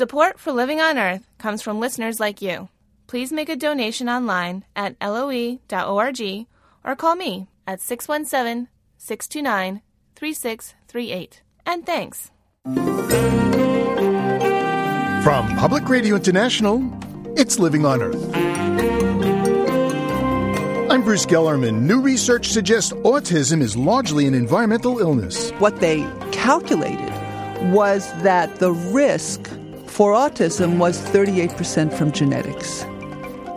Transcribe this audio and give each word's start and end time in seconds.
Support 0.00 0.38
for 0.38 0.50
Living 0.50 0.80
on 0.80 0.96
Earth 0.96 1.28
comes 1.36 1.60
from 1.60 1.78
listeners 1.78 2.18
like 2.18 2.40
you. 2.40 2.70
Please 3.06 3.30
make 3.30 3.50
a 3.50 3.54
donation 3.54 4.08
online 4.08 4.64
at 4.74 4.96
loe.org 4.98 6.46
or 6.84 6.96
call 6.96 7.16
me 7.16 7.48
at 7.66 7.82
617 7.82 8.68
629 8.96 9.82
3638. 10.16 11.42
And 11.66 11.84
thanks. 11.84 12.30
From 15.22 15.54
Public 15.58 15.86
Radio 15.90 16.16
International, 16.16 16.80
it's 17.36 17.58
Living 17.58 17.84
on 17.84 18.00
Earth. 18.00 18.34
I'm 20.90 21.04
Bruce 21.04 21.26
Gellerman. 21.26 21.82
New 21.82 22.00
research 22.00 22.48
suggests 22.48 22.94
autism 23.04 23.60
is 23.60 23.76
largely 23.76 24.26
an 24.26 24.32
environmental 24.32 24.98
illness. 24.98 25.50
What 25.58 25.80
they 25.80 26.10
calculated 26.32 27.12
was 27.70 28.10
that 28.22 28.60
the 28.60 28.72
risk 28.72 29.46
for 29.90 30.12
autism 30.12 30.78
was 30.78 30.98
38% 30.98 31.92
from 31.92 32.12
genetics 32.12 32.84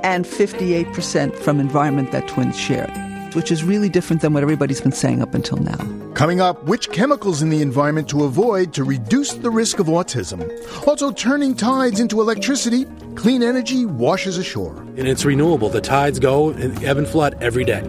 and 0.03 0.25
58% 0.25 1.37
from 1.37 1.59
environment 1.59 2.11
that 2.11 2.27
twins 2.27 2.59
shared, 2.59 2.89
which 3.35 3.51
is 3.51 3.63
really 3.63 3.87
different 3.87 4.21
than 4.23 4.33
what 4.33 4.41
everybody's 4.41 4.81
been 4.81 4.91
saying 4.91 5.21
up 5.21 5.35
until 5.35 5.57
now. 5.57 5.77
Coming 6.15 6.41
up, 6.41 6.63
which 6.63 6.91
chemicals 6.91 7.41
in 7.43 7.49
the 7.49 7.61
environment 7.61 8.09
to 8.09 8.23
avoid 8.23 8.73
to 8.73 8.83
reduce 8.83 9.33
the 9.33 9.51
risk 9.51 9.79
of 9.79 9.85
autism. 9.85 10.41
Also, 10.87 11.11
turning 11.11 11.55
tides 11.55 11.99
into 11.99 12.19
electricity, 12.19 12.85
clean 13.15 13.43
energy 13.43 13.85
washes 13.85 14.37
ashore. 14.37 14.75
And 14.75 15.07
it's 15.07 15.25
renewable. 15.25 15.69
The 15.69 15.81
tides 15.81 16.19
go 16.19 16.49
and 16.49 16.83
ebb 16.83 16.97
and 16.97 17.07
flood 17.07 17.37
every 17.41 17.63
day. 17.63 17.83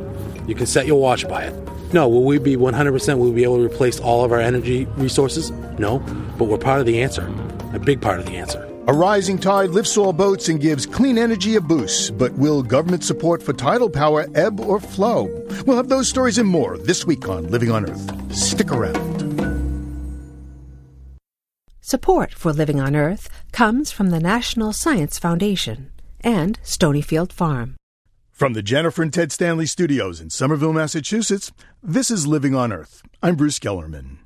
You 0.47 0.55
can 0.55 0.67
set 0.67 0.87
your 0.87 1.01
watch 1.01 1.29
by 1.29 1.45
it. 1.45 1.93
No, 1.93 2.09
will 2.09 2.25
we 2.25 2.39
be 2.39 2.57
100%? 2.57 3.19
Will 3.19 3.27
we 3.27 3.33
be 3.33 3.45
able 3.45 3.59
to 3.59 3.65
replace 3.65 4.01
all 4.01 4.25
of 4.25 4.33
our 4.33 4.41
energy 4.41 4.87
resources? 4.97 5.51
No, 5.79 6.01
but 6.39 6.47
we're 6.47 6.59
part 6.59 6.81
of 6.81 6.87
the 6.87 7.03
answer, 7.03 7.33
a 7.73 7.79
big 7.79 8.01
part 8.01 8.19
of 8.19 8.27
the 8.27 8.37
answer. 8.37 8.69
A 8.87 8.93
rising 8.93 9.39
tide 9.39 9.71
lifts 9.71 9.97
all 9.97 10.13
boats 10.13 10.51
and 10.51 10.61
gives 10.61 10.85
clean 10.85 11.17
energy 11.17 11.57
a 11.57 11.61
boost. 11.61 12.19
But 12.19 12.33
will 12.35 12.63
government 12.63 13.03
support 13.03 13.43
for 13.43 13.55
tidal 13.55 13.89
power 13.89 14.27
ebb 14.35 14.61
or 14.61 14.79
flow? 14.79 15.25
We'll 15.65 15.79
have 15.79 15.89
those 15.89 16.07
stories 16.07 16.37
and 16.37 16.47
more 16.47 16.77
this 16.77 17.07
week 17.07 17.27
on 17.27 17.51
Living 17.51 17.71
on 17.71 17.89
Earth. 17.89 18.35
Stick 18.37 18.71
around. 18.71 19.15
Support 21.81 22.35
for 22.35 22.53
Living 22.53 22.81
on 22.81 22.95
Earth 22.95 23.31
comes 23.53 23.91
from 23.91 24.11
the 24.11 24.21
National 24.21 24.75
Science 24.75 25.19
Foundation 25.19 25.91
and 26.23 26.61
Stonyfield 26.63 27.33
Farm. 27.33 27.77
From 28.35 28.55
the 28.55 28.63
Jennifer 28.63 29.01
and 29.01 29.13
Ted 29.13 29.31
Stanley 29.31 29.65
studios 29.65 30.21
in 30.21 30.29
Somerville, 30.29 30.73
Massachusetts, 30.73 31.53
this 31.81 32.11
is 32.11 32.27
Living 32.27 32.53
on 32.53 32.73
Earth. 32.73 33.01
I'm 33.23 33.37
Bruce 33.37 33.61
Gellerman. 33.61 34.17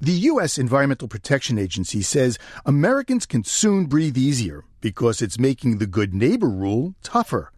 The 0.00 0.12
U.S. 0.12 0.56
Environmental 0.56 1.08
Protection 1.08 1.58
Agency 1.58 2.00
says 2.00 2.38
Americans 2.64 3.26
can 3.26 3.42
soon 3.42 3.86
breathe 3.86 4.16
easier 4.16 4.62
because 4.80 5.20
it's 5.20 5.36
making 5.36 5.78
the 5.78 5.88
good 5.88 6.14
neighbor 6.14 6.48
rule 6.48 6.94
tougher. 7.02 7.50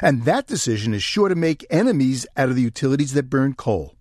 And 0.00 0.24
that 0.24 0.46
decision 0.46 0.94
is 0.94 1.02
sure 1.02 1.28
to 1.28 1.34
make 1.34 1.66
enemies 1.68 2.26
out 2.38 2.48
of 2.48 2.56
the 2.56 2.62
utilities 2.62 3.12
that 3.12 3.28
burn 3.28 3.52
coal. 3.52 3.96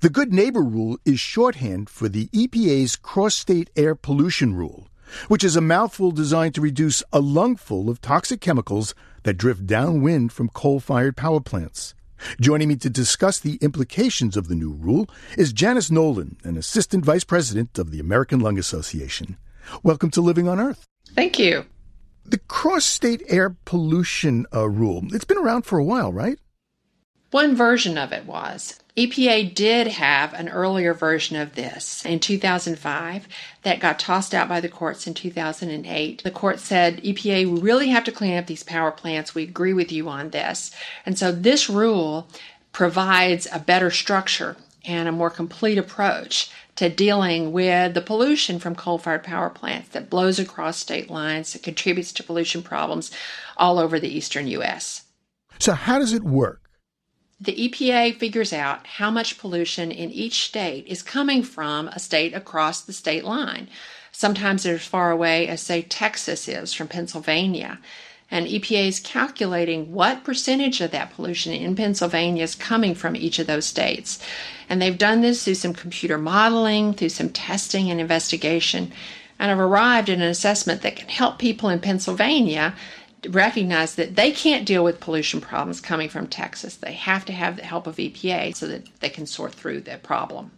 The 0.00 0.10
Good 0.10 0.32
Neighbor 0.32 0.62
Rule 0.62 0.98
is 1.04 1.20
shorthand 1.20 1.90
for 1.90 2.08
the 2.08 2.26
EPA's 2.34 2.96
Cross 2.96 3.36
State 3.36 3.70
Air 3.76 3.94
Pollution 3.94 4.56
Rule, 4.56 4.88
which 5.28 5.44
is 5.44 5.54
a 5.54 5.60
mouthful 5.60 6.10
designed 6.10 6.56
to 6.56 6.60
reduce 6.60 7.04
a 7.12 7.20
lungful 7.20 7.88
of 7.88 8.00
toxic 8.00 8.40
chemicals 8.40 8.96
that 9.22 9.34
drift 9.34 9.66
downwind 9.66 10.32
from 10.32 10.48
coal 10.48 10.80
fired 10.80 11.16
power 11.16 11.40
plants. 11.40 11.94
Joining 12.40 12.68
me 12.68 12.76
to 12.76 12.90
discuss 12.90 13.38
the 13.38 13.58
implications 13.60 14.36
of 14.36 14.48
the 14.48 14.54
new 14.54 14.72
rule 14.72 15.08
is 15.36 15.52
Janice 15.52 15.90
Nolen, 15.90 16.36
an 16.44 16.56
assistant 16.56 17.04
vice 17.04 17.24
president 17.24 17.78
of 17.78 17.90
the 17.90 18.00
American 18.00 18.40
Lung 18.40 18.58
Association. 18.58 19.36
Welcome 19.82 20.10
to 20.10 20.20
Living 20.20 20.48
on 20.48 20.60
Earth. 20.60 20.86
Thank 21.14 21.38
you. 21.38 21.64
The 22.24 22.38
cross 22.38 22.84
state 22.84 23.22
air 23.28 23.56
pollution 23.64 24.46
uh, 24.54 24.68
rule, 24.68 25.02
it's 25.12 25.24
been 25.24 25.38
around 25.38 25.62
for 25.62 25.78
a 25.78 25.84
while, 25.84 26.12
right? 26.12 26.38
One 27.32 27.56
version 27.56 27.98
of 27.98 28.12
it 28.12 28.26
was. 28.26 28.78
EPA 28.96 29.54
did 29.54 29.86
have 29.86 30.34
an 30.34 30.50
earlier 30.50 30.92
version 30.92 31.36
of 31.36 31.54
this 31.54 32.04
in 32.04 32.20
2005 32.20 33.26
that 33.62 33.80
got 33.80 33.98
tossed 33.98 34.34
out 34.34 34.50
by 34.50 34.60
the 34.60 34.68
courts 34.68 35.06
in 35.06 35.14
2008. 35.14 36.22
The 36.22 36.30
court 36.30 36.60
said, 36.60 37.02
EPA, 37.02 37.50
we 37.50 37.60
really 37.60 37.88
have 37.88 38.04
to 38.04 38.12
clean 38.12 38.36
up 38.36 38.46
these 38.46 38.62
power 38.62 38.90
plants. 38.90 39.34
We 39.34 39.44
agree 39.44 39.72
with 39.72 39.90
you 39.90 40.10
on 40.10 40.28
this. 40.30 40.72
And 41.06 41.18
so 41.18 41.32
this 41.32 41.70
rule 41.70 42.28
provides 42.72 43.48
a 43.50 43.58
better 43.58 43.90
structure 43.90 44.56
and 44.84 45.08
a 45.08 45.12
more 45.12 45.30
complete 45.30 45.78
approach 45.78 46.50
to 46.76 46.90
dealing 46.90 47.52
with 47.52 47.94
the 47.94 48.00
pollution 48.02 48.58
from 48.58 48.74
coal 48.74 48.98
fired 48.98 49.22
power 49.22 49.48
plants 49.48 49.90
that 49.90 50.10
blows 50.10 50.38
across 50.38 50.76
state 50.76 51.10
lines, 51.10 51.52
that 51.52 51.62
contributes 51.62 52.12
to 52.12 52.22
pollution 52.22 52.62
problems 52.62 53.10
all 53.56 53.78
over 53.78 53.98
the 53.98 54.14
eastern 54.14 54.46
U.S. 54.48 55.04
So, 55.58 55.72
how 55.74 55.98
does 55.98 56.12
it 56.12 56.24
work? 56.24 56.61
The 57.42 57.68
EPA 57.68 58.16
figures 58.18 58.52
out 58.52 58.86
how 58.86 59.10
much 59.10 59.38
pollution 59.38 59.90
in 59.90 60.12
each 60.12 60.44
state 60.44 60.86
is 60.86 61.02
coming 61.02 61.42
from 61.42 61.88
a 61.88 61.98
state 61.98 62.34
across 62.34 62.80
the 62.80 62.92
state 62.92 63.24
line. 63.24 63.68
Sometimes 64.12 64.62
they're 64.62 64.76
as 64.76 64.86
far 64.86 65.10
away 65.10 65.48
as, 65.48 65.60
say, 65.60 65.82
Texas 65.82 66.46
is 66.46 66.72
from 66.72 66.86
Pennsylvania. 66.86 67.80
And 68.30 68.46
EPA 68.46 68.86
is 68.86 69.00
calculating 69.00 69.92
what 69.92 70.22
percentage 70.22 70.80
of 70.80 70.92
that 70.92 71.14
pollution 71.14 71.52
in 71.52 71.74
Pennsylvania 71.74 72.44
is 72.44 72.54
coming 72.54 72.94
from 72.94 73.16
each 73.16 73.40
of 73.40 73.48
those 73.48 73.66
states. 73.66 74.24
And 74.68 74.80
they've 74.80 74.96
done 74.96 75.20
this 75.20 75.44
through 75.44 75.56
some 75.56 75.74
computer 75.74 76.18
modeling, 76.18 76.94
through 76.94 77.08
some 77.08 77.30
testing 77.30 77.90
and 77.90 78.00
investigation, 78.00 78.92
and 79.38 79.48
have 79.48 79.58
arrived 79.58 80.08
at 80.08 80.18
an 80.18 80.22
assessment 80.22 80.82
that 80.82 80.94
can 80.94 81.08
help 81.08 81.38
people 81.38 81.68
in 81.68 81.80
Pennsylvania 81.80 82.74
recognize 83.28 83.94
that 83.94 84.16
they 84.16 84.32
can't 84.32 84.66
deal 84.66 84.84
with 84.84 85.00
pollution 85.00 85.40
problems 85.40 85.80
coming 85.80 86.08
from 86.08 86.26
Texas. 86.26 86.76
They 86.76 86.92
have 86.92 87.24
to 87.26 87.32
have 87.32 87.56
the 87.56 87.64
help 87.64 87.86
of 87.86 87.96
EPA 87.96 88.54
so 88.56 88.66
that 88.66 88.86
they 89.00 89.08
can 89.08 89.26
sort 89.26 89.52
through 89.52 89.82
that 89.82 90.02
problem. 90.02 90.50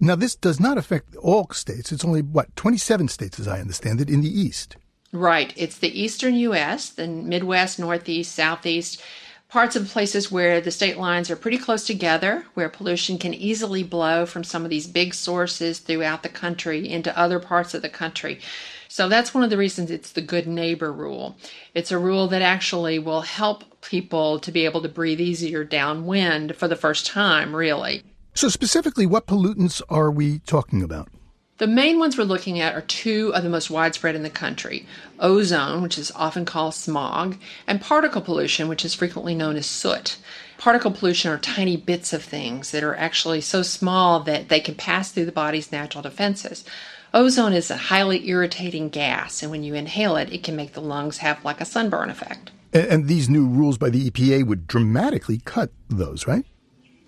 Now, 0.00 0.16
this 0.16 0.34
does 0.34 0.58
not 0.58 0.78
affect 0.78 1.14
all 1.16 1.48
states. 1.50 1.92
It's 1.92 2.04
only, 2.04 2.22
what, 2.22 2.54
27 2.56 3.08
states, 3.08 3.38
as 3.38 3.46
I 3.46 3.60
understand 3.60 4.00
it, 4.00 4.10
in 4.10 4.22
the 4.22 4.40
East. 4.40 4.76
Right. 5.12 5.52
It's 5.56 5.78
the 5.78 6.00
eastern 6.00 6.34
U.S., 6.36 6.88
the 6.88 7.06
Midwest, 7.06 7.78
Northeast, 7.78 8.34
Southeast, 8.34 9.02
parts 9.52 9.76
of 9.76 9.86
places 9.86 10.32
where 10.32 10.62
the 10.62 10.70
state 10.70 10.96
lines 10.96 11.30
are 11.30 11.36
pretty 11.36 11.58
close 11.58 11.86
together, 11.86 12.46
where 12.54 12.70
pollution 12.70 13.18
can 13.18 13.34
easily 13.34 13.82
blow 13.82 14.24
from 14.24 14.42
some 14.42 14.64
of 14.64 14.70
these 14.70 14.86
big 14.86 15.12
sources 15.12 15.78
throughout 15.78 16.22
the 16.22 16.28
country 16.30 16.88
into 16.88 17.16
other 17.18 17.38
parts 17.38 17.74
of 17.74 17.82
the 17.82 17.88
country. 17.90 18.40
So 18.88 19.10
that's 19.10 19.34
one 19.34 19.44
of 19.44 19.50
the 19.50 19.58
reasons 19.58 19.90
it's 19.90 20.12
the 20.12 20.22
good 20.22 20.46
neighbor 20.46 20.90
rule. 20.90 21.36
It's 21.74 21.92
a 21.92 21.98
rule 21.98 22.28
that 22.28 22.40
actually 22.40 22.98
will 22.98 23.20
help 23.20 23.82
people 23.82 24.38
to 24.38 24.50
be 24.50 24.64
able 24.64 24.80
to 24.80 24.88
breathe 24.88 25.20
easier 25.20 25.64
downwind 25.64 26.56
for 26.56 26.66
the 26.66 26.74
first 26.74 27.06
time, 27.06 27.54
really. 27.54 28.02
So, 28.32 28.48
specifically, 28.48 29.04
what 29.04 29.26
pollutants 29.26 29.82
are 29.90 30.10
we 30.10 30.38
talking 30.40 30.82
about? 30.82 31.08
The 31.62 31.68
main 31.68 32.00
ones 32.00 32.18
we're 32.18 32.24
looking 32.24 32.58
at 32.58 32.74
are 32.74 32.80
two 32.80 33.32
of 33.36 33.44
the 33.44 33.48
most 33.48 33.70
widespread 33.70 34.16
in 34.16 34.24
the 34.24 34.30
country 34.30 34.84
ozone, 35.20 35.80
which 35.80 35.96
is 35.96 36.10
often 36.16 36.44
called 36.44 36.74
smog, 36.74 37.36
and 37.68 37.80
particle 37.80 38.20
pollution, 38.20 38.66
which 38.66 38.84
is 38.84 38.96
frequently 38.96 39.32
known 39.36 39.54
as 39.54 39.64
soot. 39.64 40.16
Particle 40.58 40.90
pollution 40.90 41.30
are 41.30 41.38
tiny 41.38 41.76
bits 41.76 42.12
of 42.12 42.24
things 42.24 42.72
that 42.72 42.82
are 42.82 42.96
actually 42.96 43.40
so 43.40 43.62
small 43.62 44.18
that 44.24 44.48
they 44.48 44.58
can 44.58 44.74
pass 44.74 45.12
through 45.12 45.26
the 45.26 45.30
body's 45.30 45.70
natural 45.70 46.02
defenses. 46.02 46.64
Ozone 47.14 47.52
is 47.52 47.70
a 47.70 47.76
highly 47.76 48.28
irritating 48.28 48.88
gas, 48.88 49.40
and 49.40 49.52
when 49.52 49.62
you 49.62 49.74
inhale 49.74 50.16
it, 50.16 50.32
it 50.32 50.42
can 50.42 50.56
make 50.56 50.72
the 50.72 50.80
lungs 50.80 51.18
have 51.18 51.44
like 51.44 51.60
a 51.60 51.64
sunburn 51.64 52.10
effect. 52.10 52.50
And, 52.72 53.06
these 53.06 53.28
new 53.30 53.46
rules 53.46 53.78
by 53.78 53.90
the 53.90 54.10
EPA 54.10 54.48
would 54.48 54.66
dramatically 54.66 55.40
cut 55.44 55.70
those, 55.88 56.26
right? 56.26 56.44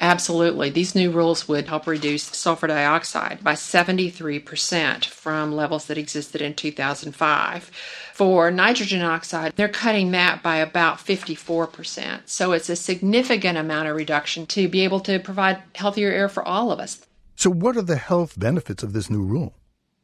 Absolutely. 0.00 0.70
These 0.70 0.94
new 0.94 1.10
rules 1.10 1.48
would 1.48 1.68
help 1.68 1.86
reduce 1.86 2.24
sulfur 2.24 2.66
dioxide 2.66 3.42
by 3.42 3.54
73% 3.54 5.04
from 5.06 5.52
levels 5.52 5.86
that 5.86 5.98
existed 5.98 6.42
in 6.42 6.54
2005. 6.54 7.70
For 8.12 8.50
nitrogen 8.50 9.02
oxide, 9.02 9.54
they're 9.56 9.68
cutting 9.68 10.10
that 10.10 10.42
by 10.42 10.56
about 10.56 10.98
54%. 10.98 12.22
So 12.26 12.52
it's 12.52 12.68
a 12.68 12.76
significant 12.76 13.56
amount 13.56 13.88
of 13.88 13.96
reduction 13.96 14.46
to 14.46 14.68
be 14.68 14.82
able 14.82 15.00
to 15.00 15.18
provide 15.18 15.62
healthier 15.74 16.10
air 16.10 16.28
for 16.28 16.42
all 16.42 16.70
of 16.70 16.80
us. 16.80 17.06
So, 17.36 17.50
what 17.50 17.76
are 17.76 17.82
the 17.82 17.96
health 17.96 18.38
benefits 18.38 18.82
of 18.82 18.92
this 18.92 19.10
new 19.10 19.22
rule? 19.22 19.54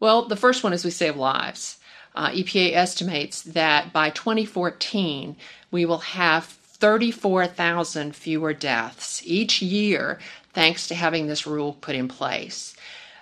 Well, 0.00 0.26
the 0.26 0.36
first 0.36 0.64
one 0.64 0.72
is 0.72 0.84
we 0.84 0.90
save 0.90 1.16
lives. 1.16 1.78
Uh, 2.14 2.31
EPA 2.31 2.75
estimates 2.75 3.43
that 3.43 3.93
by 3.93 4.10
2014, 4.10 5.36
we 5.70 5.84
will 5.84 5.98
have 5.98 6.44
34,000 6.81 8.17
fewer 8.17 8.53
deaths 8.53 9.23
each 9.25 9.62
year 9.62 10.19
thanks 10.53 10.88
to 10.88 10.94
having 10.94 11.27
this 11.27 11.47
rule 11.47 11.75
put 11.75 11.94
in 11.94 12.09
place. 12.09 12.75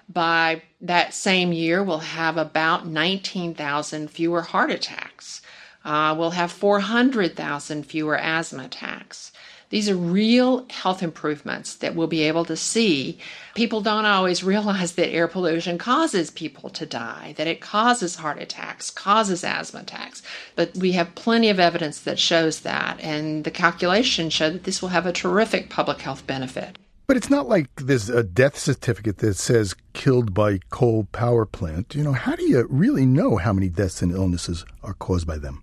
By 0.09 0.63
that 0.81 1.13
same 1.13 1.53
year, 1.53 1.83
we'll 1.83 1.99
have 1.99 2.39
about 2.39 2.87
19,000 2.87 4.09
fewer 4.09 4.41
heart 4.43 4.71
attacks. 4.71 5.43
Uh, 5.85 6.15
we'll 6.17 6.31
have 6.31 6.51
400,000 6.51 7.85
fewer 7.85 8.17
asthma 8.17 8.65
attacks. 8.65 9.33
These 9.71 9.91
are 9.91 9.97
real 9.97 10.65
health 10.71 11.03
improvements 11.03 11.75
that 11.75 11.95
we'll 11.95 12.07
be 12.07 12.23
able 12.23 12.47
to 12.47 12.57
see. 12.57 13.19
People 13.55 13.83
don't 13.83 14.07
always 14.07 14.43
realize 14.43 14.93
that 14.93 15.11
air 15.11 15.29
pollution 15.29 15.77
causes 15.77 16.31
people 16.31 16.71
to 16.71 16.87
die, 16.87 17.35
that 17.37 17.47
it 17.47 17.61
causes 17.61 18.17
heart 18.17 18.41
attacks, 18.41 18.91
causes 18.91 19.45
asthma 19.45 19.81
attacks. 19.81 20.23
But 20.57 20.75
we 20.75 20.93
have 20.93 21.15
plenty 21.15 21.51
of 21.51 21.61
evidence 21.61 22.01
that 22.01 22.19
shows 22.19 22.61
that, 22.61 22.99
and 23.01 23.45
the 23.45 23.51
calculations 23.51 24.33
show 24.33 24.49
that 24.51 24.65
this 24.65 24.81
will 24.81 24.89
have 24.89 25.05
a 25.05 25.13
terrific 25.13 25.69
public 25.69 26.01
health 26.01 26.27
benefit. 26.27 26.79
But 27.07 27.17
it's 27.17 27.31
not 27.31 27.49
like 27.49 27.69
there's 27.77 28.11
a 28.11 28.23
death 28.23 28.59
certificate 28.59 29.19
that 29.19 29.35
says 29.35 29.75
killed 29.93 30.35
by 30.35 30.61
coal 30.71 31.09
power 31.13 31.47
plant. 31.47 31.95
You 31.95 32.05
know, 32.05 32.13
how 32.13 32.37
do 32.37 32.45
you 32.45 32.67
really 32.71 33.07
know 33.07 33.37
how 33.37 33.53
many 33.53 33.69
deaths 33.69 34.03
and 34.03 34.13
illnesses 34.13 34.65
are 34.83 34.95
caused 34.95 35.27
by 35.27 35.39
them? 35.39 35.63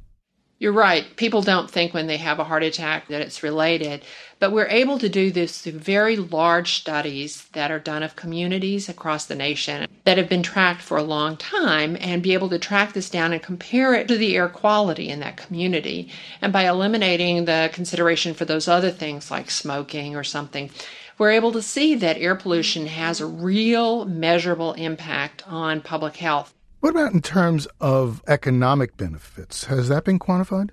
You're 0.57 0.71
right. 0.71 1.05
People 1.17 1.41
don't 1.41 1.69
think 1.69 1.93
when 1.93 2.07
they 2.07 2.15
have 2.15 2.39
a 2.39 2.45
heart 2.45 2.63
attack 2.63 3.09
that 3.09 3.21
it's 3.21 3.43
related, 3.43 4.05
but 4.39 4.53
we're 4.53 4.69
able 4.69 4.97
to 4.99 5.09
do 5.09 5.29
this 5.29 5.59
through 5.59 5.79
very 5.79 6.15
large 6.15 6.75
studies 6.75 7.49
that 7.51 7.71
are 7.71 7.79
done 7.79 8.03
of 8.03 8.15
communities 8.15 8.87
across 8.87 9.25
the 9.25 9.35
nation 9.35 9.85
that 10.05 10.17
have 10.17 10.29
been 10.29 10.43
tracked 10.43 10.81
for 10.81 10.97
a 10.97 11.03
long 11.03 11.35
time 11.35 11.97
and 11.99 12.23
be 12.23 12.33
able 12.33 12.47
to 12.47 12.57
track 12.57 12.93
this 12.93 13.09
down 13.09 13.33
and 13.33 13.43
compare 13.43 13.93
it 13.95 14.07
to 14.07 14.17
the 14.17 14.37
air 14.37 14.47
quality 14.47 15.09
in 15.09 15.19
that 15.19 15.35
community. 15.35 16.09
And 16.41 16.53
by 16.53 16.69
eliminating 16.69 17.43
the 17.43 17.69
consideration 17.73 18.33
for 18.33 18.45
those 18.45 18.69
other 18.69 18.91
things 18.91 19.29
like 19.29 19.51
smoking 19.51 20.15
or 20.15 20.23
something, 20.23 20.69
we're 21.17 21.31
able 21.31 21.51
to 21.51 21.61
see 21.61 21.95
that 21.95 22.17
air 22.17 22.35
pollution 22.35 22.87
has 22.87 23.19
a 23.19 23.25
real 23.25 24.05
measurable 24.05 24.71
impact 24.73 25.43
on 25.47 25.81
public 25.81 26.15
health. 26.15 26.53
What 26.79 26.91
about 26.91 27.13
in 27.13 27.21
terms 27.21 27.67
of 27.79 28.21
economic 28.27 28.95
benefits? 28.97 29.65
Has 29.65 29.89
that 29.89 30.05
been 30.05 30.19
quantified? 30.19 30.69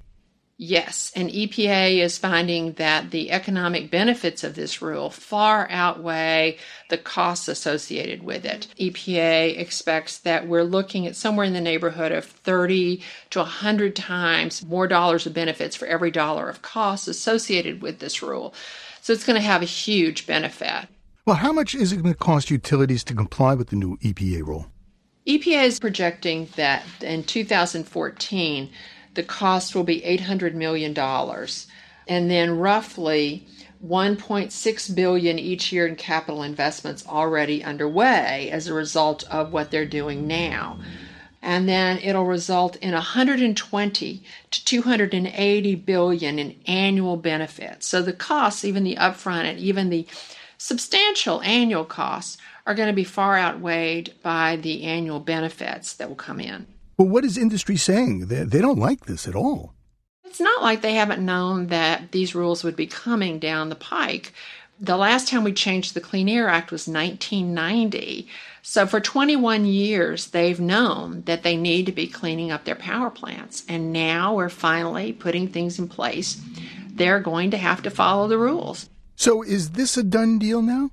Yes, 0.65 1.11
and 1.17 1.29
EPA 1.29 1.99
is 1.99 2.19
finding 2.19 2.75
that 2.75 3.11
the 3.11 3.33
economic 3.33 3.91
benefits 3.91 4.45
of 4.45 4.55
this 4.55 4.81
rule 4.81 5.11
far 5.11 5.67
outweigh 5.71 6.57
the 6.89 6.99
costs 6.99 7.49
associated 7.49 8.23
with 8.23 8.45
it. 8.45 8.69
EPA 8.79 9.59
expects 9.59 10.19
that 10.19 10.47
we're 10.47 10.63
looking 10.63 11.07
at 11.07 11.17
somewhere 11.17 11.47
in 11.47 11.53
the 11.53 11.61
neighborhood 11.61 12.13
of 12.13 12.27
30 12.27 13.03
to 13.31 13.39
100 13.41 13.97
times 13.97 14.65
more 14.65 14.87
dollars 14.87 15.27
of 15.27 15.35
benefits 15.35 15.75
for 15.75 15.87
every 15.87 16.13
dollar 16.13 16.49
of 16.49 16.63
costs 16.63 17.09
associated 17.09 17.83
with 17.83 17.99
this 17.99 18.23
rule. 18.23 18.55
So 19.01 19.13
it's 19.13 19.25
going 19.25 19.41
to 19.41 19.45
have 19.45 19.63
a 19.63 19.67
huge 19.67 20.29
benefit. 20.29 20.87
Well, 21.27 21.37
how 21.37 21.53
much 21.53 21.75
is 21.75 21.93
it 21.93 22.03
going 22.03 22.15
to 22.15 22.19
cost 22.19 22.51
utilities 22.51 23.03
to 23.05 23.15
comply 23.15 23.55
with 23.55 23.71
the 23.71 23.77
new 23.77 23.97
EPA 23.99 24.47
rule? 24.47 24.72
EPA 25.27 25.65
is 25.65 25.79
projecting 25.79 26.49
that 26.57 26.85
in 27.01 27.23
2014, 27.23 28.71
the 29.15 29.23
cost 29.23 29.75
will 29.75 29.85
be 29.85 30.01
$800 30.01 30.55
million, 30.55 30.99
and 32.09 32.31
then 32.31 32.59
roughly 32.59 33.47
1.6 33.87 34.95
billion 34.95 35.39
each 35.39 35.73
year 35.73 35.87
in 35.87 35.97
capital 35.97 36.43
investments 36.43 37.07
already 37.07 37.63
underway 37.63 38.49
as 38.51 38.67
a 38.67 38.75
result 38.75 39.25
of 39.31 39.53
what 39.53 39.71
they're 39.71 39.87
doing 39.87 40.27
now. 40.27 40.79
And 41.41 41.69
then 41.69 41.99
it'll 41.99 42.25
result 42.25 42.77
in 42.77 42.93
120 42.93 44.23
to 44.51 44.65
280 44.65 45.75
billion 45.75 46.39
in 46.39 46.57
annual 46.67 47.17
benefits. 47.17 47.89
So 47.89 48.03
the 48.03 48.13
costs, 48.13 48.65
even 48.65 48.85
the 48.85 48.97
upfront 48.97 49.45
and 49.45 49.59
even 49.59 49.91
the 49.91 50.07
substantial 50.57 51.43
annual 51.43 51.85
costs, 51.85 52.39
are 52.67 52.75
going 52.75 52.89
to 52.89 52.95
be 52.95 53.05
far 53.05 53.37
outweighed 53.37 54.15
by 54.23 54.57
the 54.57 54.85
annual 54.85 55.21
benefits 55.21 55.95
that 55.95 56.09
will 56.09 56.17
come 56.17 56.41
in. 56.41 56.67
Well, 56.97 57.09
what 57.09 57.25
is 57.25 57.37
industry 57.37 57.77
saying? 57.77 58.27
They, 58.27 58.45
they 58.45 58.61
don't 58.61 58.79
like 58.79 59.07
this 59.07 59.27
at 59.27 59.35
all. 59.35 59.75
It's 60.25 60.41
not 60.41 60.63
like 60.63 60.81
they 60.81 60.95
haven't 60.95 61.25
known 61.25 61.67
that 61.67 62.13
these 62.13 62.35
rules 62.35 62.65
would 62.65 62.77
be 62.77 62.87
coming 62.87 63.39
down 63.39 63.69
the 63.69 63.75
pike. 63.75 64.33
The 64.81 64.97
last 64.97 65.29
time 65.29 65.45
we 65.45 65.53
changed 65.53 65.95
the 65.95 66.01
Clean 66.01 66.29
Air 66.29 66.49
Act 66.49 66.73
was 66.73 66.89
1990. 66.89 68.29
So 68.63 68.87
for 68.87 69.01
21 69.01 69.65
years, 69.65 70.29
they've 70.29 70.59
known 70.59 71.23
that 71.23 71.43
they 71.43 71.57
need 71.57 71.87
to 71.87 71.93
be 71.93 72.07
cleaning 72.07 72.51
up 72.51 72.65
their 72.65 72.75
power 72.77 73.11
plants. 73.11 73.65
And 73.69 73.93
now 73.93 74.35
we're 74.35 74.49
finally 74.49 75.13
putting 75.13 75.49
things 75.49 75.79
in 75.79 75.89
place. 75.89 76.41
They're 76.89 77.21
going 77.21 77.51
to 77.51 77.59
have 77.59 77.83
to 77.83 77.91
follow 77.91 78.29
the 78.29 78.39
rules. 78.39 78.89
So 79.17 79.43
is 79.43 79.71
this 79.71 79.97
a 79.97 80.03
done 80.03 80.39
deal 80.39 80.63
now? 80.63 80.91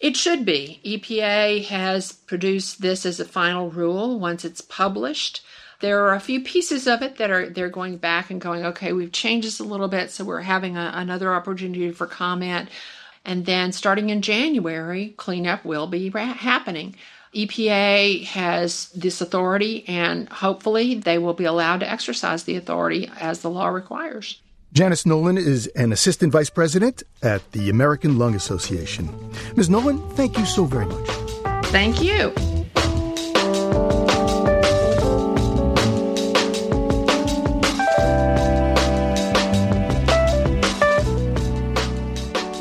It 0.00 0.16
should 0.16 0.46
be. 0.46 0.80
EPA 0.82 1.66
has 1.66 2.12
produced 2.12 2.80
this 2.80 3.04
as 3.04 3.20
a 3.20 3.24
final 3.26 3.70
rule 3.70 4.18
once 4.18 4.46
it's 4.46 4.62
published. 4.62 5.42
There 5.80 6.02
are 6.06 6.14
a 6.14 6.20
few 6.20 6.40
pieces 6.42 6.86
of 6.86 7.02
it 7.02 7.18
that 7.18 7.30
are 7.30 7.50
they're 7.50 7.68
going 7.68 7.98
back 7.98 8.30
and 8.30 8.40
going, 8.40 8.64
okay, 8.64 8.94
we've 8.94 9.12
changed 9.12 9.46
this 9.46 9.60
a 9.60 9.64
little 9.64 9.88
bit, 9.88 10.10
so 10.10 10.24
we're 10.24 10.40
having 10.40 10.78
a, 10.78 10.92
another 10.94 11.34
opportunity 11.34 11.90
for 11.90 12.06
comment. 12.06 12.70
And 13.26 13.44
then 13.44 13.72
starting 13.72 14.08
in 14.08 14.22
January, 14.22 15.12
cleanup 15.18 15.66
will 15.66 15.86
be 15.86 16.08
happening. 16.10 16.96
EPA 17.34 18.24
has 18.24 18.88
this 18.90 19.20
authority, 19.20 19.84
and 19.86 20.28
hopefully 20.30 20.94
they 20.94 21.18
will 21.18 21.34
be 21.34 21.44
allowed 21.44 21.80
to 21.80 21.90
exercise 21.90 22.44
the 22.44 22.56
authority 22.56 23.10
as 23.20 23.40
the 23.40 23.50
law 23.50 23.68
requires. 23.68 24.40
Janice 24.72 25.04
Nolen 25.04 25.36
is 25.36 25.66
an 25.74 25.92
assistant 25.92 26.32
vice 26.32 26.48
president 26.48 27.02
at 27.24 27.50
the 27.50 27.70
American 27.70 28.18
Lung 28.18 28.36
Association. 28.36 29.08
Ms. 29.56 29.68
Nolen, 29.68 29.98
thank 30.10 30.38
you 30.38 30.46
so 30.46 30.64
very 30.64 30.86
much. 30.86 31.10
Thank 31.66 32.00
you. 32.00 32.32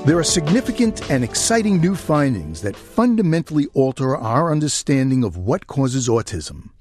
There 0.03 0.17
are 0.17 0.23
significant 0.23 1.11
and 1.11 1.23
exciting 1.23 1.79
new 1.79 1.95
findings 1.95 2.63
that 2.63 2.75
fundamentally 2.75 3.67
alter 3.75 4.17
our 4.17 4.51
understanding 4.51 5.23
of 5.23 5.37
what 5.37 5.67
causes 5.67 6.09
autism. 6.09 6.71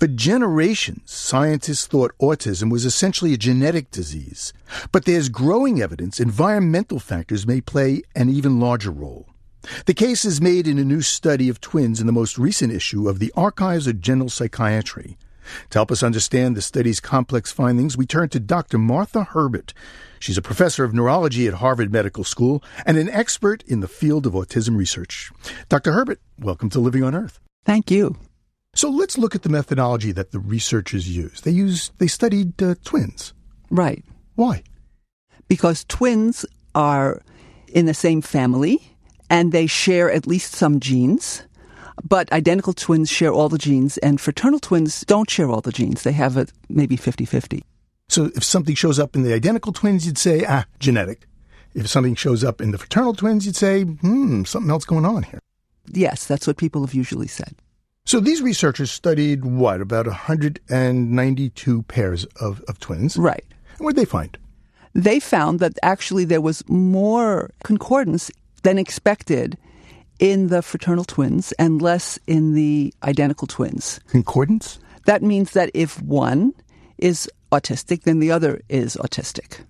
For 0.00 0.08
generations, 0.08 1.12
scientists 1.12 1.86
thought 1.86 2.18
autism 2.20 2.70
was 2.70 2.84
essentially 2.84 3.32
a 3.32 3.38
genetic 3.38 3.92
disease, 3.92 4.52
but 4.90 5.04
there's 5.04 5.28
growing 5.28 5.80
evidence 5.80 6.18
environmental 6.18 6.98
factors 6.98 7.46
may 7.46 7.60
play 7.60 8.02
an 8.16 8.28
even 8.28 8.58
larger 8.58 8.90
role. 8.90 9.28
The 9.86 9.94
case 9.94 10.24
is 10.24 10.40
made 10.40 10.66
in 10.66 10.78
a 10.78 10.84
new 10.84 11.00
study 11.00 11.48
of 11.48 11.60
twins 11.60 12.00
in 12.00 12.06
the 12.06 12.12
most 12.12 12.38
recent 12.38 12.72
issue 12.72 13.08
of 13.08 13.20
the 13.20 13.32
Archives 13.36 13.86
of 13.86 14.00
General 14.00 14.28
Psychiatry. 14.28 15.16
To 15.70 15.78
help 15.78 15.92
us 15.92 16.02
understand 16.02 16.56
the 16.56 16.62
study's 16.62 16.98
complex 16.98 17.52
findings, 17.52 17.96
we 17.96 18.04
turn 18.04 18.30
to 18.30 18.40
Dr. 18.40 18.78
Martha 18.78 19.22
Herbert. 19.22 19.74
She's 20.18 20.38
a 20.38 20.42
professor 20.42 20.82
of 20.82 20.92
neurology 20.92 21.46
at 21.46 21.54
Harvard 21.54 21.92
Medical 21.92 22.24
School 22.24 22.64
and 22.84 22.96
an 22.96 23.10
expert 23.10 23.62
in 23.66 23.78
the 23.78 23.88
field 23.88 24.26
of 24.26 24.32
autism 24.32 24.76
research. 24.76 25.30
Dr. 25.68 25.92
Herbert, 25.92 26.20
welcome 26.38 26.68
to 26.70 26.80
Living 26.80 27.04
on 27.04 27.14
Earth. 27.14 27.38
Thank 27.64 27.92
you. 27.92 28.16
So 28.74 28.90
let's 28.90 29.16
look 29.16 29.34
at 29.34 29.42
the 29.42 29.48
methodology 29.48 30.12
that 30.12 30.32
the 30.32 30.40
researchers 30.40 31.08
used. 31.08 31.44
They 31.44 31.52
used 31.52 31.92
they 31.98 32.08
studied 32.08 32.60
uh, 32.62 32.74
twins. 32.84 33.32
Right. 33.70 34.04
Why? 34.34 34.64
Because 35.48 35.84
twins 35.84 36.44
are 36.74 37.22
in 37.68 37.86
the 37.86 37.94
same 37.94 38.20
family 38.20 38.80
and 39.30 39.52
they 39.52 39.66
share 39.66 40.10
at 40.10 40.26
least 40.26 40.54
some 40.54 40.80
genes. 40.80 41.42
But 42.02 42.32
identical 42.32 42.72
twins 42.72 43.08
share 43.08 43.32
all 43.32 43.48
the 43.48 43.56
genes, 43.56 43.98
and 43.98 44.20
fraternal 44.20 44.58
twins 44.58 45.02
don't 45.02 45.30
share 45.30 45.48
all 45.48 45.60
the 45.60 45.70
genes. 45.70 46.02
They 46.02 46.10
have 46.12 46.36
it 46.36 46.52
maybe 46.68 46.96
50 46.96 47.24
50. 47.24 47.62
So 48.08 48.30
if 48.34 48.42
something 48.42 48.74
shows 48.74 48.98
up 48.98 49.14
in 49.14 49.22
the 49.22 49.32
identical 49.32 49.72
twins, 49.72 50.04
you'd 50.04 50.18
say, 50.18 50.44
ah, 50.46 50.64
genetic. 50.80 51.26
If 51.72 51.88
something 51.88 52.16
shows 52.16 52.42
up 52.42 52.60
in 52.60 52.72
the 52.72 52.78
fraternal 52.78 53.14
twins, 53.14 53.46
you'd 53.46 53.56
say, 53.56 53.82
hmm, 53.82 54.42
something 54.44 54.70
else 54.70 54.84
going 54.84 55.04
on 55.04 55.22
here. 55.22 55.38
Yes, 55.92 56.26
that's 56.26 56.46
what 56.46 56.56
people 56.56 56.84
have 56.84 56.94
usually 56.94 57.28
said. 57.28 57.54
So 58.06 58.20
these 58.20 58.42
researchers 58.42 58.90
studied 58.90 59.46
what, 59.46 59.80
about 59.80 60.06
192 60.06 61.82
pairs 61.84 62.24
of, 62.38 62.60
of 62.68 62.78
twins? 62.78 63.16
Right. 63.16 63.44
And 63.78 63.80
what 63.80 63.94
did 63.94 64.02
they 64.02 64.10
find? 64.10 64.36
They 64.92 65.18
found 65.18 65.58
that 65.60 65.78
actually 65.82 66.26
there 66.26 66.42
was 66.42 66.62
more 66.68 67.50
concordance 67.64 68.30
than 68.62 68.78
expected 68.78 69.56
in 70.18 70.48
the 70.48 70.60
fraternal 70.60 71.04
twins 71.04 71.52
and 71.52 71.80
less 71.80 72.18
in 72.26 72.52
the 72.52 72.92
identical 73.02 73.46
twins. 73.46 74.00
Concordance? 74.08 74.78
That 75.06 75.22
means 75.22 75.52
that 75.52 75.70
if 75.72 76.00
one 76.02 76.52
is 76.98 77.28
autistic, 77.52 78.02
then 78.02 78.20
the 78.20 78.30
other 78.30 78.60
is 78.68 78.96
autistic. 78.96 79.64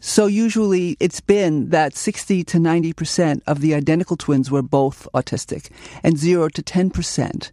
So 0.00 0.26
usually 0.26 0.96
it's 1.00 1.20
been 1.20 1.70
that 1.70 1.94
60 1.96 2.44
to 2.44 2.58
90% 2.58 3.42
of 3.46 3.60
the 3.60 3.74
identical 3.74 4.16
twins 4.16 4.50
were 4.50 4.62
both 4.62 5.08
autistic 5.14 5.70
and 6.02 6.16
0 6.16 6.48
to 6.50 6.62
10% 6.62 7.50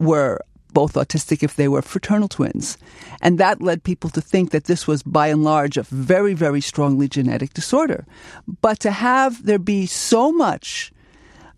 were 0.00 0.40
both 0.72 0.94
autistic 0.94 1.42
if 1.42 1.56
they 1.56 1.68
were 1.68 1.82
fraternal 1.82 2.28
twins. 2.28 2.78
And 3.20 3.38
that 3.38 3.62
led 3.62 3.84
people 3.84 4.10
to 4.10 4.20
think 4.20 4.50
that 4.50 4.64
this 4.64 4.86
was 4.86 5.02
by 5.02 5.28
and 5.28 5.44
large 5.44 5.76
a 5.76 5.82
very, 5.82 6.34
very 6.34 6.60
strongly 6.60 7.08
genetic 7.08 7.54
disorder. 7.54 8.06
But 8.60 8.80
to 8.80 8.90
have 8.90 9.44
there 9.44 9.58
be 9.58 9.86
so 9.86 10.32
much 10.32 10.92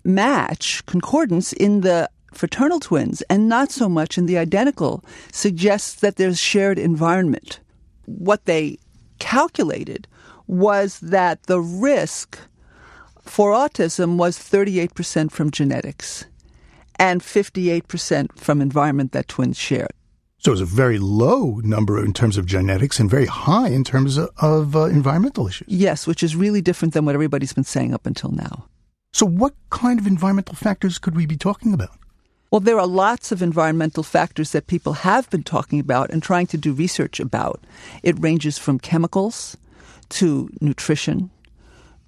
match, 0.05 0.85
concordance 0.87 1.53
in 1.53 1.83
the 1.83 2.11
fraternal 2.33 2.81
twins 2.81 3.23
and 3.23 3.49
not 3.49 3.71
so 3.71 3.89
much 3.89 4.17
in 4.17 4.27
the 4.27 4.39
identical 4.39 5.05
suggests 5.31 5.95
that 6.01 6.17
there's 6.17 6.41
shared 6.41 6.79
environment. 6.79 7.61
What 8.07 8.47
they 8.47 8.79
calculated 9.19 10.09
was 10.47 10.99
that 11.01 11.45
the 11.45 11.61
risk 11.61 12.39
for 13.21 13.53
autism 13.53 14.17
was 14.17 14.39
38% 14.39 15.31
from 15.31 15.51
genetics 15.51 16.25
and 17.03 17.21
58% 17.21 18.39
from 18.39 18.63
environment 18.63 19.11
that 19.11 19.27
twins 19.27 19.59
shared. 19.59 19.91
So 20.39 20.53
it's 20.53 20.61
a 20.61 20.65
very 20.65 21.01
low 21.01 21.61
number 21.65 22.03
in 22.03 22.13
terms 22.13 22.39
of 22.39 22.47
genetics 22.47 23.01
and 23.01 23.11
very 23.11 23.27
high 23.27 23.71
in 23.71 23.83
terms 23.83 24.17
of, 24.17 24.31
of 24.39 24.77
uh, 24.77 24.85
environmental 24.85 25.49
issues. 25.49 25.67
Yes, 25.69 26.07
which 26.07 26.23
is 26.23 26.37
really 26.37 26.63
different 26.63 26.95
than 26.95 27.05
what 27.05 27.17
everybody's 27.17 27.53
been 27.53 27.65
saying 27.65 27.93
up 27.93 28.07
until 28.07 28.31
now. 28.31 28.67
So, 29.13 29.27
what 29.27 29.55
kind 29.71 29.99
of 29.99 30.07
environmental 30.07 30.55
factors 30.55 30.99
could 30.99 31.17
we 31.17 31.27
be 31.27 31.37
talking 31.37 31.75
about? 31.75 31.99
Well, 32.53 32.61
there 32.61 32.79
are 32.79 32.87
lots 32.87 33.33
of 33.33 33.43
environmental 33.43 34.05
factors 34.05 34.53
that 34.53 34.69
people 34.69 34.93
have 34.93 35.29
been 35.31 35.43
talking 35.43 35.81
about 35.81 36.11
and 36.11 36.23
trying 36.23 36.47
to 36.49 36.57
do 36.57 36.73
research 36.73 37.19
about. 37.19 37.61
It 38.05 38.15
ranges 38.21 38.59
from 38.59 38.79
chemicals 38.79 39.57
to 40.11 40.49
nutrition 40.61 41.31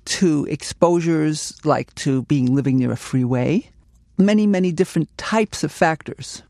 to 0.04 0.46
exposures 0.50 1.58
like 1.64 1.94
to 1.96 2.22
being 2.22 2.54
living 2.54 2.78
near 2.78 2.92
a 2.92 2.96
freeway, 2.96 3.70
many, 4.18 4.46
many 4.46 4.72
different 4.72 5.16
types 5.18 5.64
of 5.64 5.72
factors. 5.72 6.42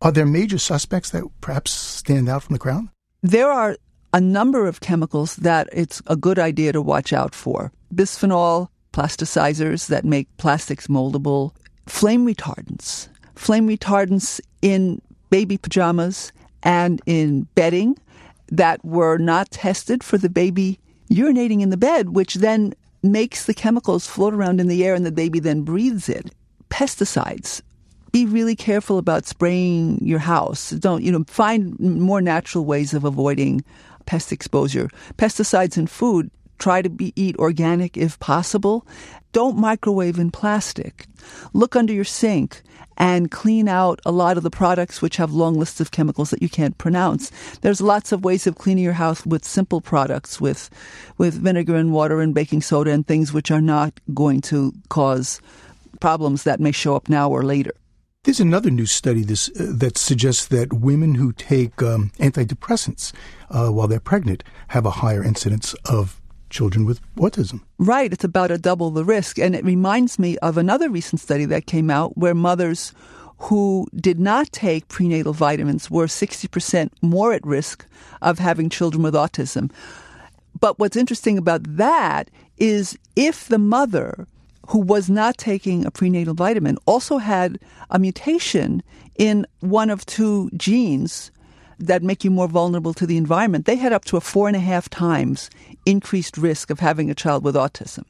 Are 0.00 0.12
there 0.12 0.26
major 0.26 0.58
suspects 0.58 1.10
that 1.10 1.24
perhaps 1.40 1.70
stand 1.70 2.28
out 2.28 2.42
from 2.42 2.54
the 2.54 2.58
crowd? 2.58 2.88
There 3.22 3.50
are 3.50 3.76
a 4.12 4.20
number 4.20 4.66
of 4.66 4.80
chemicals 4.80 5.36
that 5.36 5.68
it's 5.72 6.02
a 6.06 6.16
good 6.16 6.38
idea 6.38 6.72
to 6.72 6.82
watch 6.82 7.12
out 7.12 7.34
for. 7.34 7.72
Bisphenol, 7.94 8.68
plasticizers 8.92 9.86
that 9.86 10.04
make 10.04 10.36
plastics 10.36 10.88
moldable, 10.88 11.54
flame 11.86 12.26
retardants, 12.26 13.08
flame 13.34 13.68
retardants 13.68 14.40
in 14.60 15.00
baby 15.30 15.56
pajamas 15.56 16.32
and 16.62 17.00
in 17.06 17.42
bedding 17.54 17.96
that 18.48 18.84
were 18.84 19.18
not 19.18 19.50
tested 19.50 20.04
for 20.04 20.18
the 20.18 20.28
baby 20.28 20.78
urinating 21.10 21.62
in 21.62 21.70
the 21.70 21.76
bed, 21.76 22.10
which 22.10 22.34
then 22.34 22.74
makes 23.02 23.46
the 23.46 23.54
chemicals 23.54 24.06
float 24.06 24.34
around 24.34 24.60
in 24.60 24.68
the 24.68 24.84
air 24.84 24.94
and 24.94 25.06
the 25.06 25.12
baby 25.12 25.40
then 25.40 25.62
breathes 25.62 26.08
it. 26.08 26.32
Pesticides, 26.72 27.60
be 28.12 28.24
really 28.24 28.56
careful 28.56 28.96
about 28.96 29.26
spraying 29.26 29.98
your 30.02 30.18
house. 30.18 30.70
Don't, 30.70 31.02
you 31.02 31.12
know, 31.12 31.24
find 31.28 31.78
more 31.78 32.22
natural 32.22 32.64
ways 32.64 32.94
of 32.94 33.04
avoiding 33.04 33.62
pest 34.06 34.32
exposure. 34.32 34.88
Pesticides 35.18 35.76
in 35.76 35.86
food, 35.86 36.30
try 36.58 36.80
to 36.80 36.88
be, 36.88 37.12
eat 37.14 37.36
organic 37.36 37.98
if 37.98 38.18
possible. 38.20 38.86
Don't 39.32 39.58
microwave 39.58 40.18
in 40.18 40.30
plastic. 40.30 41.06
Look 41.52 41.76
under 41.76 41.92
your 41.92 42.04
sink 42.04 42.62
and 42.96 43.30
clean 43.30 43.68
out 43.68 44.00
a 44.06 44.12
lot 44.12 44.38
of 44.38 44.42
the 44.42 44.50
products 44.50 45.02
which 45.02 45.16
have 45.16 45.32
long 45.32 45.58
lists 45.58 45.80
of 45.80 45.90
chemicals 45.90 46.30
that 46.30 46.40
you 46.40 46.48
can't 46.48 46.78
pronounce. 46.78 47.30
There's 47.60 47.82
lots 47.82 48.12
of 48.12 48.24
ways 48.24 48.46
of 48.46 48.56
cleaning 48.56 48.84
your 48.84 48.94
house 48.94 49.26
with 49.26 49.44
simple 49.44 49.82
products, 49.82 50.40
with 50.40 50.70
with 51.18 51.34
vinegar 51.34 51.76
and 51.76 51.92
water 51.92 52.22
and 52.22 52.34
baking 52.34 52.62
soda 52.62 52.92
and 52.92 53.06
things 53.06 53.30
which 53.30 53.50
are 53.50 53.60
not 53.60 54.00
going 54.14 54.40
to 54.42 54.72
cause 54.88 55.40
problems 56.00 56.44
that 56.44 56.60
may 56.60 56.72
show 56.72 56.96
up 56.96 57.08
now 57.08 57.30
or 57.30 57.42
later. 57.42 57.72
There's 58.24 58.40
another 58.40 58.70
new 58.70 58.86
study 58.86 59.22
this, 59.24 59.48
uh, 59.48 59.66
that 59.78 59.98
suggests 59.98 60.46
that 60.46 60.72
women 60.72 61.16
who 61.16 61.32
take 61.32 61.82
um, 61.82 62.12
antidepressants 62.20 63.12
uh, 63.50 63.68
while 63.70 63.88
they're 63.88 63.98
pregnant 63.98 64.44
have 64.68 64.86
a 64.86 64.90
higher 65.02 65.24
incidence 65.24 65.74
of 65.84 66.20
children 66.48 66.84
with 66.84 67.00
autism. 67.16 67.62
Right, 67.78 68.12
it's 68.12 68.22
about 68.22 68.52
a 68.52 68.58
double 68.58 68.92
the 68.92 69.04
risk. 69.04 69.38
And 69.38 69.56
it 69.56 69.64
reminds 69.64 70.20
me 70.20 70.38
of 70.38 70.56
another 70.56 70.88
recent 70.88 71.20
study 71.20 71.46
that 71.46 71.66
came 71.66 71.90
out 71.90 72.16
where 72.16 72.34
mothers 72.34 72.92
who 73.38 73.88
did 73.96 74.20
not 74.20 74.52
take 74.52 74.86
prenatal 74.86 75.32
vitamins 75.32 75.90
were 75.90 76.06
60% 76.06 76.90
more 77.02 77.32
at 77.32 77.44
risk 77.44 77.84
of 78.20 78.38
having 78.38 78.70
children 78.70 79.02
with 79.02 79.14
autism. 79.14 79.72
But 80.60 80.78
what's 80.78 80.96
interesting 80.96 81.38
about 81.38 81.62
that 81.76 82.30
is 82.56 82.96
if 83.16 83.48
the 83.48 83.58
mother 83.58 84.28
who 84.68 84.78
was 84.78 85.10
not 85.10 85.36
taking 85.38 85.84
a 85.84 85.90
prenatal 85.90 86.34
vitamin 86.34 86.78
also 86.86 87.18
had 87.18 87.58
a 87.90 87.98
mutation 87.98 88.82
in 89.18 89.46
one 89.60 89.90
of 89.90 90.06
two 90.06 90.50
genes 90.56 91.30
that 91.78 92.02
make 92.02 92.24
you 92.24 92.30
more 92.30 92.48
vulnerable 92.48 92.94
to 92.94 93.06
the 93.06 93.16
environment, 93.16 93.66
they 93.66 93.76
had 93.76 93.92
up 93.92 94.04
to 94.06 94.16
a 94.16 94.20
four 94.20 94.46
and 94.46 94.56
a 94.56 94.60
half 94.60 94.88
times 94.88 95.50
increased 95.84 96.38
risk 96.38 96.70
of 96.70 96.78
having 96.78 97.10
a 97.10 97.14
child 97.14 97.44
with 97.44 97.54
autism. 97.54 98.04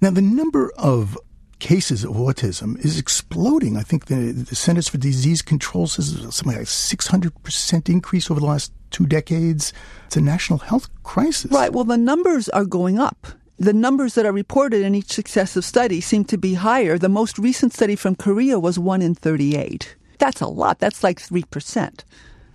Now, 0.00 0.10
the 0.10 0.22
number 0.22 0.72
of 0.76 1.16
cases 1.60 2.02
of 2.02 2.10
autism 2.16 2.84
is 2.84 2.98
exploding. 2.98 3.76
I 3.76 3.82
think 3.82 4.06
the, 4.06 4.32
the 4.32 4.56
Centers 4.56 4.88
for 4.88 4.98
Disease 4.98 5.42
Control 5.42 5.86
says 5.86 6.10
something 6.34 6.58
like 6.58 6.66
600% 6.66 7.88
increase 7.88 8.28
over 8.28 8.40
the 8.40 8.46
last 8.46 8.72
two 8.90 9.06
decades. 9.06 9.72
It's 10.06 10.16
a 10.16 10.20
national 10.20 10.58
health 10.58 10.88
crisis. 11.04 11.52
Right. 11.52 11.72
Well, 11.72 11.84
the 11.84 11.96
numbers 11.96 12.48
are 12.48 12.64
going 12.64 12.98
up 12.98 13.28
the 13.62 13.72
numbers 13.72 14.14
that 14.14 14.26
are 14.26 14.32
reported 14.32 14.82
in 14.82 14.94
each 14.94 15.12
successive 15.12 15.64
study 15.64 16.00
seem 16.00 16.24
to 16.24 16.36
be 16.36 16.54
higher. 16.54 16.98
The 16.98 17.08
most 17.08 17.38
recent 17.38 17.72
study 17.72 17.94
from 17.94 18.16
Korea 18.16 18.58
was 18.58 18.78
1 18.78 19.00
in 19.02 19.14
38. 19.14 19.94
That's 20.18 20.40
a 20.40 20.48
lot. 20.48 20.80
That's 20.80 21.04
like 21.04 21.20
3%, 21.20 22.00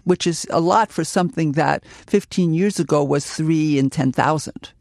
which 0.04 0.28
is 0.28 0.46
a 0.50 0.60
lot 0.60 0.92
for 0.92 1.06
something 1.06 1.54
that 1.54 1.86
15 1.86 2.54
years 2.54 2.78
ago 2.80 3.04
was 3.04 3.26
3 3.26 3.80
in 3.80 3.90
10,000. 3.90 4.72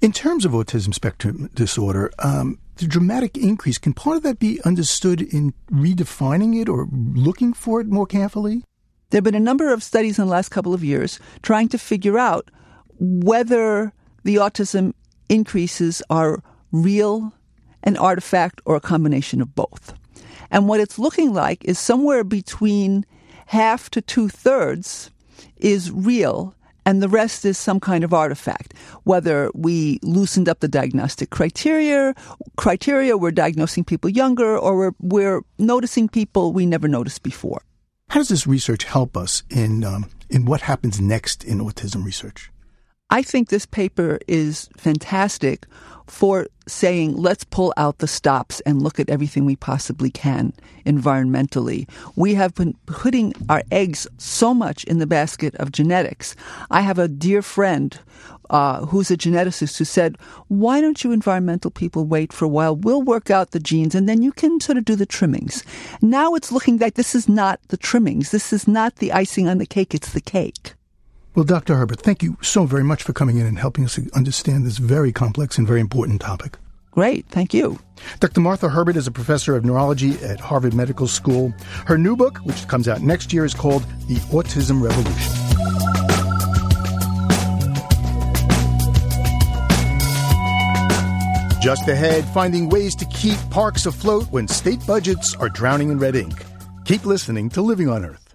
In 0.00 0.12
terms 0.12 0.44
of 0.44 0.52
autism 0.52 0.92
spectrum 0.92 1.50
disorder, 1.54 2.10
um, 2.18 2.58
the 2.76 2.86
dramatic 2.86 3.36
increase, 3.36 3.78
can 3.78 3.92
part 3.92 4.16
of 4.16 4.22
that 4.24 4.40
be 4.40 4.60
understood 4.62 5.20
in 5.20 5.54
redefining 5.70 6.60
it 6.60 6.68
or 6.68 6.88
looking 6.90 7.52
for 7.52 7.80
it 7.80 7.86
more 7.86 8.06
carefully? 8.06 8.64
There 9.10 9.18
have 9.18 9.24
been 9.24 9.34
a 9.36 9.40
number 9.40 9.72
of 9.72 9.84
studies 9.84 10.18
in 10.18 10.24
the 10.24 10.30
last 10.30 10.48
couple 10.48 10.74
of 10.74 10.82
years 10.82 11.20
trying 11.42 11.68
to 11.68 11.78
figure 11.78 12.18
out 12.18 12.50
whether 12.98 13.92
the 14.24 14.36
autism 14.36 14.94
increases 15.30 16.02
are 16.10 16.42
real, 16.72 17.32
an 17.82 17.96
artifact, 17.96 18.60
or 18.66 18.76
a 18.76 18.80
combination 18.80 19.40
of 19.40 19.54
both. 19.54 19.94
And 20.50 20.68
what 20.68 20.80
it's 20.80 20.98
looking 20.98 21.32
like 21.32 21.64
is 21.64 21.78
somewhere 21.78 22.24
between 22.24 23.06
half 23.46 23.88
to 23.90 24.02
two 24.02 24.28
thirds 24.28 25.10
is 25.56 25.90
real 25.90 26.54
and 26.86 27.02
the 27.02 27.08
rest 27.08 27.44
is 27.44 27.58
some 27.58 27.78
kind 27.78 28.04
of 28.04 28.12
artifact. 28.12 28.74
Whether 29.04 29.50
we 29.54 30.00
loosened 30.02 30.48
up 30.48 30.60
the 30.60 30.68
diagnostic 30.68 31.30
criteria, 31.30 32.14
criteria 32.56 33.16
we're 33.16 33.30
diagnosing 33.30 33.84
people 33.84 34.10
younger, 34.10 34.58
or 34.58 34.76
we're, 34.76 34.92
we're 35.00 35.42
noticing 35.58 36.08
people 36.08 36.52
we 36.52 36.66
never 36.66 36.88
noticed 36.88 37.22
before. 37.22 37.62
How 38.08 38.20
does 38.20 38.28
this 38.28 38.46
research 38.46 38.84
help 38.84 39.16
us 39.16 39.44
in 39.50 39.84
um, 39.84 40.10
in 40.28 40.44
what 40.44 40.62
happens 40.62 41.00
next 41.00 41.44
in 41.44 41.58
autism 41.58 42.04
research? 42.04 42.50
I 43.10 43.22
think 43.22 43.48
this 43.48 43.66
paper 43.66 44.20
is 44.28 44.68
fantastic 44.76 45.66
for 46.06 46.46
saying, 46.66 47.16
let's 47.16 47.44
pull 47.44 47.72
out 47.76 47.98
the 47.98 48.06
stops 48.06 48.60
and 48.60 48.82
look 48.82 48.98
at 48.98 49.10
everything 49.10 49.44
we 49.44 49.56
possibly 49.56 50.10
can 50.10 50.52
environmentally. 50.86 51.88
We 52.16 52.34
have 52.34 52.54
been 52.54 52.74
putting 52.86 53.32
our 53.48 53.62
eggs 53.70 54.06
so 54.18 54.52
much 54.54 54.84
in 54.84 54.98
the 54.98 55.06
basket 55.06 55.54
of 55.56 55.72
genetics. 55.72 56.34
I 56.70 56.80
have 56.80 56.98
a 56.98 57.08
dear 57.08 57.42
friend 57.42 57.96
uh, 58.50 58.86
who's 58.86 59.10
a 59.10 59.16
geneticist 59.16 59.78
who 59.78 59.84
said, 59.84 60.16
why 60.48 60.80
don't 60.80 61.02
you 61.04 61.12
environmental 61.12 61.70
people 61.70 62.04
wait 62.04 62.32
for 62.32 62.44
a 62.44 62.48
while? 62.48 62.74
We'll 62.74 63.02
work 63.02 63.30
out 63.30 63.52
the 63.52 63.60
genes 63.60 63.94
and 63.94 64.08
then 64.08 64.22
you 64.22 64.32
can 64.32 64.60
sort 64.60 64.78
of 64.78 64.84
do 64.84 64.96
the 64.96 65.06
trimmings. 65.06 65.62
Now 66.02 66.34
it's 66.34 66.50
looking 66.52 66.78
like 66.78 66.94
this 66.94 67.14
is 67.14 67.28
not 67.28 67.60
the 67.68 67.76
trimmings. 67.76 68.30
This 68.30 68.52
is 68.52 68.66
not 68.66 68.96
the 68.96 69.12
icing 69.12 69.48
on 69.48 69.58
the 69.58 69.66
cake. 69.66 69.94
It's 69.94 70.12
the 70.12 70.20
cake. 70.20 70.74
Well, 71.34 71.44
Dr. 71.44 71.76
Herbert, 71.76 72.00
thank 72.00 72.24
you 72.24 72.36
so 72.42 72.64
very 72.66 72.82
much 72.82 73.04
for 73.04 73.12
coming 73.12 73.38
in 73.38 73.46
and 73.46 73.56
helping 73.56 73.84
us 73.84 73.98
understand 74.14 74.66
this 74.66 74.78
very 74.78 75.12
complex 75.12 75.58
and 75.58 75.66
very 75.66 75.80
important 75.80 76.20
topic. 76.20 76.58
Great, 76.90 77.24
thank 77.28 77.54
you. 77.54 77.78
Dr. 78.18 78.40
Martha 78.40 78.68
Herbert 78.68 78.96
is 78.96 79.06
a 79.06 79.12
professor 79.12 79.54
of 79.54 79.64
neurology 79.64 80.18
at 80.24 80.40
Harvard 80.40 80.74
Medical 80.74 81.06
School. 81.06 81.54
Her 81.86 81.96
new 81.96 82.16
book, 82.16 82.38
which 82.38 82.66
comes 82.66 82.88
out 82.88 83.00
next 83.00 83.32
year, 83.32 83.44
is 83.44 83.54
called 83.54 83.84
The 84.08 84.16
Autism 84.32 84.82
Revolution. 84.82 85.36
Just 91.62 91.86
ahead, 91.86 92.24
finding 92.24 92.70
ways 92.70 92.96
to 92.96 93.04
keep 93.04 93.38
parks 93.50 93.86
afloat 93.86 94.24
when 94.32 94.48
state 94.48 94.84
budgets 94.84 95.36
are 95.36 95.48
drowning 95.48 95.90
in 95.90 95.98
red 95.98 96.16
ink. 96.16 96.44
Keep 96.86 97.04
listening 97.04 97.50
to 97.50 97.62
Living 97.62 97.88
on 97.88 98.04
Earth. 98.04 98.29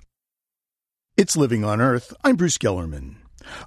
It's 1.18 1.38
Living 1.38 1.64
on 1.64 1.80
Earth. 1.80 2.14
I'm 2.26 2.36
Bruce 2.36 2.58
Gellerman. 2.58 3.16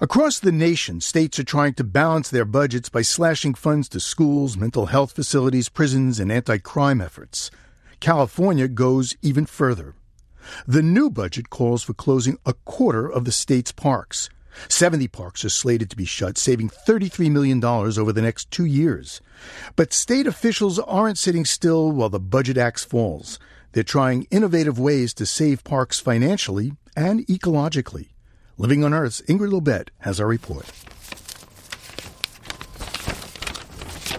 Across 0.03 0.41
the 0.41 0.53
nation, 0.53 1.01
states 1.01 1.39
are 1.39 1.45
trying 1.45 1.73
to 1.75 1.83
balance 1.83 2.29
their 2.29 2.45
budgets 2.45 2.91
by 2.91 3.01
slashing 3.01 3.55
funds 3.55 3.89
to 3.89 4.01
schools, 4.01 4.59
mental 4.59 4.85
health 4.85 5.13
facilities, 5.13 5.71
prisons, 5.71 6.21
and 6.21 6.31
anti 6.31 6.59
crime 6.59 7.01
efforts. 7.01 7.51
California 8.01 8.69
goes 8.69 9.17
even 9.23 9.47
further. 9.47 9.95
The 10.67 10.83
new 10.83 11.09
budget 11.09 11.49
calls 11.49 11.83
for 11.83 11.95
closing 11.95 12.37
a 12.45 12.53
quarter 12.53 13.11
of 13.11 13.25
the 13.25 13.33
state's 13.33 13.73
parks. 13.73 14.29
70 14.69 15.09
parks 15.09 15.43
are 15.43 15.49
slated 15.49 15.89
to 15.89 15.97
be 15.97 16.05
shut, 16.05 16.37
saving 16.37 16.69
$33 16.69 17.31
million 17.31 17.65
over 17.65 18.13
the 18.13 18.21
next 18.21 18.51
two 18.51 18.67
years. 18.67 19.23
But 19.75 19.95
state 19.95 20.27
officials 20.27 20.79
aren't 20.81 21.17
sitting 21.17 21.47
still 21.47 21.91
while 21.93 22.11
the 22.11 22.21
budget 22.21 22.59
axe 22.59 22.85
falls. 22.85 23.39
They're 23.73 23.83
trying 23.83 24.27
innovative 24.31 24.79
ways 24.79 25.13
to 25.15 25.27
save 25.27 25.65
parks 25.65 26.01
financially 26.01 26.73
and 26.97 27.27
ecologically. 27.27 28.09
Living 28.57 28.83
on 28.83 28.95
Earth's 28.95 29.21
Ingrid 29.23 29.53
Lobet 29.53 29.89
has 29.99 30.21
our 30.21 30.27
report. 30.27 30.67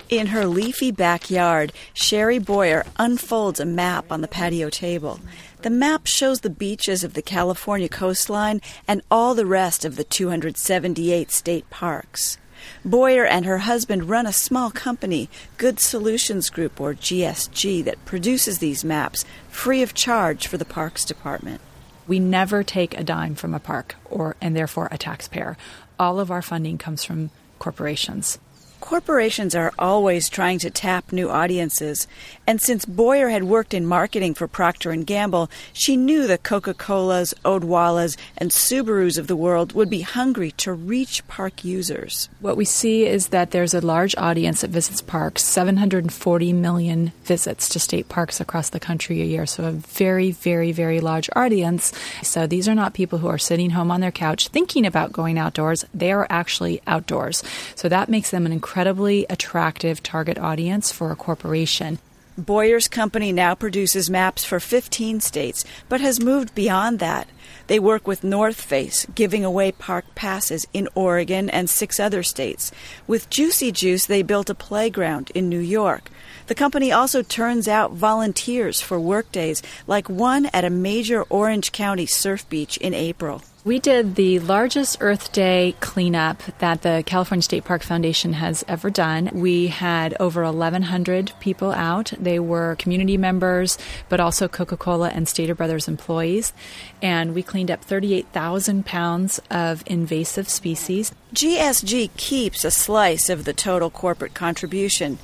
In 0.10 0.28
her 0.28 0.48
leafy 0.48 0.92
backyard, 0.92 1.72
Sherry 1.94 2.40
Boyer 2.40 2.84
unfolds 2.98 3.60
a 3.60 3.66
map 3.66 4.12
on 4.12 4.22
the 4.22 4.28
patio 4.28 4.70
table. 4.70 5.20
The 5.62 5.70
map 5.70 6.08
shows 6.08 6.40
the 6.40 6.50
beaches 6.50 7.04
of 7.04 7.14
the 7.14 7.22
California 7.22 7.90
coastline 7.90 8.60
and 8.88 9.04
all 9.12 9.36
the 9.36 9.46
rest 9.46 9.86
of 9.86 9.98
the 9.98 10.04
278 10.04 11.32
state 11.32 11.70
parks. 11.70 12.40
Boyer 12.84 13.26
and 13.26 13.46
her 13.46 13.60
husband 13.60 14.10
run 14.10 14.26
a 14.26 14.34
small 14.34 14.72
company, 14.72 15.30
Good 15.58 15.80
Solutions 15.80 16.50
Group 16.50 16.80
or 16.80 16.94
GSG, 16.94 17.84
that 17.84 18.06
produces 18.06 18.60
these 18.60 18.86
maps 18.86 19.26
free 19.50 19.82
of 19.82 19.94
charge 19.94 20.48
for 20.48 20.58
the 20.58 20.66
Parks 20.66 21.06
Department. 21.06 21.62
We 22.08 22.20
never 22.20 22.64
take 22.64 22.98
a 22.98 23.04
dime 23.04 23.36
from 23.36 23.54
a 23.54 23.60
park 23.60 23.96
or 24.06 24.36
and 24.42 24.56
therefore 24.56 24.88
a 24.92 24.98
taxpayer. 24.98 25.58
All 26.00 26.20
of 26.20 26.32
our 26.32 26.42
funding 26.42 26.78
comes 26.78 27.04
from 27.04 27.30
corporations. 27.60 28.40
Corporations 28.80 29.54
are 29.56 29.74
always 29.78 30.30
trying 30.30 30.58
to 30.60 30.70
tap 30.70 31.12
new 31.12 31.30
audiences, 31.30 32.08
and 32.48 32.62
since 32.62 32.86
Boyer 32.86 33.30
had 33.30 33.44
worked 33.44 33.74
in 33.74 33.86
marketing 33.86 34.34
for 34.34 34.48
Procter 34.48 34.90
and 34.90 35.06
Gamble, 35.06 35.52
she 35.74 35.96
knew 35.96 36.26
the 36.26 36.38
Coca-Colas, 36.38 37.34
Odwallas, 37.46 38.18
and 38.38 38.52
Subarus 38.52 39.18
of 39.18 39.28
the 39.28 39.36
world 39.36 39.74
would 39.74 39.90
be 39.90 40.02
hungry 40.02 40.52
to 40.52 40.74
reach 40.74 41.28
park 41.28 41.64
users. 41.64 42.30
What 42.40 42.58
we 42.58 42.66
see 42.66 43.06
is 43.06 43.28
that 43.28 43.52
there's 43.52 43.74
a 43.74 43.82
large 43.82 44.16
audience 44.18 44.62
that 44.62 44.72
visits 44.72 45.02
parks, 45.02 45.44
740 45.44 46.54
million 46.54 47.12
visits 47.26 47.70
to 47.70 47.80
state 47.80 48.10
parks 48.10 48.40
across 48.40 48.70
the 48.70 48.80
country 48.80 49.22
a 49.22 49.26
year, 49.26 49.46
so 49.46 49.66
a 49.66 49.72
very 49.72 50.32
very 50.32 50.72
very 50.72 51.00
large 51.00 51.30
audience. 51.36 51.94
So 52.24 52.48
these 52.48 52.68
are 52.68 52.76
not 52.76 52.94
people 52.94 53.20
who 53.20 53.28
are 53.28 53.38
sitting 53.38 53.72
home 53.72 53.92
on 53.92 54.02
their 54.02 54.12
couch 54.12 54.48
thinking 54.48 54.86
about 54.86 55.12
going 55.12 55.38
outdoors, 55.38 55.86
they 55.94 56.12
are 56.12 56.26
actually 56.30 56.82
outdoors. 56.88 57.44
So 57.76 57.90
that 57.90 58.10
makes 58.10 58.32
them 58.32 58.46
an 58.46 58.52
incredibly 58.70 59.26
attractive 59.32 60.04
target 60.04 60.38
audience 60.38 60.92
for 60.92 61.12
a 61.12 61.16
corporation. 61.16 61.98
Boyer's 62.38 62.88
company 62.88 63.32
now 63.32 63.56
produces 63.56 64.12
maps 64.12 64.46
for 64.46 64.60
15 64.60 65.22
states, 65.22 65.66
but 65.90 66.02
has 66.02 66.24
moved 66.24 66.54
beyond 66.54 67.00
that. 67.00 67.28
They 67.66 67.80
work 67.80 68.06
with 68.06 68.24
North 68.24 68.62
Face, 68.62 69.08
giving 69.16 69.44
away 69.44 69.72
park 69.72 70.06
passes 70.14 70.68
in 70.72 70.88
Oregon 70.94 71.50
and 71.50 71.68
six 71.68 72.00
other 72.00 72.22
states. 72.22 72.72
With 73.08 73.32
Juicy 73.32 73.72
Juice, 73.72 74.06
they 74.06 74.22
built 74.22 74.52
a 74.52 74.56
playground 74.56 75.32
in 75.34 75.50
New 75.50 75.60
York. 75.60 76.12
The 76.50 76.56
company 76.56 76.92
also 76.92 77.22
turns 77.22 77.68
out 77.68 77.92
volunteers 77.92 78.82
for 78.82 79.00
workdays, 79.00 79.62
like 79.86 80.10
one 80.10 80.48
at 80.48 80.66
a 80.66 80.72
major 80.72 81.22
Orange 81.30 81.72
County 81.72 82.08
surf 82.08 82.50
beach 82.50 82.76
in 82.78 82.96
April. 82.96 83.44
We 83.64 83.78
did 83.78 84.16
the 84.16 84.40
largest 84.40 84.98
Earth 85.00 85.32
Day 85.32 85.76
cleanup 85.80 86.42
that 86.58 86.82
the 86.82 87.04
California 87.06 87.44
State 87.44 87.66
Park 87.66 87.84
Foundation 87.84 88.34
has 88.34 88.66
ever 88.68 88.90
done. 88.90 89.30
We 89.32 89.68
had 89.68 90.18
over 90.20 90.42
1,100 90.42 91.34
people 91.40 91.72
out. 91.72 92.14
They 92.20 92.40
were 92.40 92.78
community 92.78 93.16
members, 93.16 93.78
but 94.08 94.20
also 94.20 94.48
Coca 94.48 94.76
Cola 94.76 95.10
and 95.10 95.30
Stater 95.30 95.54
Brothers 95.54 95.88
employees. 95.88 96.52
And 97.00 97.36
we 97.36 97.44
cleaned 97.44 97.70
up 97.70 97.84
38,000 97.84 98.88
pounds 98.88 99.40
of 99.52 99.84
invasive 99.86 100.50
species. 100.50 101.14
GSG 101.32 102.10
keeps 102.18 102.66
a 102.66 102.72
slice 102.72 103.30
of 103.30 103.46
the 103.46 103.54
total 103.54 103.92
corporate 103.92 104.34
contribution. 104.34 105.20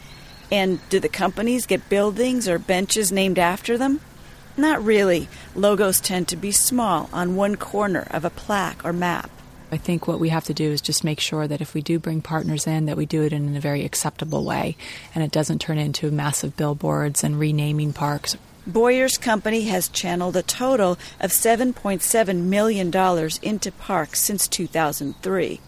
And 0.52 0.80
do 0.90 1.00
the 1.00 1.10
companies 1.10 1.66
get 1.66 1.90
buildings 1.90 2.48
or 2.48 2.60
benches 2.60 3.12
named 3.12 3.40
after 3.40 3.78
them? 3.78 4.02
Not 4.58 4.84
really. 4.84 5.28
Logos 5.54 6.00
tend 6.00 6.28
to 6.30 6.36
be 6.36 6.52
small 6.52 7.10
on 7.12 7.36
one 7.36 7.56
corner 7.56 8.08
of 8.12 8.24
a 8.24 8.30
plaque 8.30 8.86
or 8.86 8.94
map. 8.94 9.30
I 9.72 9.78
think 9.78 10.08
what 10.08 10.20
we 10.20 10.30
have 10.30 10.46
to 10.46 10.54
do 10.54 10.72
is 10.72 10.80
just 10.80 11.04
make 11.04 11.20
sure 11.20 11.48
that 11.48 11.60
if 11.60 11.74
we 11.74 11.82
do 11.82 12.00
bring 12.00 12.22
partners 12.22 12.68
in, 12.68 12.86
that 12.86 12.96
we 12.96 13.06
do 13.06 13.24
it 13.24 13.34
in 13.34 13.58
a 13.58 13.60
very 13.60 13.84
acceptable 13.84 14.46
way 14.46 14.78
and 15.14 15.24
it 15.24 15.32
doesn't 15.32 15.60
turn 15.60 15.78
into 15.78 16.12
massive 16.12 16.56
billboards 16.56 17.24
and 17.24 17.40
renaming 17.40 17.92
parks. 17.92 18.38
Boyer's 18.68 19.18
company 19.18 19.64
has 19.64 19.90
channeled 19.90 20.36
a 20.36 20.42
total 20.42 20.94
of 21.20 21.32
$7.7 21.32 22.44
million 22.44 23.30
into 23.42 23.72
parks 23.72 24.22
since 24.22 24.48
2003. 24.48 25.60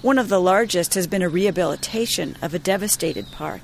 One 0.00 0.18
of 0.18 0.28
the 0.28 0.40
largest 0.40 0.94
has 0.94 1.06
been 1.06 1.22
a 1.22 1.28
rehabilitation 1.28 2.36
of 2.40 2.54
a 2.54 2.58
devastated 2.58 3.26
park. 3.32 3.60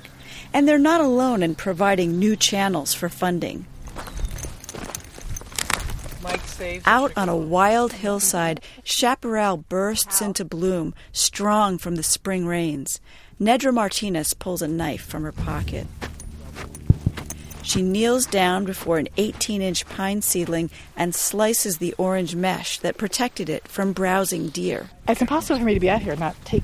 And 0.51 0.67
they're 0.67 0.77
not 0.77 1.01
alone 1.01 1.43
in 1.43 1.55
providing 1.55 2.19
new 2.19 2.35
channels 2.35 2.93
for 2.93 3.09
funding. 3.09 3.65
Out 6.85 7.11
on 7.17 7.29
a 7.29 7.35
wild 7.35 7.93
hillside, 7.93 8.61
chaparral 8.83 9.57
bursts 9.57 10.21
into 10.21 10.45
bloom, 10.45 10.93
strong 11.11 11.77
from 11.77 11.95
the 11.95 12.03
spring 12.03 12.45
rains. 12.45 12.99
Nedra 13.39 13.73
Martinez 13.73 14.33
pulls 14.33 14.61
a 14.61 14.67
knife 14.67 15.03
from 15.03 15.23
her 15.23 15.31
pocket. 15.31 15.87
She 17.63 17.81
kneels 17.81 18.25
down 18.25 18.65
before 18.65 18.97
an 18.97 19.07
18 19.17 19.61
inch 19.61 19.85
pine 19.85 20.21
seedling 20.21 20.69
and 20.95 21.15
slices 21.15 21.77
the 21.77 21.93
orange 21.97 22.35
mesh 22.35 22.77
that 22.79 22.97
protected 22.97 23.49
it 23.49 23.67
from 23.67 23.93
browsing 23.93 24.49
deer. 24.49 24.89
It's 25.07 25.21
impossible 25.21 25.59
for 25.59 25.65
me 25.65 25.73
to 25.73 25.79
be 25.79 25.89
out 25.89 26.01
here 26.01 26.11
and 26.11 26.19
not 26.19 26.35
take. 26.45 26.63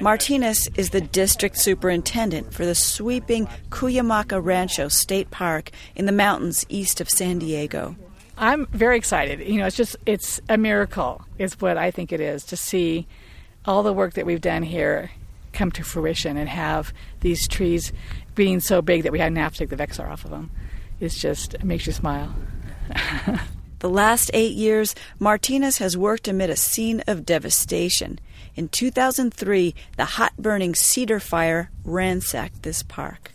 Martinez 0.00 0.68
is 0.76 0.90
the 0.90 1.00
district 1.00 1.58
superintendent 1.58 2.52
for 2.52 2.64
the 2.64 2.74
sweeping 2.74 3.46
Cuyamaca 3.70 4.42
Rancho 4.42 4.88
State 4.88 5.30
Park 5.30 5.70
in 5.94 6.06
the 6.06 6.12
mountains 6.12 6.64
east 6.68 7.00
of 7.00 7.10
San 7.10 7.38
Diego. 7.38 7.96
I'm 8.38 8.66
very 8.66 8.96
excited. 8.96 9.40
You 9.40 9.58
know, 9.58 9.66
it's 9.66 9.76
just 9.76 9.96
it's 10.06 10.40
a 10.48 10.56
miracle 10.56 11.24
is 11.38 11.60
what 11.60 11.76
I 11.76 11.90
think 11.90 12.12
it 12.12 12.20
is 12.20 12.44
to 12.46 12.56
see 12.56 13.06
all 13.64 13.82
the 13.82 13.92
work 13.92 14.14
that 14.14 14.26
we've 14.26 14.40
done 14.40 14.62
here 14.62 15.10
come 15.52 15.70
to 15.72 15.84
fruition 15.84 16.36
and 16.36 16.48
have 16.48 16.92
these 17.20 17.46
trees 17.46 17.92
being 18.34 18.60
so 18.60 18.82
big 18.82 19.02
that 19.02 19.12
we 19.12 19.18
hadn't 19.18 19.36
have 19.36 19.52
to 19.52 19.58
take 19.58 19.68
the 19.68 19.76
Vexar 19.76 20.08
off 20.08 20.24
of 20.24 20.30
them. 20.30 20.50
It's 20.98 21.20
just 21.20 21.54
it 21.54 21.64
makes 21.64 21.86
you 21.86 21.92
smile. 21.92 22.34
the 23.80 23.88
last 23.88 24.30
8 24.32 24.52
years, 24.54 24.94
Martinez 25.18 25.78
has 25.78 25.96
worked 25.96 26.26
amid 26.26 26.50
a 26.50 26.56
scene 26.56 27.02
of 27.06 27.26
devastation. 27.26 28.18
In 28.54 28.68
2003, 28.68 29.74
the 29.96 30.04
hot 30.04 30.36
burning 30.36 30.74
cedar 30.74 31.20
fire 31.20 31.70
ransacked 31.84 32.62
this 32.62 32.82
park. 32.82 33.32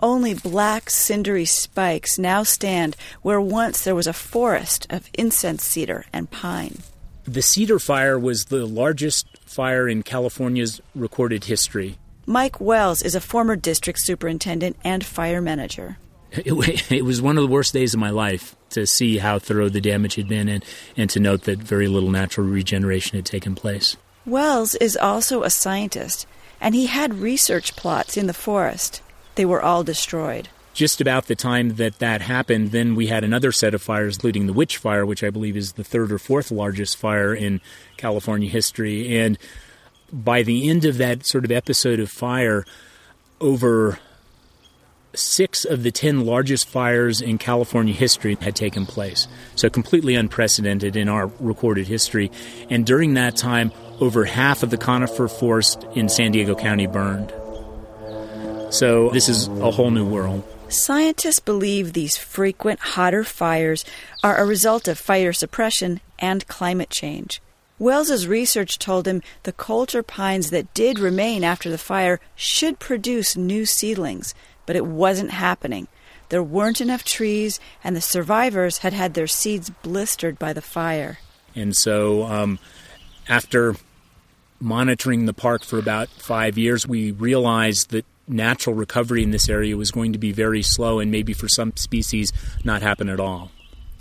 Only 0.00 0.34
black, 0.34 0.90
cindery 0.90 1.46
spikes 1.46 2.18
now 2.18 2.42
stand 2.42 2.96
where 3.22 3.40
once 3.40 3.84
there 3.84 3.94
was 3.94 4.08
a 4.08 4.12
forest 4.12 4.86
of 4.90 5.08
incense 5.14 5.62
cedar 5.64 6.04
and 6.12 6.28
pine. 6.28 6.78
The 7.24 7.40
cedar 7.40 7.78
fire 7.78 8.18
was 8.18 8.46
the 8.46 8.66
largest 8.66 9.26
fire 9.46 9.88
in 9.88 10.02
California's 10.02 10.80
recorded 10.94 11.44
history. 11.44 11.98
Mike 12.26 12.60
Wells 12.60 13.00
is 13.00 13.14
a 13.14 13.20
former 13.20 13.54
district 13.54 14.00
superintendent 14.00 14.76
and 14.84 15.04
fire 15.04 15.40
manager. 15.40 15.96
It, 16.34 16.90
it, 16.90 17.04
was 17.04 17.20
one 17.20 17.36
of 17.36 17.42
the 17.42 17.52
worst 17.52 17.74
days 17.74 17.92
of 17.92 18.00
my 18.00 18.08
life 18.08 18.56
to 18.72 18.86
see 18.86 19.18
how 19.18 19.38
thorough 19.38 19.68
the 19.68 19.80
damage 19.80 20.16
had 20.16 20.28
been 20.28 20.48
and, 20.48 20.64
and 20.96 21.08
to 21.10 21.20
note 21.20 21.42
that 21.42 21.58
very 21.58 21.88
little 21.88 22.10
natural 22.10 22.46
regeneration 22.46 23.16
had 23.16 23.26
taken 23.26 23.54
place. 23.54 23.96
Wells 24.24 24.74
is 24.76 24.96
also 24.96 25.42
a 25.42 25.50
scientist, 25.50 26.26
and 26.60 26.74
he 26.74 26.86
had 26.86 27.14
research 27.14 27.74
plots 27.74 28.16
in 28.16 28.26
the 28.26 28.34
forest. 28.34 29.02
They 29.34 29.44
were 29.44 29.62
all 29.62 29.82
destroyed. 29.82 30.48
Just 30.74 31.00
about 31.00 31.26
the 31.26 31.34
time 31.34 31.74
that 31.76 31.98
that 31.98 32.22
happened, 32.22 32.70
then 32.70 32.94
we 32.94 33.08
had 33.08 33.24
another 33.24 33.52
set 33.52 33.74
of 33.74 33.82
fires, 33.82 34.16
including 34.16 34.46
the 34.46 34.52
Witch 34.52 34.78
Fire, 34.78 35.04
which 35.04 35.22
I 35.22 35.28
believe 35.28 35.56
is 35.56 35.72
the 35.72 35.84
third 35.84 36.10
or 36.10 36.18
fourth 36.18 36.50
largest 36.50 36.96
fire 36.96 37.34
in 37.34 37.60
California 37.98 38.48
history. 38.48 39.18
And 39.18 39.38
by 40.12 40.42
the 40.42 40.70
end 40.70 40.84
of 40.84 40.96
that 40.98 41.26
sort 41.26 41.44
of 41.44 41.50
episode 41.50 42.00
of 42.00 42.10
fire, 42.10 42.64
over 43.40 43.98
six 45.14 45.64
of 45.64 45.82
the 45.82 45.90
ten 45.90 46.24
largest 46.24 46.68
fires 46.68 47.20
in 47.20 47.38
California 47.38 47.94
history 47.94 48.36
had 48.40 48.56
taken 48.56 48.86
place. 48.86 49.28
So 49.56 49.68
completely 49.68 50.14
unprecedented 50.14 50.96
in 50.96 51.08
our 51.08 51.30
recorded 51.40 51.86
history. 51.86 52.30
And 52.70 52.86
during 52.86 53.14
that 53.14 53.36
time, 53.36 53.72
over 54.00 54.24
half 54.24 54.62
of 54.62 54.70
the 54.70 54.78
conifer 54.78 55.28
forest 55.28 55.86
in 55.94 56.08
San 56.08 56.32
Diego 56.32 56.54
County 56.54 56.86
burned. 56.86 57.32
So 58.72 59.10
this 59.10 59.28
is 59.28 59.48
a 59.48 59.70
whole 59.70 59.90
new 59.90 60.06
world. 60.06 60.44
Scientists 60.68 61.40
believe 61.40 61.92
these 61.92 62.16
frequent 62.16 62.80
hotter 62.80 63.24
fires 63.24 63.84
are 64.24 64.38
a 64.38 64.46
result 64.46 64.88
of 64.88 64.98
fire 64.98 65.34
suppression 65.34 66.00
and 66.18 66.46
climate 66.48 66.88
change. 66.88 67.42
Wells's 67.78 68.26
research 68.26 68.78
told 68.78 69.06
him 69.06 69.22
the 69.42 69.52
Coulter 69.52 70.02
pines 70.02 70.50
that 70.50 70.72
did 70.72 70.98
remain 70.98 71.44
after 71.44 71.68
the 71.68 71.76
fire 71.76 72.20
should 72.34 72.78
produce 72.78 73.36
new 73.36 73.66
seedlings, 73.66 74.34
but 74.66 74.76
it 74.76 74.86
wasn't 74.86 75.30
happening. 75.30 75.88
There 76.28 76.42
weren't 76.42 76.80
enough 76.80 77.04
trees, 77.04 77.60
and 77.84 77.94
the 77.94 78.00
survivors 78.00 78.78
had 78.78 78.92
had 78.92 79.14
their 79.14 79.26
seeds 79.26 79.70
blistered 79.70 80.38
by 80.38 80.52
the 80.52 80.62
fire. 80.62 81.18
And 81.54 81.76
so, 81.76 82.24
um, 82.24 82.58
after 83.28 83.76
monitoring 84.60 85.26
the 85.26 85.34
park 85.34 85.64
for 85.64 85.78
about 85.78 86.08
five 86.08 86.56
years, 86.56 86.86
we 86.86 87.10
realized 87.10 87.90
that 87.90 88.06
natural 88.28 88.74
recovery 88.74 89.22
in 89.22 89.30
this 89.30 89.48
area 89.48 89.76
was 89.76 89.90
going 89.90 90.12
to 90.12 90.18
be 90.18 90.32
very 90.32 90.62
slow 90.62 91.00
and 91.00 91.10
maybe 91.10 91.32
for 91.32 91.48
some 91.48 91.76
species 91.76 92.32
not 92.64 92.80
happen 92.80 93.08
at 93.08 93.20
all. 93.20 93.50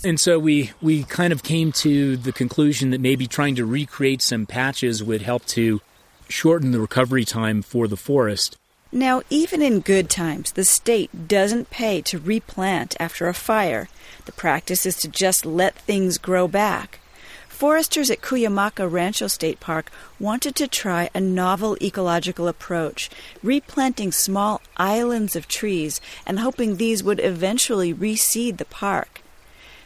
And 0.03 0.19
so 0.19 0.39
we, 0.39 0.71
we 0.81 1.03
kind 1.03 1.33
of 1.33 1.43
came 1.43 1.71
to 1.73 2.17
the 2.17 2.31
conclusion 2.31 2.91
that 2.91 3.01
maybe 3.01 3.27
trying 3.27 3.55
to 3.55 3.65
recreate 3.65 4.21
some 4.21 4.45
patches 4.45 5.03
would 5.03 5.21
help 5.21 5.45
to 5.47 5.81
shorten 6.27 6.71
the 6.71 6.79
recovery 6.79 7.25
time 7.25 7.61
for 7.61 7.87
the 7.87 7.97
forest. 7.97 8.57
Now, 8.93 9.21
even 9.29 9.61
in 9.61 9.79
good 9.79 10.09
times, 10.09 10.51
the 10.51 10.65
state 10.65 11.29
doesn't 11.29 11.69
pay 11.69 12.01
to 12.01 12.19
replant 12.19 12.97
after 12.99 13.29
a 13.29 13.33
fire. 13.33 13.87
The 14.25 14.33
practice 14.33 14.85
is 14.85 14.97
to 14.97 15.07
just 15.07 15.45
let 15.45 15.75
things 15.75 16.17
grow 16.17 16.45
back. 16.45 16.99
Foresters 17.47 18.11
at 18.11 18.21
Cuyamaca 18.21 18.91
Rancho 18.91 19.27
State 19.27 19.61
Park 19.61 19.91
wanted 20.19 20.55
to 20.55 20.67
try 20.67 21.09
a 21.13 21.21
novel 21.21 21.77
ecological 21.81 22.49
approach, 22.49 23.09
replanting 23.41 24.11
small 24.11 24.61
islands 24.75 25.37
of 25.37 25.47
trees 25.47 26.01
and 26.25 26.39
hoping 26.39 26.75
these 26.75 27.01
would 27.01 27.21
eventually 27.21 27.93
reseed 27.93 28.57
the 28.57 28.65
park. 28.65 29.21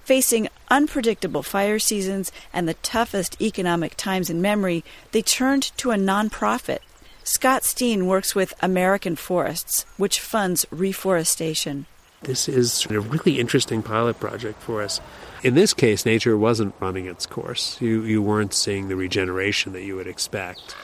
Facing 0.03 0.47
unpredictable 0.71 1.43
fire 1.43 1.77
seasons 1.77 2.31
and 2.51 2.67
the 2.67 2.75
toughest 2.75 3.39
economic 3.39 3.95
times 3.97 4.31
in 4.31 4.41
memory, 4.41 4.83
they 5.11 5.21
turned 5.21 5.63
to 5.77 5.91
a 5.91 5.95
nonprofit. 5.95 6.79
Scott 7.27 7.63
Steen 7.63 8.05
works 8.05 8.35
with 8.35 8.53
American 8.61 9.15
Forests, 9.15 9.87
which 9.97 10.19
funds 10.19 10.63
reforestation. 10.69 11.87
This 12.21 12.47
is 12.47 12.85
a 12.85 12.99
really 12.99 13.39
interesting 13.39 13.81
pilot 13.81 14.19
project 14.19 14.61
for 14.61 14.83
us. 14.83 15.01
In 15.41 15.55
this 15.55 15.73
case, 15.73 16.05
nature 16.05 16.37
wasn't 16.37 16.75
running 16.79 17.07
its 17.07 17.25
course. 17.25 17.81
You, 17.81 18.03
you 18.03 18.21
weren't 18.21 18.53
seeing 18.53 18.89
the 18.89 18.95
regeneration 18.95 19.73
that 19.73 19.81
you 19.81 19.95
would 19.95 20.05
expect. 20.05 20.75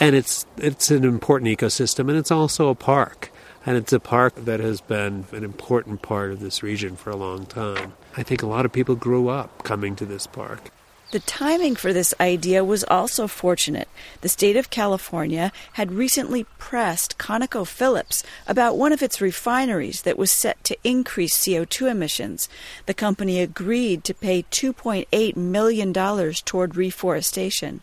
And 0.00 0.16
it's, 0.16 0.46
it's 0.56 0.90
an 0.90 1.04
important 1.04 1.50
ecosystem, 1.50 2.08
and 2.08 2.16
it's 2.16 2.30
also 2.30 2.70
a 2.70 2.74
park. 2.74 3.30
And 3.66 3.76
it's 3.76 3.92
a 3.92 4.00
park 4.00 4.34
that 4.36 4.58
has 4.60 4.80
been 4.80 5.26
an 5.32 5.44
important 5.44 6.00
part 6.00 6.32
of 6.32 6.40
this 6.40 6.62
region 6.62 6.96
for 6.96 7.10
a 7.10 7.16
long 7.16 7.44
time. 7.44 7.92
I 8.16 8.22
think 8.22 8.42
a 8.42 8.46
lot 8.46 8.64
of 8.64 8.72
people 8.72 8.94
grew 8.94 9.28
up 9.28 9.64
coming 9.64 9.96
to 9.96 10.06
this 10.06 10.26
park. 10.26 10.70
The 11.12 11.18
timing 11.18 11.74
for 11.74 11.92
this 11.92 12.14
idea 12.20 12.64
was 12.64 12.84
also 12.84 13.26
fortunate. 13.26 13.88
The 14.20 14.28
state 14.28 14.54
of 14.54 14.70
California 14.70 15.50
had 15.72 15.90
recently 15.90 16.44
pressed 16.58 17.18
ConocoPhillips 17.18 18.22
about 18.46 18.76
one 18.76 18.92
of 18.92 19.02
its 19.02 19.20
refineries 19.20 20.02
that 20.02 20.16
was 20.16 20.30
set 20.30 20.62
to 20.64 20.76
increase 20.84 21.36
CO2 21.36 21.90
emissions. 21.90 22.48
The 22.86 22.94
company 22.94 23.40
agreed 23.40 24.04
to 24.04 24.14
pay 24.14 24.44
$2.8 24.52 25.36
million 25.36 25.92
toward 25.92 26.76
reforestation. 26.76 27.80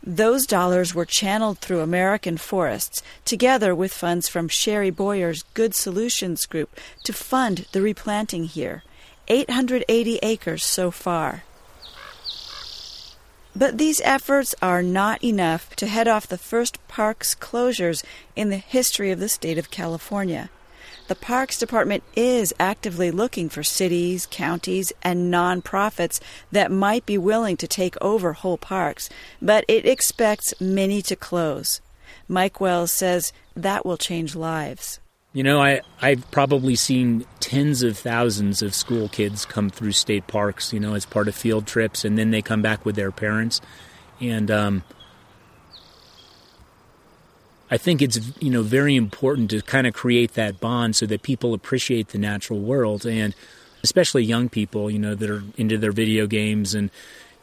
Those 0.00 0.46
dollars 0.46 0.94
were 0.94 1.04
channeled 1.04 1.58
through 1.58 1.80
American 1.80 2.36
Forests, 2.36 3.02
together 3.24 3.74
with 3.74 3.92
funds 3.92 4.28
from 4.28 4.46
Sherry 4.46 4.90
Boyer's 4.90 5.42
Good 5.54 5.74
Solutions 5.74 6.46
Group, 6.46 6.78
to 7.02 7.12
fund 7.12 7.66
the 7.72 7.82
replanting 7.82 8.44
here. 8.44 8.84
880 9.26 10.20
acres 10.22 10.64
so 10.64 10.92
far. 10.92 11.42
But 13.58 13.76
these 13.76 14.00
efforts 14.04 14.54
are 14.62 14.84
not 14.84 15.24
enough 15.24 15.74
to 15.76 15.88
head 15.88 16.06
off 16.06 16.28
the 16.28 16.38
first 16.38 16.78
parks 16.86 17.34
closures 17.34 18.04
in 18.36 18.50
the 18.50 18.56
history 18.56 19.10
of 19.10 19.18
the 19.18 19.28
state 19.28 19.58
of 19.58 19.72
California. 19.72 20.48
The 21.08 21.16
Parks 21.16 21.58
Department 21.58 22.04
is 22.14 22.54
actively 22.60 23.10
looking 23.10 23.48
for 23.48 23.64
cities, 23.64 24.28
counties, 24.30 24.92
and 25.02 25.34
nonprofits 25.34 26.20
that 26.52 26.70
might 26.70 27.04
be 27.04 27.18
willing 27.18 27.56
to 27.56 27.66
take 27.66 27.96
over 28.00 28.34
whole 28.34 28.58
parks, 28.58 29.10
but 29.42 29.64
it 29.66 29.84
expects 29.84 30.54
many 30.60 31.02
to 31.02 31.16
close. 31.16 31.80
Mike 32.28 32.60
Wells 32.60 32.92
says 32.92 33.32
that 33.56 33.84
will 33.84 33.96
change 33.96 34.36
lives. 34.36 35.00
You 35.38 35.44
know, 35.44 35.62
I, 35.62 35.82
I've 36.02 36.28
probably 36.32 36.74
seen 36.74 37.24
tens 37.38 37.84
of 37.84 37.96
thousands 37.96 38.60
of 38.60 38.74
school 38.74 39.08
kids 39.08 39.46
come 39.46 39.70
through 39.70 39.92
state 39.92 40.26
parks, 40.26 40.72
you 40.72 40.80
know, 40.80 40.94
as 40.94 41.06
part 41.06 41.28
of 41.28 41.34
field 41.36 41.64
trips, 41.64 42.04
and 42.04 42.18
then 42.18 42.32
they 42.32 42.42
come 42.42 42.60
back 42.60 42.84
with 42.84 42.96
their 42.96 43.12
parents. 43.12 43.60
And 44.20 44.50
um, 44.50 44.82
I 47.70 47.76
think 47.76 48.02
it's, 48.02 48.18
you 48.42 48.50
know, 48.50 48.62
very 48.62 48.96
important 48.96 49.50
to 49.50 49.62
kind 49.62 49.86
of 49.86 49.94
create 49.94 50.34
that 50.34 50.58
bond 50.58 50.96
so 50.96 51.06
that 51.06 51.22
people 51.22 51.54
appreciate 51.54 52.08
the 52.08 52.18
natural 52.18 52.58
world. 52.58 53.06
And 53.06 53.32
especially 53.84 54.24
young 54.24 54.48
people, 54.48 54.90
you 54.90 54.98
know, 54.98 55.14
that 55.14 55.30
are 55.30 55.44
into 55.56 55.78
their 55.78 55.92
video 55.92 56.26
games 56.26 56.74
and, 56.74 56.90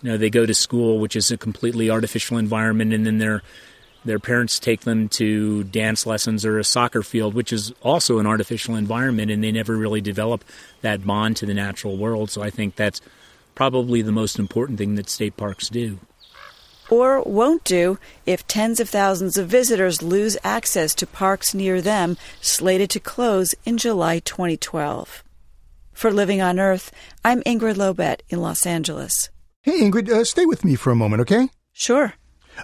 you 0.01 0.12
know, 0.12 0.17
they 0.17 0.29
go 0.29 0.45
to 0.45 0.53
school, 0.53 0.99
which 0.99 1.15
is 1.15 1.31
a 1.31 1.38
completely 1.38 1.89
artificial 1.89 2.38
environment, 2.38 2.91
and 2.91 3.05
then 3.05 3.19
they're 3.19 3.41
their 4.05 4.19
parents 4.19 4.59
take 4.59 4.81
them 4.81 5.09
to 5.09 5.63
dance 5.65 6.05
lessons 6.05 6.45
or 6.45 6.59
a 6.59 6.63
soccer 6.63 7.01
field, 7.01 7.33
which 7.33 7.51
is 7.51 7.73
also 7.81 8.19
an 8.19 8.27
artificial 8.27 8.75
environment, 8.75 9.31
and 9.31 9.43
they 9.43 9.51
never 9.51 9.75
really 9.75 10.01
develop 10.01 10.43
that 10.81 11.05
bond 11.05 11.37
to 11.37 11.45
the 11.45 11.53
natural 11.53 11.97
world. 11.97 12.29
So 12.29 12.41
I 12.41 12.49
think 12.49 12.75
that's 12.75 13.01
probably 13.55 14.01
the 14.01 14.11
most 14.11 14.37
important 14.37 14.77
thing 14.77 14.95
that 14.95 15.09
state 15.09 15.35
parks 15.35 15.69
do. 15.69 15.99
Or 16.89 17.23
won't 17.23 17.63
do 17.63 17.97
if 18.27 18.47
tens 18.47 18.79
of 18.79 18.89
thousands 18.89 19.37
of 19.37 19.47
visitors 19.47 20.03
lose 20.03 20.37
access 20.43 20.93
to 20.95 21.07
parks 21.07 21.55
near 21.55 21.81
them 21.81 22.15
slated 22.41 22.91
to 22.91 22.99
close 22.99 23.55
in 23.65 23.77
July 23.79 24.19
2012. 24.19 25.23
For 25.93 26.11
Living 26.11 26.41
on 26.41 26.59
Earth, 26.59 26.91
I'm 27.23 27.41
Ingrid 27.41 27.75
Lobet 27.75 28.19
in 28.29 28.41
Los 28.41 28.65
Angeles. 28.67 29.29
Hey, 29.63 29.81
Ingrid, 29.81 30.09
uh, 30.09 30.23
stay 30.25 30.45
with 30.45 30.63
me 30.63 30.75
for 30.75 30.91
a 30.91 30.95
moment, 30.95 31.21
okay? 31.21 31.49
Sure. 31.73 32.13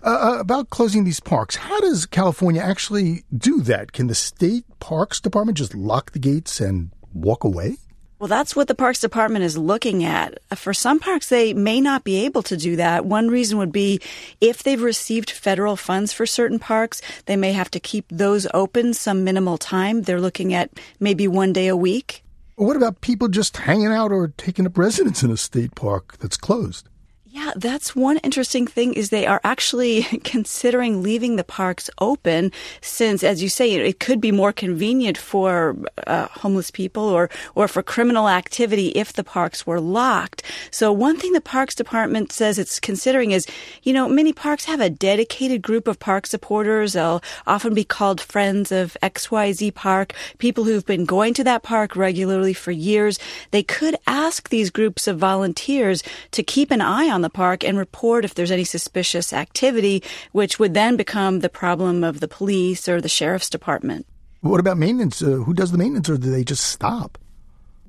Uh, 0.03 0.33
uh, 0.35 0.39
about 0.39 0.69
closing 0.69 1.03
these 1.03 1.19
parks, 1.19 1.55
how 1.55 1.79
does 1.81 2.05
California 2.05 2.61
actually 2.61 3.23
do 3.35 3.61
that? 3.61 3.91
Can 3.91 4.07
the 4.07 4.15
state 4.15 4.63
parks 4.79 5.19
department 5.19 5.57
just 5.57 5.75
lock 5.75 6.11
the 6.11 6.19
gates 6.19 6.59
and 6.59 6.91
walk 7.13 7.43
away? 7.43 7.77
Well, 8.21 8.27
that's 8.27 8.55
what 8.55 8.67
the 8.67 8.75
Parks 8.75 8.99
Department 8.99 9.43
is 9.43 9.57
looking 9.57 10.03
at. 10.03 10.37
For 10.55 10.75
some 10.75 10.99
parks, 10.99 11.29
they 11.29 11.55
may 11.55 11.81
not 11.81 12.03
be 12.03 12.23
able 12.25 12.43
to 12.43 12.55
do 12.55 12.75
that. 12.75 13.03
One 13.03 13.29
reason 13.29 13.57
would 13.57 13.71
be 13.71 13.99
if 14.39 14.61
they've 14.61 14.79
received 14.79 15.31
federal 15.31 15.75
funds 15.75 16.13
for 16.13 16.27
certain 16.27 16.59
parks, 16.59 17.01
they 17.25 17.35
may 17.35 17.51
have 17.51 17.71
to 17.71 17.79
keep 17.79 18.05
those 18.09 18.45
open 18.53 18.93
some 18.93 19.23
minimal 19.23 19.57
time. 19.57 20.03
They're 20.03 20.21
looking 20.21 20.53
at 20.53 20.69
maybe 20.99 21.27
one 21.27 21.51
day 21.51 21.67
a 21.67 21.75
week. 21.75 22.23
What 22.57 22.75
about 22.75 23.01
people 23.01 23.27
just 23.27 23.57
hanging 23.57 23.87
out 23.87 24.11
or 24.11 24.27
taking 24.37 24.67
up 24.67 24.77
residence 24.77 25.23
in 25.23 25.31
a 25.31 25.37
state 25.37 25.73
park 25.73 26.17
that's 26.19 26.37
closed? 26.37 26.87
Yeah, 27.33 27.53
that's 27.55 27.95
one 27.95 28.17
interesting 28.17 28.67
thing 28.67 28.93
is 28.93 29.09
they 29.09 29.25
are 29.25 29.39
actually 29.45 30.03
considering 30.25 31.01
leaving 31.01 31.37
the 31.37 31.45
parks 31.45 31.89
open 31.99 32.51
since, 32.81 33.23
as 33.23 33.41
you 33.41 33.47
say, 33.47 33.71
it 33.71 34.01
could 34.01 34.19
be 34.19 34.33
more 34.33 34.51
convenient 34.51 35.17
for 35.17 35.77
uh, 36.07 36.27
homeless 36.27 36.71
people 36.71 37.03
or, 37.03 37.29
or 37.55 37.69
for 37.69 37.81
criminal 37.83 38.27
activity 38.27 38.87
if 38.89 39.13
the 39.13 39.23
parks 39.23 39.65
were 39.65 39.79
locked. 39.79 40.43
So 40.71 40.91
one 40.91 41.15
thing 41.15 41.31
the 41.31 41.39
Parks 41.39 41.73
Department 41.73 42.33
says 42.33 42.59
it's 42.59 42.81
considering 42.81 43.31
is, 43.31 43.47
you 43.83 43.93
know, 43.93 44.09
many 44.09 44.33
parks 44.33 44.65
have 44.65 44.81
a 44.81 44.89
dedicated 44.89 45.61
group 45.61 45.87
of 45.87 45.99
park 45.99 46.27
supporters. 46.27 46.93
They'll 46.93 47.23
often 47.47 47.73
be 47.73 47.85
called 47.85 48.19
friends 48.19 48.73
of 48.73 48.97
XYZ 49.01 49.73
Park, 49.73 50.13
people 50.37 50.65
who've 50.65 50.85
been 50.85 51.05
going 51.05 51.33
to 51.35 51.45
that 51.45 51.63
park 51.63 51.95
regularly 51.95 52.53
for 52.53 52.71
years. 52.71 53.19
They 53.51 53.63
could 53.63 53.95
ask 54.05 54.49
these 54.49 54.69
groups 54.69 55.07
of 55.07 55.17
volunteers 55.17 56.03
to 56.31 56.43
keep 56.43 56.71
an 56.71 56.81
eye 56.81 57.09
on 57.09 57.20
the 57.21 57.29
park 57.29 57.63
and 57.63 57.77
report 57.77 58.25
if 58.25 58.35
there's 58.35 58.51
any 58.51 58.63
suspicious 58.63 59.33
activity, 59.33 60.03
which 60.31 60.59
would 60.59 60.73
then 60.73 60.95
become 60.97 61.39
the 61.39 61.49
problem 61.49 62.03
of 62.03 62.19
the 62.19 62.27
police 62.27 62.87
or 62.87 63.01
the 63.01 63.09
sheriff's 63.09 63.49
department. 63.49 64.05
What 64.41 64.59
about 64.59 64.77
maintenance? 64.77 65.21
Uh, 65.21 65.37
who 65.45 65.53
does 65.53 65.71
the 65.71 65.77
maintenance, 65.77 66.09
or 66.09 66.17
do 66.17 66.31
they 66.31 66.43
just 66.43 66.63
stop? 66.65 67.17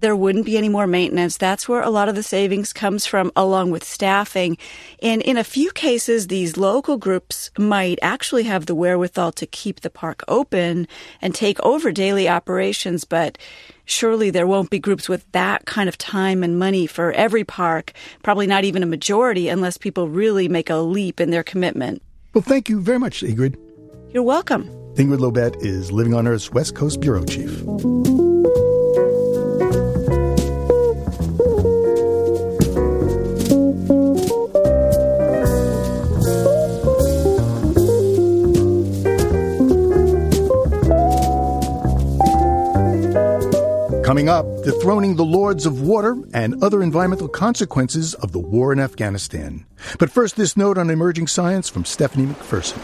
There 0.03 0.17
wouldn't 0.17 0.45
be 0.45 0.59
any 0.59 0.69
more 0.69 0.87
maintenance. 0.87 1.37
That's 1.37 1.69
where 1.69 1.81
a 1.81 1.89
lot 1.89 2.09
of 2.09 2.17
the 2.17 2.23
savings 2.23 2.73
comes 2.73 3.07
from, 3.07 3.31
along 3.37 3.71
with 3.71 3.85
staffing. 3.85 4.59
And 5.01 5.23
in 5.23 5.37
a 5.37 5.45
few 5.45 5.71
cases, 5.71 6.27
these 6.27 6.57
local 6.57 6.99
groups 6.99 7.51
might 7.57 8.01
actually 8.03 8.43
have 8.43 8.67
the 8.67 8.75
wherewithal 8.75 9.33
to 9.33 9.47
keep 9.47 9.81
the 9.81 9.91
park 9.91 10.25
open 10.27 10.89
and 11.23 11.35
take 11.35 11.59
over 11.61 11.93
daily 11.93 12.29
operations, 12.29 13.05
but 13.05 13.39
surely 13.85 14.31
there 14.31 14.47
won't 14.47 14.71
be 14.71 14.81
groups 14.81 15.09
with 15.09 15.25
that 15.33 15.67
kind 15.67 15.89
of 15.89 15.97
time 15.97 16.43
and 16.43 16.59
money 16.59 16.87
for 16.87 17.13
every 17.13 17.45
park, 17.45 17.93
probably 18.25 18.49
not 18.49 18.65
even 18.65 18.83
a 18.83 18.87
majority, 18.87 19.49
unless 19.49 19.79
people 19.79 20.09
really 20.09 20.49
make 20.49 20.69
a 20.69 20.77
leap 20.77 21.21
in 21.21 21.31
their 21.31 21.45
commitment. 21.45 22.03
Well, 22.35 22.43
thank 22.43 22.69
you 22.69 22.81
very 22.81 22.99
much, 22.99 23.23
Ingrid. 23.23 23.57
You're 24.13 24.25
welcome. 24.25 24.67
Ingrid 24.97 25.19
Lobet 25.21 25.63
is 25.63 25.93
Living 25.93 26.13
on 26.13 26.27
Earth's 26.27 26.51
West 26.51 26.75
Coast 26.75 27.01
Bureau 27.01 27.25
Chief. 27.25 27.63
Dethroning 44.63 45.17
the 45.17 45.25
Lords 45.25 45.67
of 45.67 45.81
Water 45.81 46.17
and 46.33 46.63
other 46.63 46.83
environmental 46.83 47.29
consequences 47.29 48.15
of 48.15 48.33
the 48.33 48.39
war 48.39 48.73
in 48.73 48.79
Afghanistan. 48.79 49.67
But 49.99 50.11
first, 50.11 50.37
this 50.37 50.57
note 50.57 50.79
on 50.79 50.89
emerging 50.89 51.27
science 51.27 51.69
from 51.69 51.85
Stephanie 51.85 52.27
McPherson. 52.27 52.81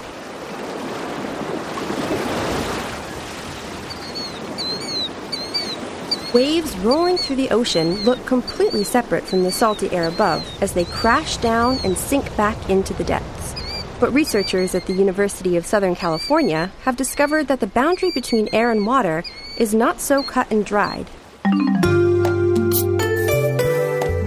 Waves 6.34 6.76
rolling 6.78 7.16
through 7.16 7.36
the 7.36 7.50
ocean 7.50 7.94
look 8.04 8.24
completely 8.26 8.84
separate 8.84 9.24
from 9.24 9.44
the 9.44 9.50
salty 9.50 9.90
air 9.92 10.08
above 10.08 10.46
as 10.60 10.74
they 10.74 10.84
crash 10.84 11.38
down 11.38 11.78
and 11.84 11.96
sink 11.96 12.36
back 12.36 12.68
into 12.68 12.92
the 12.94 13.04
depths. 13.04 13.54
But 13.98 14.12
researchers 14.12 14.74
at 14.74 14.86
the 14.86 14.92
University 14.92 15.56
of 15.56 15.64
Southern 15.64 15.96
California 15.96 16.70
have 16.82 16.96
discovered 16.96 17.48
that 17.48 17.60
the 17.60 17.66
boundary 17.66 18.10
between 18.10 18.48
air 18.52 18.70
and 18.70 18.86
water 18.86 19.24
is 19.56 19.74
not 19.74 20.00
so 20.00 20.22
cut 20.22 20.50
and 20.50 20.66
dried. 20.66 21.08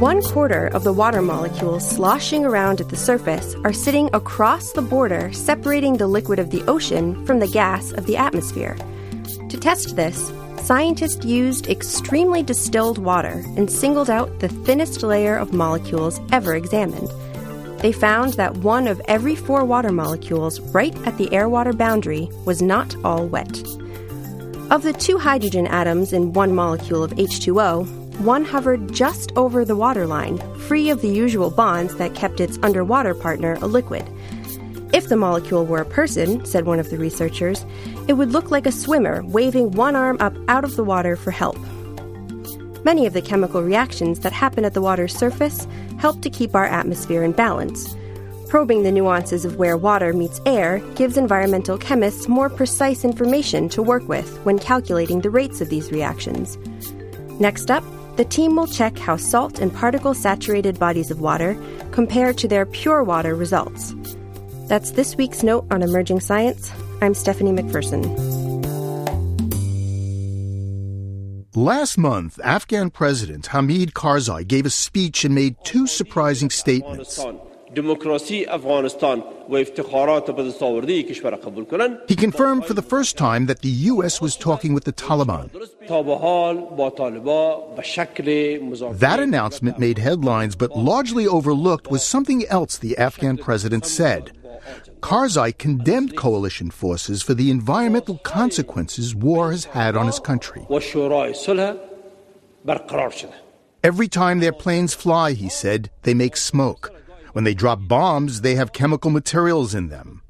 One 0.01 0.23
quarter 0.23 0.65
of 0.69 0.83
the 0.83 0.91
water 0.91 1.21
molecules 1.21 1.87
sloshing 1.87 2.43
around 2.43 2.81
at 2.81 2.89
the 2.89 2.97
surface 2.97 3.55
are 3.63 3.71
sitting 3.71 4.09
across 4.13 4.71
the 4.71 4.81
border 4.81 5.31
separating 5.31 5.97
the 5.97 6.07
liquid 6.07 6.39
of 6.39 6.49
the 6.49 6.63
ocean 6.63 7.23
from 7.25 7.39
the 7.39 7.47
gas 7.47 7.91
of 7.91 8.07
the 8.07 8.17
atmosphere. 8.17 8.75
To 9.49 9.57
test 9.59 9.95
this, 9.95 10.33
scientists 10.57 11.23
used 11.23 11.67
extremely 11.67 12.41
distilled 12.41 12.97
water 12.97 13.43
and 13.55 13.69
singled 13.69 14.09
out 14.09 14.39
the 14.39 14.49
thinnest 14.49 15.03
layer 15.03 15.35
of 15.35 15.53
molecules 15.53 16.19
ever 16.31 16.55
examined. 16.55 17.09
They 17.81 17.91
found 17.91 18.33
that 18.33 18.57
one 18.57 18.87
of 18.87 19.01
every 19.05 19.35
four 19.35 19.65
water 19.65 19.91
molecules 19.91 20.59
right 20.59 20.95
at 21.05 21.17
the 21.19 21.31
air 21.31 21.47
water 21.47 21.73
boundary 21.73 22.27
was 22.45 22.61
not 22.61 22.95
all 23.03 23.27
wet. 23.27 23.61
Of 24.71 24.83
the 24.83 24.93
two 24.93 25.17
hydrogen 25.17 25.67
atoms 25.67 26.13
in 26.13 26.31
one 26.31 26.55
molecule 26.55 27.03
of 27.03 27.11
H2O, 27.11 28.21
one 28.21 28.45
hovered 28.45 28.93
just 28.93 29.33
over 29.35 29.65
the 29.65 29.75
waterline, 29.75 30.37
free 30.59 30.89
of 30.89 31.01
the 31.01 31.09
usual 31.09 31.51
bonds 31.51 31.95
that 31.95 32.15
kept 32.15 32.39
its 32.39 32.57
underwater 32.63 33.13
partner 33.13 33.57
a 33.61 33.67
liquid. 33.67 34.09
If 34.93 35.09
the 35.09 35.17
molecule 35.17 35.65
were 35.65 35.81
a 35.81 35.85
person, 35.85 36.45
said 36.45 36.65
one 36.65 36.79
of 36.79 36.89
the 36.89 36.97
researchers, 36.97 37.65
it 38.07 38.13
would 38.13 38.31
look 38.31 38.49
like 38.49 38.65
a 38.65 38.71
swimmer 38.71 39.23
waving 39.25 39.71
one 39.71 39.97
arm 39.97 40.15
up 40.21 40.37
out 40.47 40.63
of 40.63 40.77
the 40.77 40.85
water 40.85 41.17
for 41.17 41.31
help. 41.31 41.57
Many 42.85 43.05
of 43.05 43.11
the 43.11 43.21
chemical 43.21 43.61
reactions 43.61 44.21
that 44.21 44.31
happen 44.31 44.63
at 44.63 44.73
the 44.73 44.81
water's 44.81 45.13
surface 45.13 45.67
help 45.99 46.21
to 46.21 46.29
keep 46.29 46.55
our 46.55 46.65
atmosphere 46.65 47.23
in 47.23 47.33
balance. 47.33 47.97
Probing 48.51 48.83
the 48.83 48.91
nuances 48.91 49.45
of 49.45 49.55
where 49.55 49.77
water 49.77 50.11
meets 50.11 50.41
air 50.45 50.79
gives 50.95 51.15
environmental 51.15 51.77
chemists 51.77 52.27
more 52.27 52.49
precise 52.49 53.05
information 53.05 53.69
to 53.69 53.81
work 53.81 54.05
with 54.09 54.27
when 54.43 54.59
calculating 54.59 55.21
the 55.21 55.29
rates 55.29 55.61
of 55.61 55.69
these 55.69 55.89
reactions. 55.89 56.57
Next 57.39 57.71
up, 57.71 57.81
the 58.17 58.25
team 58.25 58.57
will 58.57 58.67
check 58.67 58.97
how 58.97 59.15
salt 59.15 59.59
and 59.59 59.73
particle 59.73 60.13
saturated 60.13 60.77
bodies 60.77 61.11
of 61.11 61.21
water 61.21 61.57
compare 61.91 62.33
to 62.33 62.45
their 62.45 62.65
pure 62.65 63.05
water 63.05 63.35
results. 63.35 63.95
That's 64.67 64.91
this 64.91 65.15
week's 65.15 65.43
note 65.43 65.65
on 65.71 65.81
emerging 65.81 66.19
science. 66.19 66.73
I'm 67.01 67.13
Stephanie 67.13 67.53
McPherson. 67.53 68.03
Last 71.55 71.97
month, 71.97 72.37
Afghan 72.43 72.89
President 72.89 73.47
Hamid 73.47 73.93
Karzai 73.93 74.45
gave 74.45 74.65
a 74.65 74.69
speech 74.69 75.23
and 75.23 75.33
made 75.33 75.55
two 75.63 75.87
surprising 75.87 76.49
statements. 76.49 77.17
He 82.07 82.15
confirmed 82.15 82.65
for 82.65 82.73
the 82.73 82.81
first 82.81 83.17
time 83.17 83.45
that 83.45 83.61
the 83.61 83.69
U.S. 83.69 84.19
was 84.19 84.35
talking 84.35 84.73
with 84.73 84.83
the 84.83 84.93
Taliban. 84.93 85.49
That 88.99 89.19
announcement 89.19 89.79
made 89.79 89.97
headlines, 89.97 90.55
but 90.55 90.75
largely 90.77 91.27
overlooked 91.27 91.89
was 91.89 92.03
something 92.03 92.45
else 92.47 92.77
the 92.77 92.97
Afghan 92.97 93.37
president 93.37 93.85
said. 93.85 94.31
Karzai 95.01 95.57
condemned 95.57 96.15
coalition 96.15 96.69
forces 96.69 97.23
for 97.23 97.33
the 97.33 97.49
environmental 97.49 98.17
consequences 98.19 99.15
war 99.15 99.51
has 99.51 99.65
had 99.65 99.95
on 99.95 100.05
his 100.05 100.19
country. 100.19 100.65
Every 103.83 104.07
time 104.07 104.39
their 104.39 104.53
planes 104.53 104.93
fly, 104.93 105.31
he 105.31 105.49
said, 105.49 105.89
they 106.03 106.13
make 106.13 106.37
smoke. 106.37 106.93
When 107.33 107.43
they 107.43 107.53
drop 107.53 107.87
bombs, 107.87 108.41
they 108.41 108.55
have 108.55 108.73
chemical 108.73 109.11
materials 109.11 109.73
in 109.73 109.89
them. 109.89 110.21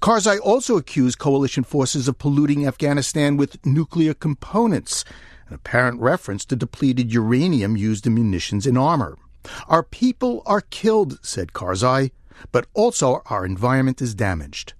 Karzai 0.00 0.38
also 0.40 0.76
accused 0.76 1.18
coalition 1.18 1.62
forces 1.62 2.08
of 2.08 2.18
polluting 2.18 2.66
Afghanistan 2.66 3.36
with 3.36 3.64
nuclear 3.64 4.14
components, 4.14 5.04
an 5.48 5.54
apparent 5.54 6.00
reference 6.00 6.44
to 6.46 6.56
depleted 6.56 7.12
uranium 7.12 7.76
used 7.76 8.06
in 8.06 8.14
munitions 8.14 8.66
and 8.66 8.76
armor. 8.76 9.16
Our 9.68 9.82
people 9.82 10.42
are 10.44 10.60
killed, 10.60 11.18
said 11.24 11.52
Karzai, 11.52 12.10
but 12.52 12.66
also 12.74 13.22
our 13.26 13.44
environment 13.44 14.02
is 14.02 14.14
damaged. 14.14 14.74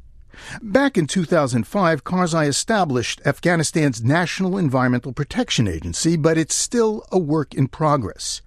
Back 0.62 0.96
in 0.96 1.06
2005, 1.06 2.02
Karzai 2.02 2.48
established 2.48 3.20
Afghanistan's 3.24 4.02
National 4.02 4.56
Environmental 4.56 5.12
Protection 5.12 5.68
Agency, 5.68 6.16
but 6.16 6.38
it's 6.38 6.54
still 6.54 7.04
a 7.12 7.18
work 7.18 7.54
in 7.54 7.68
progress. 7.68 8.40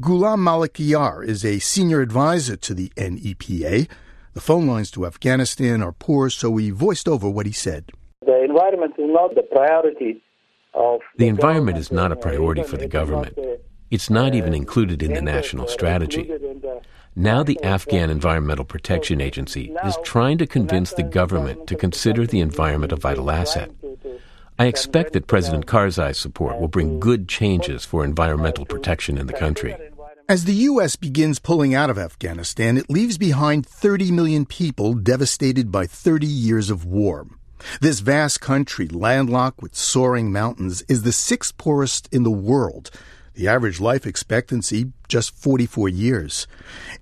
Ghulam 0.00 0.38
Malikyar 0.38 1.24
is 1.24 1.44
a 1.44 1.58
senior 1.58 2.00
advisor 2.00 2.56
to 2.56 2.74
the 2.74 2.92
NEPA. 2.96 3.86
The 4.34 4.40
phone 4.40 4.66
lines 4.66 4.90
to 4.92 5.06
Afghanistan 5.06 5.82
are 5.82 5.92
poor, 5.92 6.28
so 6.28 6.50
we 6.50 6.70
voiced 6.70 7.08
over 7.08 7.28
what 7.28 7.46
he 7.46 7.52
said. 7.52 7.90
The 8.24 8.44
environment 8.44 8.94
is 8.98 9.06
not 9.08 9.34
the 9.34 9.42
priority 9.42 10.22
of. 10.74 11.00
The 11.16 11.28
environment 11.28 11.78
is 11.78 11.90
not 11.90 12.12
a 12.12 12.16
priority 12.16 12.62
for 12.62 12.76
the 12.76 12.88
government. 12.88 13.38
It's 13.90 14.10
not 14.10 14.34
even 14.34 14.52
included 14.52 15.02
in 15.02 15.14
the 15.14 15.22
national 15.22 15.68
strategy. 15.68 16.30
Now, 17.14 17.42
the 17.42 17.58
Afghan 17.62 18.10
Environmental 18.10 18.64
Protection 18.64 19.20
Agency 19.20 19.74
is 19.84 19.96
trying 20.04 20.36
to 20.38 20.46
convince 20.46 20.92
the 20.92 21.02
government 21.02 21.66
to 21.68 21.76
consider 21.76 22.26
the 22.26 22.40
environment 22.40 22.92
a 22.92 22.96
vital 22.96 23.30
asset. 23.30 23.70
I 24.58 24.66
expect 24.66 25.12
that 25.12 25.26
President 25.26 25.66
Karzai's 25.66 26.18
support 26.18 26.58
will 26.58 26.68
bring 26.68 26.98
good 26.98 27.28
changes 27.28 27.84
for 27.84 28.02
environmental 28.02 28.64
protection 28.64 29.18
in 29.18 29.26
the 29.26 29.34
country. 29.34 29.76
As 30.30 30.44
the 30.44 30.54
U.S. 30.54 30.96
begins 30.96 31.38
pulling 31.38 31.74
out 31.74 31.90
of 31.90 31.98
Afghanistan, 31.98 32.78
it 32.78 32.88
leaves 32.88 33.18
behind 33.18 33.66
30 33.66 34.10
million 34.12 34.46
people 34.46 34.94
devastated 34.94 35.70
by 35.70 35.86
30 35.86 36.26
years 36.26 36.70
of 36.70 36.86
war. 36.86 37.26
This 37.82 38.00
vast 38.00 38.40
country, 38.40 38.88
landlocked 38.88 39.60
with 39.60 39.74
soaring 39.74 40.32
mountains, 40.32 40.82
is 40.88 41.02
the 41.02 41.12
sixth 41.12 41.58
poorest 41.58 42.08
in 42.10 42.22
the 42.22 42.30
world. 42.30 42.90
The 43.36 43.48
average 43.48 43.82
life 43.82 44.06
expectancy, 44.06 44.92
just 45.08 45.36
44 45.36 45.90
years. 45.90 46.46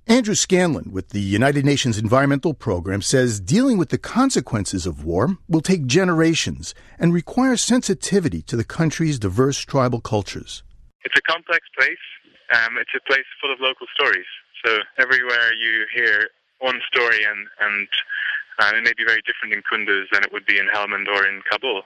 Andrew 0.05 0.35
Scanlon 0.35 0.91
with 0.91 1.11
the 1.11 1.21
United 1.21 1.63
Nations 1.63 1.97
Environmental 1.97 2.53
Program 2.53 3.01
says 3.01 3.39
dealing 3.39 3.77
with 3.77 3.87
the 3.87 3.97
consequences 3.97 4.85
of 4.85 5.05
war 5.05 5.37
will 5.47 5.61
take 5.61 5.85
generations 5.85 6.75
and 6.99 7.13
require 7.13 7.55
sensitivity 7.55 8.41
to 8.41 8.57
the 8.57 8.65
country's 8.65 9.17
diverse 9.17 9.59
tribal 9.59 10.01
cultures. 10.01 10.61
It's 11.05 11.15
a 11.17 11.21
complex 11.21 11.65
place. 11.77 12.03
Um, 12.51 12.79
it's 12.79 12.91
a 12.93 13.03
place 13.07 13.23
full 13.39 13.53
of 13.53 13.61
local 13.61 13.87
stories. 13.97 14.27
So 14.65 14.79
everywhere 14.97 15.53
you 15.53 15.85
hear 15.95 16.27
one 16.59 16.81
story, 16.91 17.23
and, 17.23 17.47
and 17.61 17.87
uh, 18.59 18.71
it 18.75 18.83
may 18.83 18.91
be 18.97 19.05
very 19.07 19.21
different 19.25 19.53
in 19.53 19.63
Kunduz 19.63 20.11
than 20.11 20.21
it 20.23 20.33
would 20.33 20.45
be 20.45 20.59
in 20.59 20.67
Helmand 20.67 21.07
or 21.07 21.25
in 21.25 21.41
Kabul. 21.49 21.83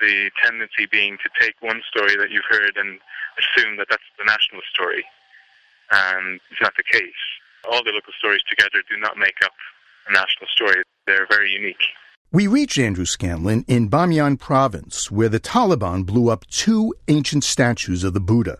The 0.00 0.30
tendency 0.44 0.86
being 0.90 1.16
to 1.18 1.30
take 1.40 1.54
one 1.60 1.80
story 1.88 2.16
that 2.16 2.30
you've 2.30 2.44
heard 2.48 2.76
and 2.76 2.98
assume 3.38 3.76
that 3.78 3.86
that's 3.88 4.02
the 4.18 4.24
national 4.24 4.62
story, 4.72 5.04
and 5.90 6.40
it's 6.50 6.60
not 6.60 6.74
the 6.76 6.82
case. 6.82 7.22
All 7.70 7.82
the 7.82 7.92
local 7.92 8.12
stories 8.18 8.42
together 8.48 8.82
do 8.88 8.98
not 8.98 9.16
make 9.16 9.36
up 9.42 9.52
a 10.08 10.12
national 10.12 10.48
story. 10.54 10.82
They're 11.06 11.26
very 11.28 11.50
unique. 11.50 11.82
We 12.32 12.46
reach 12.46 12.78
Andrew 12.78 13.06
Scanlon 13.06 13.64
in 13.68 13.88
Bamiyan 13.88 14.38
province, 14.38 15.10
where 15.10 15.28
the 15.28 15.40
Taliban 15.40 16.04
blew 16.04 16.28
up 16.28 16.46
two 16.48 16.94
ancient 17.08 17.44
statues 17.44 18.04
of 18.04 18.14
the 18.14 18.20
Buddha. 18.20 18.58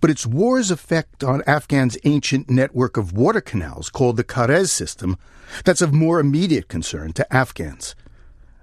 But 0.00 0.10
its 0.10 0.26
war's 0.26 0.70
effect 0.70 1.22
on 1.22 1.42
Afghan's 1.42 1.98
ancient 2.04 2.50
network 2.50 2.96
of 2.96 3.12
water 3.12 3.40
canals, 3.40 3.90
called 3.90 4.16
the 4.16 4.24
Karez 4.24 4.70
system, 4.70 5.16
that's 5.64 5.82
of 5.82 5.92
more 5.92 6.18
immediate 6.18 6.68
concern 6.68 7.12
to 7.14 7.34
Afghans. 7.34 7.94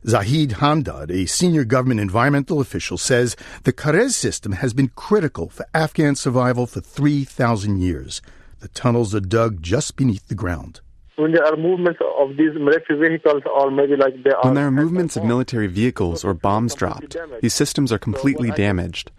Zahid 0.05 0.49
Hamdad, 0.51 1.09
a 1.09 1.25
senior 1.25 1.63
government 1.63 2.01
environmental 2.01 2.59
official, 2.59 2.97
says 2.97 3.37
the 3.63 3.71
Karez 3.71 4.11
system 4.11 4.51
has 4.53 4.73
been 4.73 4.89
critical 4.89 5.49
for 5.49 5.65
Afghan 5.73 6.15
survival 6.15 6.67
for 6.67 6.81
3,000 6.81 7.77
years. 7.81 8.21
The 8.59 8.67
tunnels 8.69 9.15
are 9.15 9.21
dug 9.21 9.61
just 9.61 9.95
beneath 9.95 10.27
the 10.27 10.35
ground. 10.35 10.81
When 11.15 11.31
there 11.31 11.45
are 11.45 11.55
movements 11.55 11.99
of 12.19 12.29
these 12.37 12.53
military 12.55 13.07
vehicles, 13.07 13.43
or 13.45 13.71
maybe 13.71 13.95
like 13.95 14.21
they 14.23 14.31
are. 14.31 14.43
When 14.43 14.55
there 14.55 14.67
are 14.67 14.71
movements 14.71 15.15
of 15.15 15.23
military 15.23 15.67
vehicles 15.67 16.25
or 16.25 16.33
bombs 16.33 16.73
dropped, 16.73 17.15
these 17.41 17.53
systems 17.53 17.91
are 17.91 17.99
completely 17.99 18.51
damaged. 18.51 19.11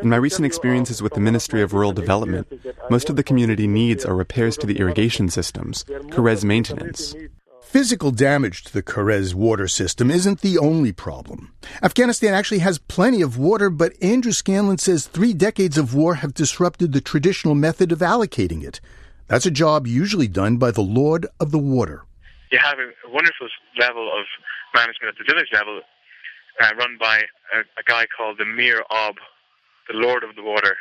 In 0.00 0.08
my 0.08 0.16
recent 0.16 0.46
experiences 0.46 1.02
with 1.02 1.12
the 1.12 1.20
Ministry 1.20 1.60
of 1.60 1.74
Rural 1.74 1.92
Development, 1.92 2.46
most 2.88 3.10
of 3.10 3.16
the 3.16 3.24
community 3.24 3.66
needs 3.66 4.06
are 4.06 4.14
repairs 4.14 4.56
to 4.58 4.66
the 4.66 4.78
irrigation 4.78 5.28
systems, 5.28 5.84
Karez 5.84 6.44
maintenance. 6.44 7.14
Physical 7.70 8.10
damage 8.10 8.64
to 8.64 8.72
the 8.72 8.82
Karez 8.82 9.32
water 9.32 9.68
system 9.68 10.10
isn't 10.10 10.40
the 10.40 10.58
only 10.58 10.90
problem. 10.90 11.54
Afghanistan 11.84 12.34
actually 12.34 12.58
has 12.58 12.78
plenty 12.78 13.22
of 13.22 13.38
water, 13.38 13.70
but 13.70 13.92
Andrew 14.02 14.32
Scanlon 14.32 14.76
says 14.76 15.06
three 15.06 15.32
decades 15.32 15.78
of 15.78 15.94
war 15.94 16.16
have 16.16 16.34
disrupted 16.34 16.92
the 16.92 17.00
traditional 17.00 17.54
method 17.54 17.92
of 17.92 18.00
allocating 18.00 18.64
it. 18.64 18.80
That's 19.28 19.46
a 19.46 19.52
job 19.52 19.86
usually 19.86 20.26
done 20.26 20.56
by 20.56 20.72
the 20.72 20.80
Lord 20.80 21.28
of 21.38 21.52
the 21.52 21.58
Water. 21.58 22.02
You 22.50 22.58
have 22.58 22.80
a 22.80 22.90
wonderful 23.08 23.46
level 23.78 24.10
of 24.18 24.26
management 24.74 25.14
at 25.14 25.24
the 25.24 25.32
village 25.32 25.50
level 25.52 25.80
uh, 26.60 26.70
run 26.76 26.98
by 26.98 27.18
a, 27.54 27.60
a, 27.78 27.84
guy 27.86 28.04
called 28.16 28.38
the 28.38 28.44
Mirab, 28.44 29.14
the 29.86 29.94
Lord 29.94 30.24
of 30.24 30.34
the 30.34 30.42
Water. 30.42 30.76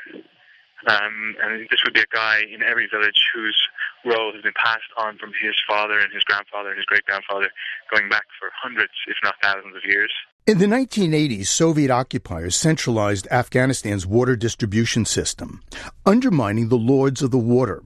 Um, 0.87 1.35
and 1.43 1.67
this 1.69 1.81
would 1.83 1.93
be 1.93 2.01
a 2.01 2.15
guy 2.15 2.41
in 2.51 2.63
every 2.63 2.87
village 2.87 3.19
whose 3.33 3.67
role 4.05 4.31
has 4.33 4.41
been 4.41 4.53
passed 4.55 4.91
on 4.97 5.17
from 5.17 5.31
his 5.41 5.55
father 5.67 5.99
and 5.99 6.13
his 6.13 6.23
grandfather 6.23 6.69
and 6.69 6.77
his 6.77 6.85
great 6.85 7.05
grandfather, 7.05 7.49
going 7.93 8.09
back 8.09 8.25
for 8.39 8.49
hundreds, 8.55 8.93
if 9.07 9.17
not 9.23 9.35
thousands, 9.41 9.75
of 9.75 9.83
years. 9.83 10.11
In 10.47 10.57
the 10.57 10.65
1980s, 10.65 11.47
Soviet 11.47 11.91
occupiers 11.91 12.55
centralized 12.55 13.27
Afghanistan's 13.29 14.07
water 14.07 14.35
distribution 14.35 15.05
system, 15.05 15.61
undermining 16.05 16.69
the 16.69 16.77
lords 16.77 17.21
of 17.21 17.31
the 17.31 17.37
water. 17.37 17.83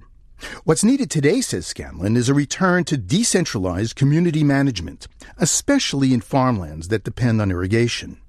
What's 0.63 0.83
needed 0.83 1.09
today, 1.09 1.41
says 1.41 1.65
Scanlon, 1.67 2.15
is 2.15 2.29
a 2.29 2.33
return 2.33 2.83
to 2.85 2.97
decentralized 2.97 3.95
community 3.95 4.43
management, 4.43 5.07
especially 5.37 6.13
in 6.13 6.21
farmlands 6.21 6.89
that 6.89 7.03
depend 7.03 7.41
on 7.41 7.51
irrigation. 7.51 8.19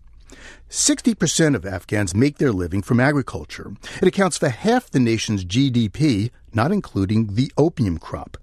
60% 0.70 1.54
of 1.54 1.64
Afghans 1.64 2.14
make 2.14 2.38
their 2.38 2.52
living 2.52 2.82
from 2.82 3.00
agriculture. 3.00 3.72
It 4.00 4.08
accounts 4.08 4.38
for 4.38 4.48
half 4.48 4.90
the 4.90 5.00
nation's 5.00 5.44
GDP, 5.44 6.30
not 6.52 6.72
including 6.72 7.34
the 7.34 7.52
opium 7.56 7.98
crop. 7.98 8.36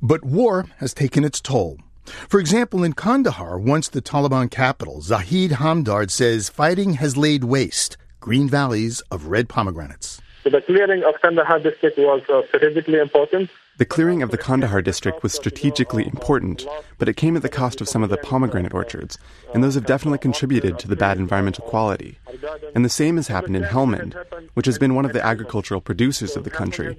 But 0.00 0.24
war 0.24 0.66
has 0.78 0.94
taken 0.94 1.24
its 1.24 1.40
toll. 1.40 1.78
For 2.28 2.40
example, 2.40 2.84
in 2.84 2.94
Kandahar, 2.94 3.58
once 3.58 3.88
the 3.88 4.02
Taliban 4.02 4.50
capital, 4.50 5.00
Zahid 5.02 5.52
Hamdard 5.52 6.10
says 6.10 6.48
fighting 6.48 6.94
has 6.94 7.16
laid 7.16 7.44
waste 7.44 7.96
green 8.20 8.48
valleys 8.48 9.00
of 9.10 9.26
red 9.26 9.48
pomegranates. 9.48 10.20
So 10.44 10.50
the 10.50 10.60
clearing 10.60 11.04
of 11.04 11.14
Kandahar 11.20 11.60
district 11.60 11.98
was 11.98 12.22
uh, 12.28 12.42
strategically 12.48 12.98
important 12.98 13.50
the 13.78 13.86
clearing 13.86 14.22
of 14.22 14.30
the 14.30 14.38
Kandahar 14.38 14.82
district 14.82 15.22
was 15.22 15.32
strategically 15.32 16.04
important, 16.04 16.66
but 16.98 17.08
it 17.08 17.16
came 17.16 17.36
at 17.36 17.42
the 17.42 17.48
cost 17.48 17.80
of 17.80 17.88
some 17.88 18.02
of 18.02 18.10
the 18.10 18.16
pomegranate 18.16 18.74
orchards, 18.74 19.18
and 19.54 19.62
those 19.62 19.76
have 19.76 19.86
definitely 19.86 20.18
contributed 20.18 20.78
to 20.78 20.88
the 20.88 20.96
bad 20.96 21.16
environmental 21.16 21.64
quality. 21.64 22.18
And 22.74 22.84
the 22.84 22.88
same 22.88 23.16
has 23.16 23.28
happened 23.28 23.56
in 23.56 23.62
Helmand, 23.62 24.16
which 24.54 24.66
has 24.66 24.78
been 24.78 24.96
one 24.96 25.04
of 25.04 25.12
the 25.12 25.24
agricultural 25.24 25.80
producers 25.80 26.36
of 26.36 26.42
the 26.42 26.50
country. 26.50 26.96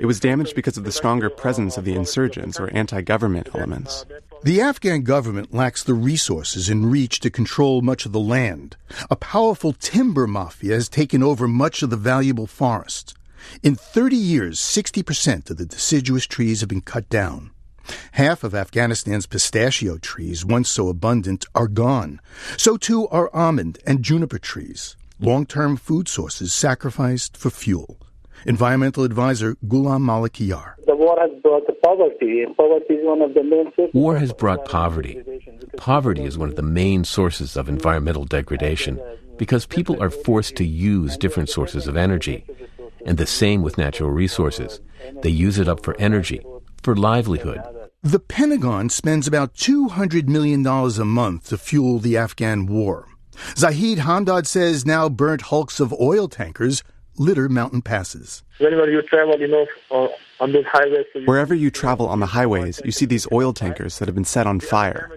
It 0.00 0.06
was 0.06 0.18
damaged 0.18 0.54
because 0.56 0.78
of 0.78 0.84
the 0.84 0.92
stronger 0.92 1.28
presence 1.28 1.76
of 1.76 1.84
the 1.84 1.94
insurgents 1.94 2.58
or 2.58 2.70
anti 2.72 3.02
government 3.02 3.50
elements. 3.54 4.06
The 4.42 4.62
Afghan 4.62 5.02
government 5.02 5.54
lacks 5.54 5.82
the 5.82 5.94
resources 5.94 6.68
and 6.70 6.90
reach 6.90 7.20
to 7.20 7.30
control 7.30 7.82
much 7.82 8.06
of 8.06 8.12
the 8.12 8.20
land. 8.20 8.76
A 9.10 9.16
powerful 9.16 9.74
timber 9.74 10.26
mafia 10.26 10.74
has 10.74 10.88
taken 10.88 11.22
over 11.22 11.46
much 11.46 11.82
of 11.82 11.90
the 11.90 11.96
valuable 11.96 12.46
forests. 12.46 13.14
In 13.62 13.74
30 13.74 14.16
years, 14.16 14.60
60% 14.60 15.50
of 15.50 15.56
the 15.56 15.66
deciduous 15.66 16.26
trees 16.26 16.60
have 16.60 16.68
been 16.68 16.80
cut 16.80 17.08
down. 17.08 17.50
Half 18.12 18.44
of 18.44 18.54
Afghanistan's 18.54 19.26
pistachio 19.26 19.98
trees, 19.98 20.44
once 20.44 20.68
so 20.68 20.88
abundant, 20.88 21.44
are 21.54 21.68
gone. 21.68 22.20
So 22.56 22.76
too 22.76 23.08
are 23.08 23.30
almond 23.34 23.78
and 23.86 24.02
juniper 24.02 24.38
trees, 24.38 24.96
long 25.20 25.46
term 25.46 25.76
food 25.76 26.08
sources 26.08 26.52
sacrificed 26.52 27.36
for 27.36 27.50
fuel. 27.50 27.98
Environmental 28.46 29.04
advisor 29.04 29.56
Ghulam 29.66 30.02
Malikiyar. 30.02 30.74
The 30.86 30.96
war 30.96 31.18
has 31.20 31.30
brought 31.42 31.64
poverty, 31.82 32.42
and 32.42 32.56
poverty 32.56 32.94
is 32.94 33.06
one 33.06 33.22
of 33.22 33.34
the 33.34 33.42
main 33.42 33.72
sources. 33.76 33.94
War 33.94 34.16
has 34.16 34.32
brought 34.32 34.64
poverty. 34.64 35.22
Poverty 35.76 36.24
is 36.24 36.38
one 36.38 36.48
of 36.48 36.56
the 36.56 36.62
main 36.62 37.04
sources 37.04 37.56
of 37.56 37.68
environmental 37.68 38.24
degradation 38.24 39.00
because 39.36 39.66
people 39.66 40.02
are 40.02 40.10
forced 40.10 40.56
to 40.56 40.64
use 40.64 41.16
different 41.16 41.48
sources 41.48 41.86
of 41.86 41.96
energy. 41.96 42.44
And 43.04 43.18
the 43.18 43.26
same 43.26 43.62
with 43.62 43.78
natural 43.78 44.10
resources. 44.10 44.80
They 45.22 45.30
use 45.30 45.58
it 45.58 45.68
up 45.68 45.84
for 45.84 45.96
energy, 45.98 46.40
for 46.82 46.96
livelihood. 46.96 47.60
The 48.02 48.18
Pentagon 48.18 48.88
spends 48.88 49.26
about 49.26 49.54
$200 49.54 50.28
million 50.28 50.66
a 50.66 51.04
month 51.04 51.48
to 51.48 51.58
fuel 51.58 51.98
the 51.98 52.16
Afghan 52.16 52.66
war. 52.66 53.08
Zahid 53.56 53.98
Hamdard 53.98 54.46
says 54.46 54.86
now 54.86 55.08
burnt 55.08 55.42
hulks 55.42 55.80
of 55.80 55.92
oil 55.94 56.28
tankers 56.28 56.82
litter 57.16 57.48
mountain 57.48 57.82
passes. 57.82 58.42
Whenever 58.58 58.90
you 58.90 59.02
travel, 59.02 59.38
you 59.38 59.48
know, 59.48 60.10
on 60.40 60.52
these 60.52 60.64
highways. 60.66 61.06
Wherever 61.26 61.54
you 61.54 61.70
travel 61.70 62.08
on 62.08 62.20
the 62.20 62.26
highways, 62.26 62.80
you 62.84 62.92
see 62.92 63.06
these 63.06 63.26
oil 63.32 63.52
tankers 63.52 63.98
that 63.98 64.08
have 64.08 64.14
been 64.14 64.24
set 64.24 64.46
on 64.46 64.60
fire. 64.60 65.10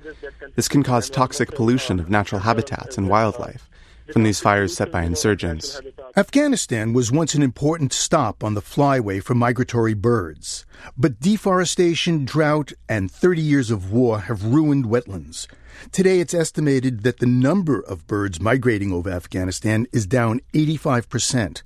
This 0.55 0.67
can 0.67 0.83
cause 0.83 1.09
toxic 1.09 1.51
pollution 1.51 1.99
of 1.99 2.09
natural 2.09 2.41
habitats 2.41 2.97
and 2.97 3.09
wildlife 3.09 3.69
from 4.11 4.23
these 4.23 4.39
fires 4.39 4.75
set 4.75 4.91
by 4.91 5.03
insurgents. 5.03 5.81
Afghanistan 6.17 6.93
was 6.93 7.11
once 7.11 7.35
an 7.35 7.43
important 7.43 7.93
stop 7.93 8.43
on 8.43 8.55
the 8.55 8.61
flyway 8.61 9.21
for 9.21 9.35
migratory 9.35 9.93
birds, 9.93 10.65
but 10.97 11.19
deforestation, 11.19 12.25
drought, 12.25 12.73
and 12.89 13.11
30 13.11 13.39
years 13.39 13.69
of 13.69 13.91
war 13.91 14.21
have 14.21 14.43
ruined 14.43 14.85
wetlands. 14.85 15.45
Today, 15.91 16.19
it's 16.19 16.33
estimated 16.33 17.03
that 17.03 17.19
the 17.19 17.27
number 17.27 17.81
of 17.81 18.07
birds 18.07 18.41
migrating 18.41 18.91
over 18.91 19.11
Afghanistan 19.11 19.85
is 19.93 20.07
down 20.07 20.39
85%. 20.55 21.61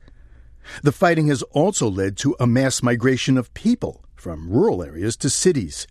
The 0.83 0.91
fighting 0.91 1.29
has 1.29 1.43
also 1.53 1.89
led 1.89 2.17
to 2.17 2.35
a 2.37 2.45
mass 2.45 2.83
migration 2.83 3.37
of 3.37 3.53
people 3.53 4.03
from 4.15 4.49
rural 4.49 4.83
areas 4.83 5.15
to 5.17 5.29
cities. 5.29 5.87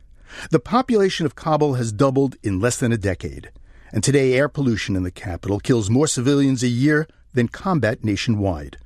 The 0.51 0.61
population 0.61 1.25
of 1.25 1.35
Kabul 1.35 1.77
has 1.77 1.93
doubled 1.93 2.37
in 2.43 2.61
less 2.61 2.77
than 2.77 2.93
a 2.93 2.99
decade 2.99 3.51
and 3.93 4.05
today 4.05 4.35
air 4.35 4.49
pollution 4.49 4.97
in 4.97 5.03
the 5.03 5.11
capital 5.11 5.61
kills 5.61 5.91
more 5.91 6.07
civilians 6.07 6.63
a 6.63 6.69
year 6.69 7.07
than 7.33 7.49
combat 7.49 8.05
nationwide. 8.05 8.77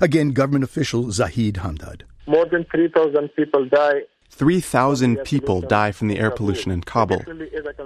Again, 0.00 0.30
government 0.30 0.64
official 0.64 1.10
Zahid 1.10 1.56
Hamdard. 1.56 2.02
More 2.26 2.46
than 2.46 2.64
3,000 2.64 3.28
people 3.36 3.66
die 3.66 4.02
3,000 4.30 5.18
people 5.18 5.60
die 5.60 5.92
from 5.92 6.08
the 6.08 6.18
air 6.18 6.30
pollution 6.30 6.72
in 6.72 6.82
Kabul. 6.82 7.22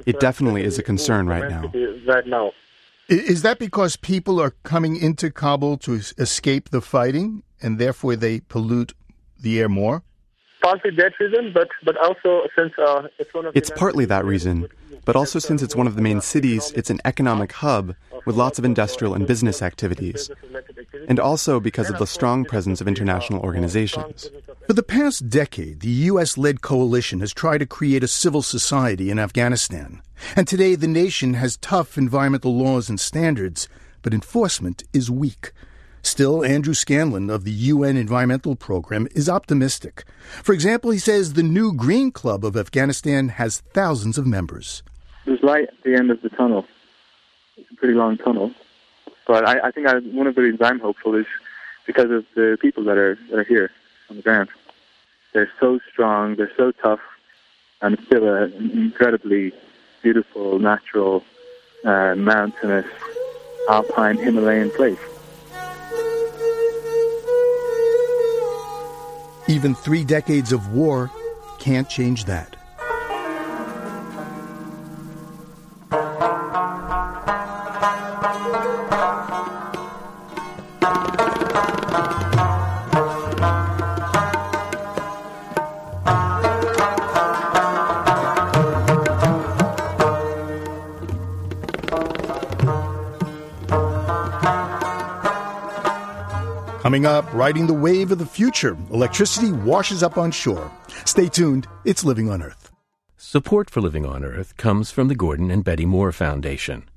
It 0.07 0.19
definitely 0.19 0.65
is 0.65 0.79
a 0.79 0.83
concern 0.83 1.27
right 1.27 1.49
now. 1.49 1.71
Right 2.07 2.27
now. 2.27 2.53
Is 3.09 3.43
that 3.43 3.59
because 3.59 3.97
people 3.97 4.41
are 4.41 4.53
coming 4.63 4.97
into 4.97 5.31
Kabul 5.31 5.77
to 5.79 6.01
escape 6.17 6.71
the 6.71 6.81
fighting 6.81 7.43
and 7.61 7.79
therefore 7.79 8.17
they 8.17 8.41
pollute 8.41 8.95
the 9.39 9.61
air 9.61 9.69
more? 9.69 10.03
Partly 10.63 10.91
that 10.97 11.13
reason, 11.21 11.53
but, 11.53 11.69
but 11.85 11.97
also 11.99 12.43
since 12.57 12.73
uh, 12.79 13.09
it's 13.19 13.33
one 13.33 13.47
of 13.47 13.57
It's 13.57 13.71
partly 13.71 14.07
that 14.07 14.25
reason. 14.25 14.69
But 15.05 15.17
also, 15.17 15.39
since 15.39 15.63
it's 15.63 15.77
one 15.77 15.87
of 15.87 15.97
the 15.97 16.03
main 16.03 16.21
cities, 16.21 16.73
it's 16.73 16.91
an 16.91 17.01
economic 17.05 17.53
hub 17.53 17.95
with 18.27 18.37
lots 18.37 18.59
of 18.59 18.65
industrial 18.65 19.15
and 19.15 19.27
business 19.27 19.63
activities. 19.63 20.31
And 21.09 21.19
also 21.19 21.61
because 21.61 21.89
of 21.89 21.99
the 21.99 22.07
strong 22.07 22.45
presence 22.45 22.81
of 22.81 22.89
international 22.89 23.43
organizations. 23.43 24.31
For 24.67 24.75
the 24.75 24.83
past 24.83 25.31
decade, 25.31 25.81
the 25.81 25.89
U.S. 25.89 26.37
led 26.37 26.61
coalition 26.61 27.21
has 27.21 27.33
tried 27.33 27.59
to 27.59 27.67
create 27.67 28.05
a 28.05 28.09
civil 28.09 28.43
society 28.43 29.11
in 29.11 29.19
Afghanistan. 29.19 30.03
And 30.37 30.47
today, 30.47 30.75
the 30.75 30.89
nation 30.89 31.35
has 31.35 31.57
tough 31.57 31.97
environmental 31.97 32.55
laws 32.55 32.91
and 32.91 33.01
standards, 33.01 33.69
but 34.03 34.13
enforcement 34.13 34.85
is 34.93 35.11
weak. 35.11 35.53
Still, 36.03 36.45
Andrew 36.45 36.75
Scanlon 36.75 37.31
of 37.31 37.45
the 37.45 37.51
UN 37.51 37.97
Environmental 37.97 38.57
Program 38.57 39.09
is 39.15 39.29
optimistic. 39.29 40.05
For 40.43 40.53
example, 40.53 40.91
he 40.91 40.99
says 40.99 41.33
the 41.33 41.43
new 41.43 41.73
Green 41.73 42.11
Club 42.11 42.45
of 42.45 42.57
Afghanistan 42.57 43.29
has 43.31 43.61
thousands 43.73 44.19
of 44.19 44.27
members 44.27 44.83
there's 45.29 45.43
light 45.43 45.69
at 45.69 45.83
the 45.85 45.95
end 45.95 46.11
of 46.11 46.23
the 46.23 46.31
tunnel. 46.31 46.65
It's 47.57 47.71
a 47.71 47.75
pretty 47.75 47.95
long 47.95 48.17
tunnel, 48.17 48.53
but 49.27 49.47
I, 49.47 49.69
I 49.69 49.71
think 49.71 49.87
I, 49.87 49.99
one 49.99 50.27
of 50.27 50.35
the 50.35 50.43
reasons 50.43 50.63
I'm 50.63 50.81
hopeful 50.81 51.15
is 51.15 51.27
because 51.87 52.11
of 52.11 52.25
the 52.35 52.57
people 52.61 52.83
that 52.85 52.97
are 52.97 53.19
that 53.31 53.39
are 53.39 53.45
here 53.45 53.71
on 54.09 54.17
the 54.17 54.23
ground. 54.23 54.49
They're 55.35 55.51
so 55.61 55.79
strong, 55.93 56.37
they're 56.37 56.53
so 56.57 56.73
tough, 56.73 57.01
and 57.83 57.95
it's 57.95 58.05
still 58.07 58.27
an 58.35 58.53
incredibly 58.73 59.53
beautiful, 60.03 60.59
natural, 60.59 61.23
uh, 61.85 62.15
mountainous, 62.17 62.87
alpine 63.69 64.17
Himalayan 64.17 64.71
place. 64.71 64.99
Even 69.49 69.75
three 69.75 70.05
decades 70.05 70.53
of 70.53 70.75
war 70.75 71.11
can't 71.59 71.89
change 71.89 72.27
that. 72.27 72.58
Coming 96.99 97.17
up, 97.17 97.33
riding 97.33 97.69
the 97.69 97.75
wave 97.75 98.11
of 98.11 98.19
the 98.19 98.27
future, 98.27 98.77
electricity 98.91 99.53
washes 99.53 100.03
up 100.03 100.19
on 100.19 100.33
shore. 100.33 100.69
Stay 101.05 101.29
tuned, 101.29 101.69
it's 101.85 102.03
Living 102.03 102.29
on 102.29 102.43
Earth. 102.43 102.73
Support 103.17 103.71
for 103.71 103.81
Living 103.81 104.05
on 104.05 104.25
Earth 104.25 104.57
comes 104.57 104.91
from 104.91 105.07
the 105.07 105.15
Gordon 105.15 105.49
and 105.49 105.63
Betty 105.63 105.87
Moore 105.87 106.11
Foundation, 106.11 106.89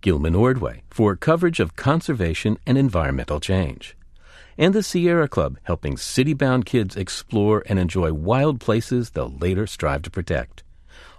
Gilman 0.00 0.34
Ordway 0.34 0.84
for 0.88 1.16
coverage 1.16 1.60
of 1.60 1.76
conservation 1.76 2.56
and 2.66 2.78
environmental 2.78 3.40
change, 3.40 3.94
and 4.56 4.72
the 4.72 4.82
Sierra 4.82 5.28
Club 5.28 5.58
helping 5.64 5.98
city 5.98 6.32
bound 6.32 6.64
kids 6.64 6.96
explore 6.96 7.62
and 7.66 7.78
enjoy 7.78 8.10
wild 8.10 8.58
places 8.58 9.10
they'll 9.10 9.36
later 9.36 9.66
strive 9.66 10.00
to 10.00 10.10
protect. 10.10 10.62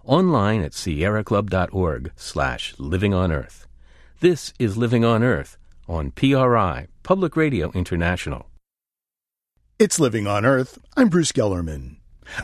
Online 0.05 0.63
at 0.63 0.71
sierraclub.org 0.71 2.11
slash 2.15 2.73
living 2.79 3.13
on 3.13 3.31
earth. 3.31 3.67
This 4.21 4.55
is 4.57 4.75
Living 4.75 5.05
on 5.05 5.21
Earth 5.21 5.59
on 5.93 6.11
PRI, 6.11 6.87
Public 7.03 7.35
Radio 7.35 7.71
International. 7.73 8.47
It's 9.77 9.99
Living 9.99 10.25
on 10.25 10.45
Earth. 10.45 10.79
I'm 10.97 11.09
Bruce 11.09 11.31
Gellerman. 11.31 11.97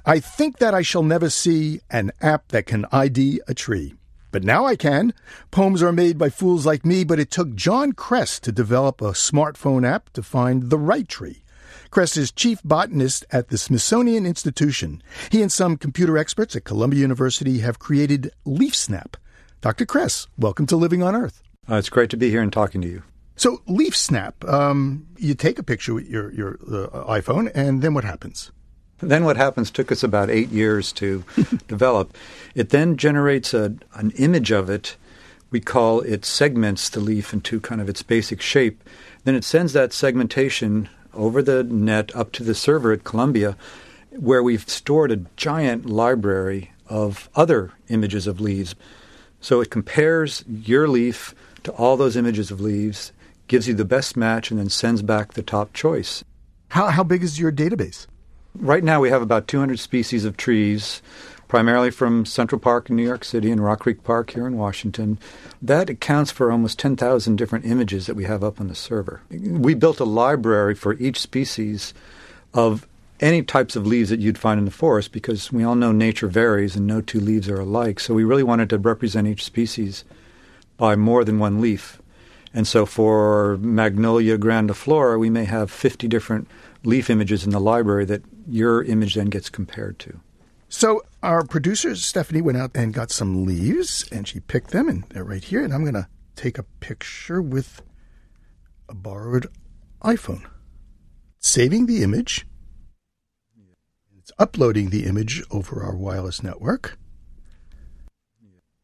I 0.06 0.20
think 0.20 0.60
that 0.60 0.74
I 0.74 0.82
shall 0.84 1.04
never 1.04 1.30
see 1.30 1.80
an 1.90 2.12
app 2.22 2.50
that 2.50 2.68
can 2.68 2.86
ID 2.92 3.42
a 3.48 3.54
tree. 3.54 3.96
But 4.32 4.44
now 4.44 4.66
I 4.66 4.76
can. 4.76 5.14
Poems 5.50 5.82
are 5.82 5.92
made 5.92 6.18
by 6.18 6.30
fools 6.30 6.66
like 6.66 6.86
me, 6.86 7.04
but 7.04 7.20
it 7.20 7.32
took 7.32 7.56
John 7.56 7.94
Kress 7.94 8.40
to 8.42 8.52
develop 8.52 9.02
a 9.02 9.12
smartphone 9.12 9.88
app 9.88 10.12
to 10.12 10.22
find 10.22 10.70
the 10.70 10.78
right 10.78 11.08
tree. 11.08 11.44
Kress 11.90 12.18
is 12.18 12.32
chief 12.32 12.62
botanist 12.64 13.26
at 13.32 13.48
the 13.48 13.58
Smithsonian 13.58 14.28
Institution. 14.28 15.02
He 15.32 15.42
and 15.42 15.52
some 15.52 15.78
computer 15.78 16.20
experts 16.20 16.56
at 16.56 16.66
Columbia 16.66 17.00
University 17.00 17.60
have 17.60 17.80
created 17.80 18.32
LeafSnap. 18.46 19.16
Dr. 19.62 19.88
Kress, 19.88 20.28
welcome 20.38 20.68
to 20.68 20.76
Living 20.76 21.02
on 21.02 21.16
Earth. 21.16 21.42
Uh, 21.68 21.76
it's 21.76 21.90
great 21.90 22.10
to 22.12 22.18
be 22.18 22.30
here 22.30 22.42
and 22.42 22.54
talking 22.54 22.82
to 22.82 22.88
you. 22.88 23.04
So, 23.40 23.62
LeafSnap, 23.70 24.46
um, 24.52 25.08
you 25.16 25.34
take 25.34 25.60
a 25.60 25.64
picture 25.64 25.94
with 25.94 26.10
your, 26.10 26.30
your 26.34 26.60
uh, 26.70 27.06
iPhone, 27.08 27.50
and 27.56 27.82
then 27.82 27.94
what 27.94 28.04
happens? 28.04 28.52
Then 28.98 29.24
what 29.24 29.38
happens 29.38 29.72
took 29.72 29.94
us 29.94 30.04
about 30.04 30.30
eight 30.30 30.50
years 30.50 30.92
to 30.94 31.24
develop. 31.70 32.18
It 32.54 32.72
then 32.72 32.98
generates 32.98 33.54
a, 33.54 33.76
an 33.94 34.12
image 34.18 34.52
of 34.52 34.70
it. 34.70 34.98
We 35.52 35.62
call 35.62 36.02
it 36.02 36.26
segments 36.26 36.90
the 36.90 37.00
leaf 37.00 37.32
into 37.32 37.62
kind 37.62 37.80
of 37.80 37.88
its 37.88 38.04
basic 38.04 38.42
shape. 38.42 38.84
Then 39.24 39.36
it 39.36 39.46
sends 39.46 39.72
that 39.72 39.94
segmentation 39.94 40.90
over 41.14 41.42
the 41.42 41.64
net 41.64 42.14
up 42.14 42.34
to 42.34 42.44
the 42.44 42.54
server 42.54 42.92
at 42.92 43.06
Columbia, 43.06 43.56
where 44.12 44.44
we've 44.44 44.70
stored 44.70 45.14
a 45.14 45.26
giant 45.38 45.86
library 45.86 46.74
of 46.88 47.30
other 47.36 47.72
images 47.88 48.28
of 48.28 48.42
leaves. 48.42 48.76
So 49.40 49.62
it 49.62 49.72
compares 49.72 50.44
your 50.46 50.90
leaf 50.90 51.34
to 51.64 51.72
all 51.72 51.96
those 51.96 52.18
images 52.18 52.52
of 52.52 52.60
leaves, 52.60 53.14
gives 53.50 53.68
you 53.68 53.74
the 53.74 53.84
best 53.84 54.16
match, 54.16 54.50
and 54.50 54.60
then 54.60 54.70
sends 54.70 55.02
back 55.02 55.34
the 55.34 55.44
top 55.44 55.74
choice. 55.74 56.24
How, 56.70 56.88
how 56.88 57.04
big 57.04 57.24
is 57.24 57.40
your 57.40 57.52
database? 57.52 58.08
Right 58.56 58.84
now, 58.84 59.02
we 59.02 59.10
have 59.10 59.22
about 59.22 59.48
200 59.48 59.80
species 59.80 60.24
of 60.24 60.38
trees, 60.38 61.02
primarily 61.48 61.92
from 61.92 62.26
Central 62.26 62.60
Park 62.60 62.90
in 62.90 62.96
New 62.96 63.04
York 63.04 63.26
City 63.26 63.52
and 63.52 63.62
Rock 63.62 63.80
Creek 63.82 64.04
Park 64.04 64.30
here 64.32 64.48
in 64.48 64.58
Washington. 64.58 65.20
That 65.62 65.90
accounts 65.90 66.32
for 66.32 66.52
almost 66.52 66.80
10,000 66.80 67.36
different 67.36 67.66
images 67.66 68.06
that 68.06 68.16
we 68.16 68.24
have 68.26 68.44
up 68.44 68.62
on 68.62 68.68
the 68.70 68.76
server. 68.76 69.22
We 69.30 69.74
built 69.74 70.00
a 70.00 70.06
library 70.06 70.76
for 70.76 70.94
each 70.94 71.20
species 71.20 71.94
of 72.54 72.88
any 73.20 73.42
types 73.42 73.76
of 73.76 73.86
leaves 73.86 74.10
that 74.10 74.20
you'd 74.20 74.38
find 74.38 74.60
in 74.60 74.66
the 74.66 74.72
forest 74.72 75.12
because 75.12 75.52
we 75.52 75.64
all 75.64 75.76
know 75.76 75.92
nature 75.92 76.28
varies 76.28 76.76
and 76.76 76.88
no 76.88 77.02
two 77.02 77.20
leaves 77.20 77.50
are 77.50 77.60
alike. 77.60 78.00
So 78.00 78.14
we 78.14 78.24
really 78.24 78.44
wanted 78.44 78.70
to 78.70 78.78
represent 78.78 79.28
each 79.28 79.44
species 79.44 80.06
by 80.78 80.96
more 80.96 81.26
than 81.26 81.40
one 81.40 81.60
leaf. 81.60 82.00
And 82.54 82.68
so 82.68 82.86
for 82.86 83.58
Magnolia 83.58 84.38
grandiflora, 84.38 85.20
we 85.20 85.30
may 85.30 85.46
have 85.46 85.70
50 85.70 86.08
different 86.08 86.48
leaf 86.84 87.10
images 87.10 87.46
in 87.46 87.52
the 87.52 87.60
library 87.60 88.06
that 88.06 88.24
your 88.48 88.84
image 88.84 89.16
then 89.16 89.28
gets 89.28 89.50
compared 89.50 90.00
to. 90.00 90.20
So 90.68 91.04
our 91.24 91.44
producer 91.44 91.96
Stephanie 91.96 92.42
went 92.42 92.58
out 92.58 92.72
and 92.76 92.94
got 92.94 93.12
some 93.12 93.46
leaves, 93.46 94.08
and 94.12 94.28
she 94.28 94.40
picked 94.40 94.72
them, 94.72 94.88
and 94.88 95.04
they're 95.10 95.24
right 95.24 95.44
here. 95.44 95.64
And 95.64 95.74
I'm 95.74 95.84
going 95.84 95.96
to 95.96 96.08
take 96.36 96.58
a 96.58 96.64
picture 96.80 97.42
with 97.42 97.82
a 98.88 98.94
borrowed 98.94 99.48
iPhone, 100.04 100.46
saving 101.40 101.86
the 101.86 102.04
image. 102.04 102.46
It's 104.18 104.32
uploading 104.38 104.90
the 104.90 105.06
image 105.06 105.44
over 105.50 105.84
our 105.84 105.96
wireless 105.96 106.44
network. 106.44 106.98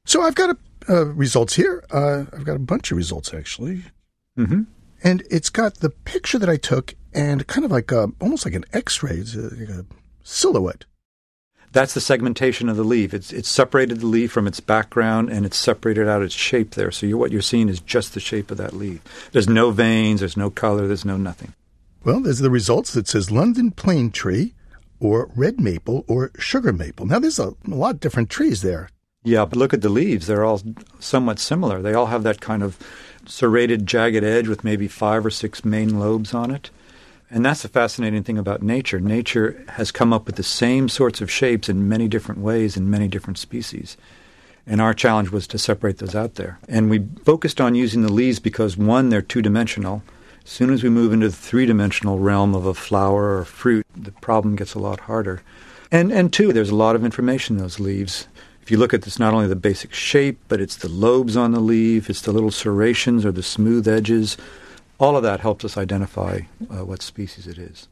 So 0.05 0.21
I've 0.21 0.35
got 0.35 0.51
a, 0.51 0.57
uh, 0.89 1.05
results 1.05 1.55
here. 1.55 1.83
Uh, 1.91 2.25
I've 2.33 2.45
got 2.45 2.55
a 2.55 2.59
bunch 2.59 2.91
of 2.91 2.97
results 2.97 3.33
actually. 3.33 3.83
Mm-hmm. 4.37 4.63
And 5.03 5.23
it's 5.29 5.49
got 5.49 5.75
the 5.75 5.89
picture 5.89 6.39
that 6.39 6.49
I 6.49 6.57
took 6.57 6.95
and 7.13 7.45
kind 7.47 7.65
of 7.65 7.71
like 7.71 7.91
a, 7.91 8.11
almost 8.19 8.45
like 8.45 8.55
an 8.55 8.65
X-ray, 8.73 9.17
it's 9.17 9.35
a, 9.35 9.53
like 9.55 9.69
a 9.69 9.85
silhouette. 10.23 10.85
That's 11.71 11.93
the 11.93 12.01
segmentation 12.01 12.69
of 12.69 12.77
the 12.77 12.85
leaf. 12.85 13.13
It's 13.13 13.33
it's 13.33 13.49
separated 13.49 13.99
the 13.99 14.05
leaf 14.05 14.31
from 14.31 14.47
its 14.47 14.61
background 14.61 15.29
and 15.29 15.45
it's 15.45 15.57
separated 15.57 16.07
out 16.07 16.21
its 16.21 16.33
shape 16.33 16.71
there. 16.71 16.89
So 16.89 17.05
you're, 17.05 17.17
what 17.17 17.33
you're 17.33 17.41
seeing 17.41 17.67
is 17.67 17.81
just 17.81 18.13
the 18.13 18.21
shape 18.21 18.49
of 18.49 18.57
that 18.57 18.73
leaf. 18.73 19.01
There's 19.33 19.49
no 19.49 19.71
veins, 19.71 20.21
there's 20.21 20.37
no 20.37 20.49
color, 20.49 20.87
there's 20.87 21.03
no 21.03 21.17
nothing. 21.17 21.53
Well, 22.05 22.21
there's 22.21 22.39
the 22.39 22.49
results 22.49 22.93
that 22.93 23.07
says 23.07 23.29
London 23.29 23.71
plane 23.71 24.11
tree, 24.11 24.53
or 24.99 25.29
red 25.35 25.59
maple, 25.59 26.05
or 26.07 26.31
sugar 26.39 26.71
maple. 26.71 27.07
Now 27.07 27.19
there's 27.19 27.39
a, 27.39 27.49
a 27.49 27.75
lot 27.75 27.95
of 27.95 27.99
different 27.99 28.29
trees 28.29 28.61
there. 28.61 28.89
Yeah, 29.25 29.43
but 29.45 29.57
look 29.57 29.73
at 29.73 29.81
the 29.81 29.89
leaves. 29.89 30.27
They're 30.27 30.45
all 30.45 30.61
somewhat 30.99 31.39
similar. 31.39 31.81
They 31.81 31.95
all 31.95 32.05
have 32.05 32.23
that 32.23 32.39
kind 32.39 32.61
of 32.61 32.77
serrated, 33.25 33.87
jagged 33.87 34.23
edge 34.23 34.47
with 34.47 34.63
maybe 34.63 34.87
five 34.87 35.25
or 35.25 35.31
six 35.31 35.65
main 35.65 35.99
lobes 35.99 36.33
on 36.33 36.51
it. 36.51 36.69
And 37.31 37.43
that's 37.43 37.63
the 37.63 37.67
fascinating 37.67 38.23
thing 38.23 38.37
about 38.37 38.61
nature. 38.61 38.99
Nature 38.99 39.65
has 39.69 39.91
come 39.91 40.13
up 40.13 40.27
with 40.27 40.35
the 40.35 40.43
same 40.43 40.87
sorts 40.87 41.21
of 41.21 41.31
shapes 41.31 41.67
in 41.67 41.89
many 41.89 42.07
different 42.07 42.39
ways 42.39 42.77
in 42.77 42.89
many 42.89 43.07
different 43.07 43.39
species. 43.39 43.97
And 44.67 44.79
our 44.79 44.93
challenge 44.93 45.31
was 45.31 45.47
to 45.47 45.57
separate 45.57 45.97
those 45.97 46.15
out 46.15 46.35
there. 46.35 46.59
And 46.69 46.87
we 46.89 47.07
focused 47.23 47.59
on 47.59 47.73
using 47.73 48.03
the 48.03 48.13
leaves 48.13 48.39
because, 48.39 48.77
one, 48.77 49.09
they're 49.09 49.23
two 49.23 49.41
dimensional. 49.41 50.03
As 50.43 50.51
soon 50.51 50.71
as 50.71 50.83
we 50.83 50.89
move 50.89 51.13
into 51.13 51.29
the 51.29 51.35
three 51.35 51.65
dimensional 51.65 52.19
realm 52.19 52.53
of 52.53 52.67
a 52.67 52.75
flower 52.75 53.39
or 53.39 53.45
fruit, 53.45 53.85
the 53.95 54.11
problem 54.11 54.55
gets 54.55 54.75
a 54.75 54.79
lot 54.79 55.01
harder. 55.01 55.41
And, 55.91 56.11
and 56.11 56.31
two, 56.31 56.53
there's 56.53 56.69
a 56.69 56.75
lot 56.75 56.95
of 56.95 57.03
information 57.03 57.55
in 57.55 57.61
those 57.63 57.79
leaves. 57.79 58.27
If 58.65 58.71
you 58.71 58.77
look 58.77 58.93
at 58.93 59.03
this, 59.03 59.19
not 59.19 59.33
only 59.33 59.47
the 59.47 59.55
basic 59.55 59.93
shape, 59.93 60.39
but 60.47 60.59
it's 60.59 60.75
the 60.75 60.89
lobes 60.89 61.37
on 61.37 61.51
the 61.51 61.59
leaf, 61.59 62.09
it's 62.09 62.21
the 62.21 62.33
little 62.33 62.51
serrations 62.51 63.23
or 63.23 63.31
the 63.31 63.43
smooth 63.43 63.87
edges 63.87 64.37
all 64.99 65.17
of 65.17 65.23
that 65.23 65.41
helps 65.41 65.65
us 65.65 65.77
identify 65.77 66.41
uh, 66.69 66.85
what 66.85 67.01
species 67.01 67.47
it 67.47 67.57
is. 67.57 67.87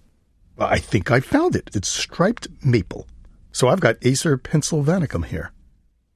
I 0.57 0.79
think 0.79 1.11
I 1.11 1.19
found 1.19 1.55
it. 1.55 1.69
It's 1.73 1.87
striped 1.87 2.47
maple. 2.63 3.07
So 3.51 3.67
I've 3.67 3.79
got 3.79 3.97
Acer 4.03 4.37
pensylvanicum 4.37 5.25
here. 5.25 5.51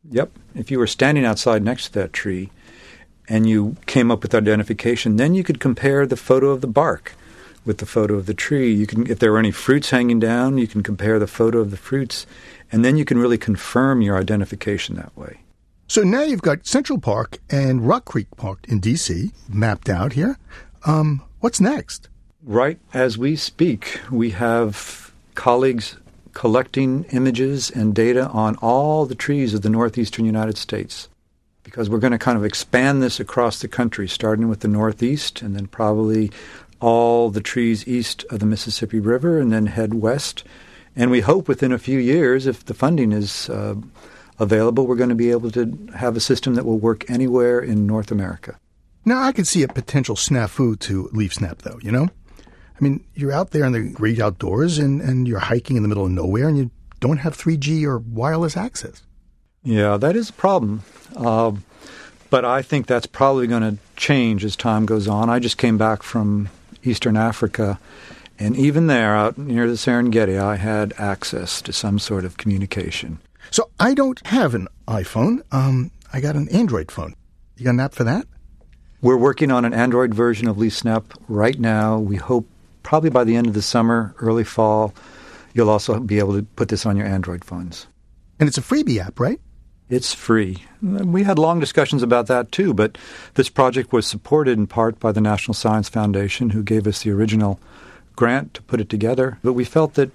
Yep. 0.09 0.31
If 0.55 0.71
you 0.71 0.79
were 0.79 0.87
standing 0.87 1.25
outside 1.25 1.63
next 1.63 1.87
to 1.87 1.93
that 1.99 2.13
tree 2.13 2.49
and 3.27 3.49
you 3.49 3.75
came 3.85 4.09
up 4.11 4.23
with 4.23 4.33
identification, 4.33 5.17
then 5.17 5.33
you 5.33 5.43
could 5.43 5.59
compare 5.59 6.05
the 6.05 6.15
photo 6.15 6.49
of 6.49 6.61
the 6.61 6.67
bark 6.67 7.13
with 7.65 7.79
the 7.79 7.85
photo 7.85 8.13
of 8.13 8.25
the 8.25 8.33
tree. 8.33 8.71
You 8.73 8.87
can, 8.87 9.09
if 9.11 9.19
there 9.19 9.33
were 9.33 9.39
any 9.39 9.51
fruits 9.51 9.89
hanging 9.89 10.19
down, 10.19 10.57
you 10.57 10.67
can 10.67 10.81
compare 10.81 11.19
the 11.19 11.27
photo 11.27 11.59
of 11.59 11.71
the 11.71 11.77
fruits, 11.77 12.25
and 12.71 12.83
then 12.83 12.97
you 12.97 13.05
can 13.05 13.17
really 13.17 13.37
confirm 13.37 14.01
your 14.01 14.17
identification 14.17 14.95
that 14.95 15.15
way. 15.17 15.39
So 15.87 16.03
now 16.03 16.21
you've 16.21 16.41
got 16.41 16.67
Central 16.67 16.99
Park 16.99 17.37
and 17.49 17.87
Rock 17.87 18.05
Creek 18.05 18.27
Park 18.35 18.65
in 18.67 18.79
D.C. 18.79 19.31
mapped 19.47 19.89
out 19.89 20.13
here. 20.13 20.37
Um, 20.85 21.23
what's 21.39 21.61
next? 21.61 22.09
Right 22.43 22.79
as 22.93 23.17
we 23.17 23.35
speak, 23.35 24.01
we 24.11 24.31
have 24.31 25.11
colleagues 25.35 25.97
collecting 26.33 27.03
images 27.05 27.71
and 27.71 27.95
data 27.95 28.27
on 28.27 28.55
all 28.57 29.05
the 29.05 29.15
trees 29.15 29.53
of 29.53 29.63
the 29.63 29.69
northeastern 29.69 30.23
United 30.23 30.57
States 30.57 31.09
because 31.63 31.89
we're 31.89 31.97
going 31.97 32.11
to 32.11 32.17
kind 32.17 32.37
of 32.37 32.45
expand 32.45 33.01
this 33.01 33.19
across 33.19 33.59
the 33.59 33.67
country, 33.67 34.07
starting 34.07 34.47
with 34.47 34.59
the 34.61 34.67
northeast 34.67 35.41
and 35.41 35.55
then 35.55 35.67
probably 35.67 36.31
all 36.79 37.29
the 37.29 37.41
trees 37.41 37.87
east 37.87 38.23
of 38.29 38.39
the 38.39 38.45
Mississippi 38.45 38.99
River 38.99 39.39
and 39.39 39.51
then 39.51 39.65
head 39.65 39.93
west. 39.93 40.43
And 40.97 41.11
we 41.11 41.21
hope 41.21 41.47
within 41.47 41.71
a 41.71 41.77
few 41.77 41.99
years, 41.99 42.47
if 42.47 42.65
the 42.65 42.73
funding 42.73 43.11
is 43.11 43.49
uh, 43.51 43.75
available, 44.39 44.87
we're 44.87 44.95
going 44.95 45.09
to 45.09 45.15
be 45.15 45.29
able 45.29 45.51
to 45.51 45.87
have 45.95 46.17
a 46.17 46.19
system 46.19 46.55
that 46.55 46.65
will 46.65 46.79
work 46.79 47.07
anywhere 47.07 47.59
in 47.59 47.85
North 47.85 48.11
America. 48.11 48.59
Now, 49.05 49.21
I 49.21 49.31
could 49.31 49.47
see 49.47 49.61
a 49.61 49.67
potential 49.67 50.15
snafu 50.15 50.77
to 50.79 51.09
LeafSnap, 51.13 51.59
though, 51.59 51.79
you 51.83 51.91
know? 51.91 52.09
I 52.45 52.83
mean, 52.83 53.05
you're 53.13 53.31
out 53.31 53.51
there 53.51 53.63
in 53.63 53.73
the 53.73 53.81
great 53.81 54.19
outdoors 54.19 54.79
and, 54.79 54.99
and 54.99 55.27
you're 55.27 55.39
hiking 55.39 55.77
in 55.77 55.83
the 55.83 55.87
middle 55.87 56.05
of 56.05 56.11
nowhere 56.11 56.47
and 56.47 56.57
you 56.57 56.71
don't 56.99 57.17
have 57.17 57.37
3G 57.37 57.83
or 57.83 57.99
wireless 57.99 58.57
access. 58.57 59.03
Yeah, 59.63 59.97
that 59.97 60.15
is 60.15 60.31
a 60.31 60.33
problem. 60.33 60.81
Uh, 61.15 61.53
but 62.29 62.43
I 62.43 62.63
think 62.63 62.87
that's 62.87 63.05
probably 63.05 63.45
going 63.45 63.61
to 63.61 63.77
change 63.95 64.43
as 64.43 64.55
time 64.55 64.85
goes 64.85 65.07
on. 65.07 65.29
I 65.29 65.39
just 65.39 65.57
came 65.57 65.77
back 65.77 66.01
from 66.03 66.49
Eastern 66.83 67.17
Africa, 67.17 67.79
and 68.39 68.55
even 68.55 68.87
there, 68.87 69.15
out 69.15 69.37
near 69.37 69.67
the 69.67 69.73
Serengeti, 69.73 70.39
I 70.39 70.55
had 70.57 70.93
access 70.97 71.61
to 71.63 71.73
some 71.73 71.99
sort 71.99 72.25
of 72.25 72.37
communication. 72.37 73.19
So 73.51 73.69
I 73.79 73.93
don't 73.93 74.25
have 74.27 74.53
an 74.53 74.67
iPhone. 74.87 75.41
Um, 75.51 75.91
I 76.13 76.19
got 76.19 76.35
an 76.35 76.49
Android 76.49 76.91
phone. 76.91 77.15
You 77.55 77.65
got 77.65 77.71
an 77.71 77.79
app 77.79 77.93
for 77.93 78.03
that? 78.03 78.27
We're 79.01 79.17
working 79.17 79.51
on 79.51 79.65
an 79.65 79.73
Android 79.73 80.13
version 80.13 80.47
of 80.47 80.57
LeafSnap 80.57 81.03
right 81.27 81.59
now. 81.59 81.97
We 81.97 82.15
hope 82.17 82.47
probably 82.83 83.09
by 83.09 83.23
the 83.23 83.35
end 83.35 83.47
of 83.47 83.53
the 83.53 83.61
summer, 83.61 84.15
early 84.19 84.43
fall, 84.43 84.93
you'll 85.53 85.69
also 85.69 85.99
be 85.99 86.19
able 86.19 86.35
to 86.35 86.43
put 86.43 86.69
this 86.69 86.85
on 86.85 86.95
your 86.95 87.05
Android 87.05 87.43
phones. 87.43 87.87
And 88.39 88.47
it's 88.47 88.57
a 88.57 88.61
freebie 88.61 88.99
app, 88.99 89.19
right? 89.19 89.39
It's 89.89 90.13
free. 90.13 90.63
We 90.81 91.23
had 91.23 91.39
long 91.39 91.59
discussions 91.59 92.03
about 92.03 92.27
that 92.27 92.51
too, 92.51 92.73
but 92.73 92.97
this 93.35 93.49
project 93.49 93.93
was 93.93 94.05
supported 94.05 94.57
in 94.57 94.67
part 94.67 94.99
by 94.99 95.11
the 95.11 95.21
National 95.21 95.53
Science 95.53 95.89
Foundation, 95.89 96.49
who 96.49 96.61
gave 96.61 96.87
us 96.87 97.03
the 97.03 97.11
original 97.11 97.59
grant 98.17 98.53
to 98.55 98.61
put 98.63 98.81
it 98.81 98.89
together. 98.89 99.39
But 99.41 99.53
we 99.53 99.63
felt 99.63 99.93
that 99.93 100.11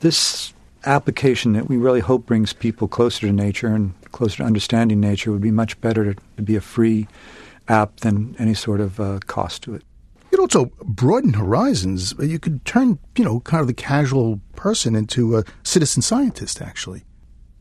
this 0.00 0.52
application 0.84 1.54
that 1.54 1.68
we 1.68 1.78
really 1.78 2.00
hope 2.00 2.26
brings 2.26 2.52
people 2.52 2.86
closer 2.86 3.26
to 3.26 3.32
nature 3.32 3.68
and 3.68 3.94
closer 4.12 4.38
to 4.38 4.44
understanding 4.44 5.00
nature 5.00 5.32
would 5.32 5.40
be 5.40 5.50
much 5.50 5.80
better 5.80 6.12
to, 6.12 6.20
to 6.36 6.42
be 6.42 6.56
a 6.56 6.60
free 6.60 7.08
app 7.68 8.00
than 8.00 8.36
any 8.38 8.54
sort 8.54 8.80
of 8.80 9.00
uh, 9.00 9.18
cost 9.26 9.62
to 9.62 9.74
it. 9.74 9.82
It 10.30 10.38
also 10.38 10.66
broaden 10.84 11.32
horizons. 11.32 12.14
You 12.18 12.38
could 12.38 12.64
turn, 12.66 12.98
you 13.16 13.24
know, 13.24 13.40
kind 13.40 13.62
of 13.62 13.66
the 13.66 13.74
casual 13.74 14.40
person 14.56 14.94
into 14.94 15.38
a 15.38 15.44
citizen 15.62 16.02
scientist, 16.02 16.60
actually. 16.60 17.04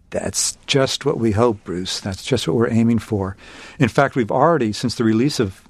That's 0.09 0.57
just 0.67 1.05
what 1.05 1.17
we 1.17 1.31
hope, 1.31 1.63
Bruce. 1.63 1.99
That's 1.99 2.23
just 2.23 2.47
what 2.47 2.55
we're 2.55 2.71
aiming 2.71 2.99
for. 2.99 3.35
In 3.79 3.89
fact, 3.89 4.15
we've 4.15 4.31
already, 4.31 4.73
since 4.73 4.95
the 4.95 5.03
release 5.03 5.39
of 5.39 5.67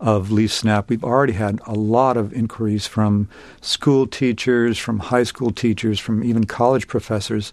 of 0.00 0.30
Leaf 0.30 0.52
Snap, 0.52 0.88
we've 0.88 1.04
already 1.04 1.34
had 1.34 1.60
a 1.66 1.74
lot 1.74 2.16
of 2.16 2.32
inquiries 2.32 2.86
from 2.86 3.28
school 3.60 4.06
teachers, 4.06 4.78
from 4.78 4.98
high 4.98 5.22
school 5.22 5.50
teachers, 5.50 6.00
from 6.00 6.24
even 6.24 6.44
college 6.44 6.88
professors 6.88 7.52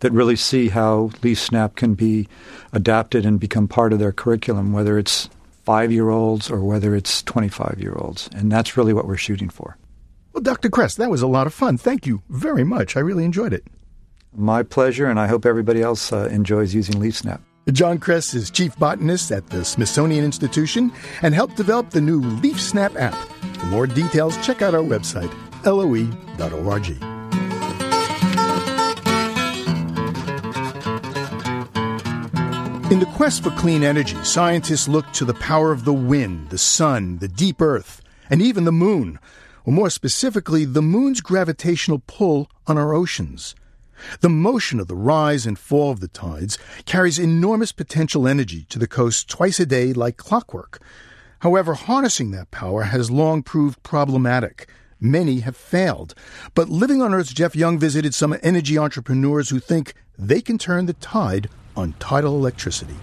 that 0.00 0.12
really 0.12 0.36
see 0.36 0.68
how 0.68 1.10
Leaf 1.22 1.38
Snap 1.38 1.74
can 1.74 1.94
be 1.94 2.28
adapted 2.72 3.26
and 3.26 3.40
become 3.40 3.66
part 3.66 3.92
of 3.92 3.98
their 3.98 4.12
curriculum, 4.12 4.72
whether 4.72 4.98
it's 4.98 5.28
five 5.64 5.90
year 5.92 6.08
olds 6.08 6.50
or 6.50 6.60
whether 6.60 6.94
it's 6.94 7.22
25 7.24 7.78
year 7.80 7.94
olds. 7.94 8.28
And 8.34 8.50
that's 8.50 8.76
really 8.76 8.92
what 8.92 9.06
we're 9.06 9.16
shooting 9.16 9.48
for. 9.48 9.76
Well, 10.32 10.42
Dr. 10.42 10.70
Kress, 10.70 10.94
that 10.94 11.10
was 11.10 11.22
a 11.22 11.26
lot 11.26 11.46
of 11.48 11.54
fun. 11.54 11.76
Thank 11.76 12.06
you 12.06 12.22
very 12.28 12.64
much. 12.64 12.96
I 12.96 13.00
really 13.00 13.24
enjoyed 13.24 13.52
it. 13.52 13.64
My 14.36 14.62
pleasure, 14.62 15.06
and 15.06 15.18
I 15.18 15.26
hope 15.26 15.44
everybody 15.44 15.82
else 15.82 16.12
uh, 16.12 16.28
enjoys 16.30 16.74
using 16.74 17.00
Leaf 17.00 17.16
Snap. 17.16 17.40
John 17.72 17.98
Kress 17.98 18.32
is 18.32 18.50
chief 18.50 18.76
botanist 18.78 19.30
at 19.30 19.48
the 19.48 19.62
Smithsonian 19.62 20.24
Institution 20.24 20.90
and 21.20 21.34
helped 21.34 21.56
develop 21.56 21.90
the 21.90 22.00
new 22.00 22.20
Leaf 22.20 22.58
Snap 22.58 22.96
app. 22.96 23.14
For 23.58 23.66
more 23.66 23.86
details, 23.86 24.38
check 24.38 24.62
out 24.62 24.74
our 24.74 24.82
website, 24.82 25.32
loe.org. 25.64 26.88
In 32.90 33.00
the 33.00 33.12
quest 33.16 33.42
for 33.42 33.50
clean 33.50 33.84
energy, 33.84 34.16
scientists 34.24 34.88
look 34.88 35.12
to 35.12 35.26
the 35.26 35.34
power 35.34 35.70
of 35.70 35.84
the 35.84 35.92
wind, 35.92 36.48
the 36.48 36.56
sun, 36.56 37.18
the 37.18 37.28
deep 37.28 37.60
earth, 37.60 38.00
and 38.30 38.40
even 38.40 38.64
the 38.64 38.72
moon, 38.72 39.18
or 39.66 39.74
more 39.74 39.90
specifically, 39.90 40.64
the 40.64 40.80
moon's 40.80 41.20
gravitational 41.20 42.02
pull 42.06 42.50
on 42.66 42.78
our 42.78 42.94
oceans. 42.94 43.54
The 44.20 44.28
motion 44.28 44.80
of 44.80 44.88
the 44.88 44.96
rise 44.96 45.46
and 45.46 45.58
fall 45.58 45.90
of 45.90 46.00
the 46.00 46.08
tides 46.08 46.58
carries 46.84 47.18
enormous 47.18 47.72
potential 47.72 48.26
energy 48.26 48.64
to 48.70 48.78
the 48.78 48.86
coast 48.86 49.28
twice 49.28 49.60
a 49.60 49.66
day 49.66 49.92
like 49.92 50.16
clockwork. 50.16 50.80
However, 51.40 51.74
harnessing 51.74 52.30
that 52.32 52.50
power 52.50 52.84
has 52.84 53.10
long 53.10 53.42
proved 53.42 53.82
problematic. 53.82 54.68
Many 55.00 55.40
have 55.40 55.56
failed. 55.56 56.14
But 56.54 56.68
Living 56.68 57.00
on 57.00 57.14
Earth's 57.14 57.32
Jeff 57.32 57.54
Young 57.54 57.78
visited 57.78 58.14
some 58.14 58.36
energy 58.42 58.76
entrepreneurs 58.76 59.50
who 59.50 59.60
think 59.60 59.94
they 60.18 60.40
can 60.40 60.58
turn 60.58 60.86
the 60.86 60.94
tide 60.94 61.48
on 61.76 61.94
tidal 62.00 62.34
electricity. 62.34 62.96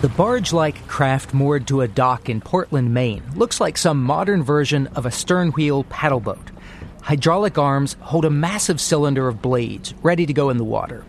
The 0.00 0.08
barge 0.08 0.52
like 0.52 0.86
craft 0.86 1.34
moored 1.34 1.66
to 1.66 1.80
a 1.80 1.88
dock 1.88 2.28
in 2.28 2.40
Portland, 2.40 2.94
Maine, 2.94 3.24
looks 3.34 3.60
like 3.60 3.76
some 3.76 4.00
modern 4.00 4.44
version 4.44 4.86
of 4.94 5.06
a 5.06 5.10
stern 5.10 5.50
wheel 5.50 5.82
paddle 5.82 6.20
boat. 6.20 6.52
Hydraulic 7.02 7.58
arms 7.58 7.96
hold 7.98 8.24
a 8.24 8.30
massive 8.30 8.80
cylinder 8.80 9.26
of 9.26 9.42
blades 9.42 9.94
ready 10.00 10.24
to 10.24 10.32
go 10.32 10.50
in 10.50 10.56
the 10.56 10.62
water. 10.62 11.04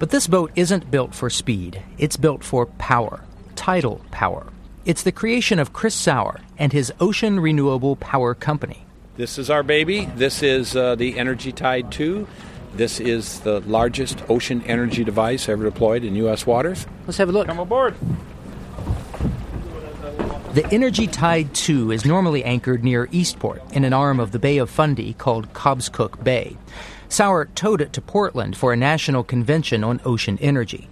But 0.00 0.10
this 0.10 0.26
boat 0.26 0.50
isn't 0.56 0.90
built 0.90 1.14
for 1.14 1.30
speed, 1.30 1.80
it's 1.96 2.16
built 2.16 2.42
for 2.42 2.66
power, 2.66 3.20
tidal 3.54 4.00
power. 4.10 4.48
It's 4.84 5.04
the 5.04 5.12
creation 5.12 5.60
of 5.60 5.72
Chris 5.72 5.94
Sauer 5.94 6.40
and 6.58 6.72
his 6.72 6.92
Ocean 6.98 7.38
Renewable 7.38 7.94
Power 7.94 8.34
Company. 8.34 8.84
This 9.16 9.38
is 9.38 9.48
our 9.48 9.62
baby. 9.62 10.06
This 10.06 10.42
is 10.42 10.74
uh, 10.74 10.96
the 10.96 11.20
Energy 11.20 11.52
Tide 11.52 11.92
2. 11.92 12.26
This 12.76 12.98
is 12.98 13.38
the 13.40 13.60
largest 13.60 14.24
ocean 14.28 14.60
energy 14.66 15.04
device 15.04 15.48
ever 15.48 15.62
deployed 15.62 16.02
in 16.02 16.16
U.S. 16.16 16.44
waters. 16.44 16.86
Let's 17.06 17.18
have 17.18 17.28
a 17.28 17.32
look. 17.32 17.46
Come 17.46 17.60
aboard. 17.60 17.94
The 20.54 20.66
Energy 20.72 21.06
Tide 21.06 21.54
2 21.54 21.92
is 21.92 22.04
normally 22.04 22.42
anchored 22.42 22.82
near 22.82 23.08
Eastport 23.12 23.62
in 23.72 23.84
an 23.84 23.92
arm 23.92 24.18
of 24.18 24.32
the 24.32 24.40
Bay 24.40 24.58
of 24.58 24.70
Fundy 24.70 25.12
called 25.14 25.52
Cobscook 25.52 26.22
Bay. 26.24 26.56
Sauer 27.08 27.46
towed 27.54 27.80
it 27.80 27.92
to 27.92 28.00
Portland 28.00 28.56
for 28.56 28.72
a 28.72 28.76
national 28.76 29.22
convention 29.22 29.84
on 29.84 30.00
ocean 30.04 30.36
energy. 30.40 30.88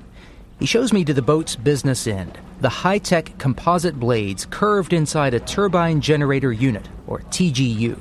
He 0.61 0.67
shows 0.67 0.93
me 0.93 1.05
to 1.05 1.15
the 1.15 1.23
boat's 1.23 1.57
business 1.57 2.07
end, 2.07 2.39
the 2.61 2.69
high 2.69 2.99
tech 2.99 3.37
composite 3.39 3.99
blades 3.99 4.47
curved 4.47 4.93
inside 4.93 5.35
a 5.35 5.41
turbine 5.41 6.01
generator 6.01 6.53
unit, 6.53 6.89
or 7.09 7.21
TGU. 7.21 7.99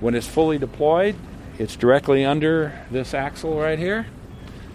When 0.00 0.14
it's 0.14 0.26
fully 0.26 0.56
deployed, 0.56 1.14
it's 1.58 1.76
directly 1.76 2.24
under 2.24 2.78
this 2.90 3.14
axle 3.14 3.58
right 3.58 3.78
here. 3.78 4.06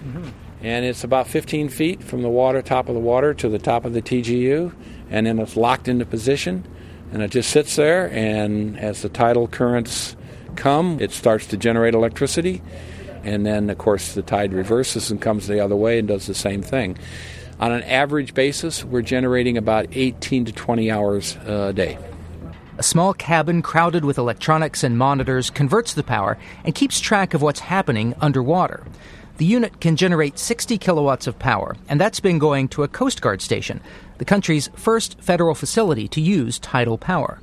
Mm-hmm. 0.04 0.30
And 0.64 0.86
it's 0.86 1.04
about 1.04 1.28
15 1.28 1.70
feet 1.70 2.04
from 2.04 2.22
the 2.22 2.30
water, 2.30 2.62
top 2.62 2.88
of 2.88 2.96
the 2.96 3.02
water, 3.02 3.34
to 3.36 3.50
the 3.50 3.60
top 3.60 3.86
of 3.86 3.94
the 3.94 4.02
TGU. 4.02 4.74
And 5.10 5.26
then 5.26 5.40
it's 5.40 5.56
locked 5.56 5.88
into 5.88 6.06
position. 6.06 6.64
And 7.12 7.22
it 7.22 7.32
just 7.32 7.50
sits 7.50 7.76
there. 7.76 8.10
And 8.12 8.80
as 8.80 9.02
the 9.02 9.10
tidal 9.10 9.48
currents 9.48 10.16
come, 10.56 11.00
it 11.00 11.12
starts 11.12 11.48
to 11.48 11.58
generate 11.58 11.94
electricity. 11.94 12.62
And 13.24 13.46
then, 13.46 13.70
of 13.70 13.78
course, 13.78 14.14
the 14.14 14.22
tide 14.22 14.54
reverses 14.54 15.12
and 15.12 15.22
comes 15.22 15.48
the 15.48 15.60
other 15.60 15.76
way 15.76 16.00
and 16.00 16.08
does 16.08 16.28
the 16.28 16.34
same 16.34 16.62
thing. 16.62 16.98
On 17.60 17.72
an 17.72 17.84
average 17.84 18.34
basis, 18.34 18.84
we're 18.84 19.04
generating 19.04 19.58
about 19.58 19.88
18 19.92 20.46
to 20.46 20.52
20 20.52 20.90
hours 20.90 21.36
a 21.46 21.74
day. 21.74 21.98
A 22.82 22.84
small 22.84 23.14
cabin 23.14 23.62
crowded 23.62 24.04
with 24.04 24.18
electronics 24.18 24.84
and 24.84 24.98
monitors 24.98 25.52
converts 25.52 25.94
the 25.94 26.02
power 26.02 26.40
and 26.64 26.74
keeps 26.74 27.00
track 27.00 27.36
of 27.36 27.42
what's 27.44 27.60
happening 27.60 28.16
underwater. 28.20 28.84
The 29.38 29.46
unit 29.46 29.80
can 29.80 29.96
generate 29.96 30.40
60 30.40 30.80
kilowatts 30.80 31.28
of 31.28 31.38
power, 31.38 31.76
and 31.88 32.02
that's 32.02 32.20
been 32.20 32.40
going 32.40 32.70
to 32.70 32.82
a 32.82 32.88
Coast 32.88 33.22
Guard 33.22 33.40
station, 33.40 33.82
the 34.18 34.26
country's 34.26 34.72
first 34.74 35.22
federal 35.22 35.54
facility 35.54 36.08
to 36.08 36.20
use 36.20 36.58
tidal 36.58 36.98
power. 36.98 37.40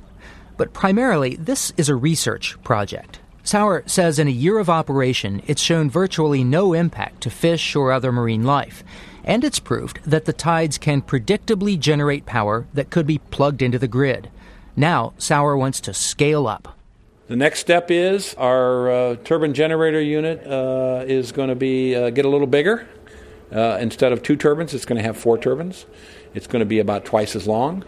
But 0.57 0.73
primarily, 0.73 1.37
this 1.37 1.71
is 1.77 1.87
a 1.87 1.95
research 1.95 2.61
project. 2.65 3.19
Sauer 3.41 3.83
says 3.85 4.19
in 4.19 4.27
a 4.27 4.31
year 4.31 4.59
of 4.59 4.69
operation, 4.69 5.41
it's 5.47 5.61
shown 5.61 5.89
virtually 5.89 6.43
no 6.43 6.73
impact 6.73 7.21
to 7.21 7.29
fish 7.29 7.77
or 7.77 7.93
other 7.93 8.11
marine 8.11 8.43
life. 8.43 8.83
And 9.23 9.45
it's 9.45 9.59
proved 9.59 10.01
that 10.05 10.25
the 10.25 10.33
tides 10.33 10.77
can 10.77 11.01
predictably 11.01 11.79
generate 11.79 12.25
power 12.25 12.67
that 12.73 12.89
could 12.89 13.07
be 13.07 13.19
plugged 13.19 13.61
into 13.61 13.79
the 13.79 13.87
grid. 13.87 14.29
Now, 14.79 15.11
Sauer 15.17 15.57
wants 15.57 15.81
to 15.81 15.93
scale 15.93 16.47
up. 16.47 16.77
The 17.27 17.35
next 17.35 17.59
step 17.59 17.91
is 17.91 18.33
our 18.35 18.89
uh, 18.89 19.15
turbine 19.25 19.53
generator 19.53 19.99
unit 19.99 20.47
uh, 20.47 21.03
is 21.05 21.33
going 21.33 21.49
to 21.49 21.55
be 21.55 21.97
uh, 21.97 22.11
get 22.11 22.23
a 22.23 22.29
little 22.29 22.47
bigger. 22.47 22.87
Uh, 23.51 23.77
instead 23.81 24.13
of 24.13 24.23
two 24.23 24.37
turbines, 24.37 24.73
it's 24.73 24.85
going 24.85 24.95
to 24.95 25.03
have 25.03 25.17
four 25.17 25.37
turbines. 25.37 25.85
It's 26.33 26.47
going 26.47 26.61
to 26.61 26.65
be 26.65 26.79
about 26.79 27.03
twice 27.03 27.35
as 27.35 27.45
long, 27.45 27.83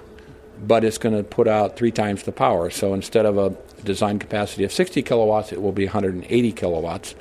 but 0.68 0.84
it's 0.84 0.98
going 0.98 1.16
to 1.16 1.24
put 1.24 1.48
out 1.48 1.78
three 1.78 1.94
times 1.94 2.24
the 2.24 2.34
power. 2.34 2.70
So 2.70 2.94
instead 2.94 3.26
of 3.26 3.38
a 3.38 3.56
design 3.86 4.20
capacity 4.20 4.66
of 4.66 4.74
60 4.74 5.02
kilowatts, 5.02 5.54
it 5.54 5.62
will 5.62 5.72
be 5.72 5.86
180 5.86 6.52
kilowatts. 6.52 7.16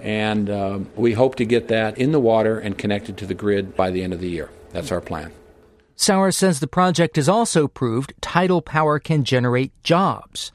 And 0.00 0.48
uh, 0.48 0.78
we 0.96 1.12
hope 1.12 1.34
to 1.34 1.44
get 1.44 1.68
that 1.68 1.98
in 1.98 2.12
the 2.12 2.20
water 2.20 2.58
and 2.58 2.78
connected 2.78 3.18
to 3.18 3.26
the 3.26 3.34
grid 3.34 3.76
by 3.76 3.90
the 3.90 4.02
end 4.02 4.14
of 4.14 4.20
the 4.20 4.30
year. 4.30 4.48
That's 4.72 4.90
our 4.90 5.02
plan. 5.02 5.30
Sauer 5.96 6.32
says 6.32 6.60
the 6.60 6.66
project 6.66 7.16
has 7.16 7.28
also 7.28 7.68
proved 7.68 8.14
tidal 8.20 8.60
power 8.60 8.98
can 8.98 9.24
generate 9.24 9.72
jobs. 9.82 10.50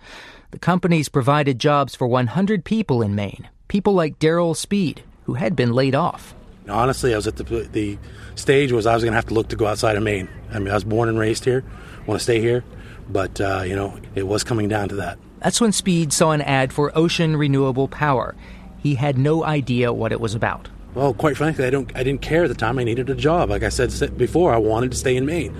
The 0.51 0.59
company's 0.59 1.09
provided 1.09 1.59
jobs 1.59 1.95
for 1.95 2.07
100 2.07 2.65
people 2.65 3.01
in 3.01 3.15
Maine, 3.15 3.47
people 3.67 3.93
like 3.93 4.19
Daryl 4.19 4.55
Speed, 4.55 5.03
who 5.23 5.35
had 5.35 5.55
been 5.55 5.73
laid 5.73 5.95
off. 5.95 6.33
Honestly, 6.67 7.13
I 7.13 7.15
was 7.15 7.27
at 7.27 7.37
the, 7.37 7.43
the 7.43 7.97
stage 8.35 8.71
was 8.71 8.85
I 8.85 8.93
was 8.93 9.03
going 9.03 9.13
to 9.13 9.17
have 9.17 9.27
to 9.27 9.33
look 9.33 9.49
to 9.49 9.55
go 9.55 9.65
outside 9.65 9.95
of 9.95 10.03
Maine. 10.03 10.27
I 10.51 10.59
mean, 10.59 10.69
I 10.69 10.73
was 10.73 10.83
born 10.83 11.09
and 11.09 11.17
raised 11.17 11.45
here, 11.45 11.63
want 12.05 12.19
to 12.19 12.23
stay 12.23 12.41
here, 12.41 12.63
but 13.07 13.39
uh, 13.39 13.63
you 13.65 13.75
know, 13.75 13.97
it 14.15 14.27
was 14.27 14.43
coming 14.43 14.67
down 14.67 14.89
to 14.89 14.95
that. 14.95 15.17
That's 15.39 15.61
when 15.61 15.71
Speed 15.71 16.11
saw 16.11 16.31
an 16.31 16.41
ad 16.41 16.73
for 16.73 16.95
Ocean 16.97 17.37
Renewable 17.37 17.87
Power. 17.87 18.35
He 18.77 18.95
had 18.95 19.17
no 19.17 19.43
idea 19.43 19.93
what 19.93 20.11
it 20.11 20.19
was 20.19 20.35
about. 20.35 20.69
Well, 20.95 21.13
quite 21.13 21.37
frankly, 21.37 21.65
I 21.65 21.69
don't. 21.69 21.91
I 21.95 22.03
didn't 22.03 22.21
care 22.21 22.43
at 22.43 22.47
the 22.47 22.55
time. 22.55 22.79
I 22.79 22.83
needed 22.83 23.09
a 23.09 23.15
job. 23.15 23.49
Like 23.49 23.63
I 23.63 23.69
said 23.69 24.17
before, 24.17 24.53
I 24.53 24.57
wanted 24.57 24.91
to 24.91 24.97
stay 24.97 25.15
in 25.15 25.25
Maine. 25.25 25.55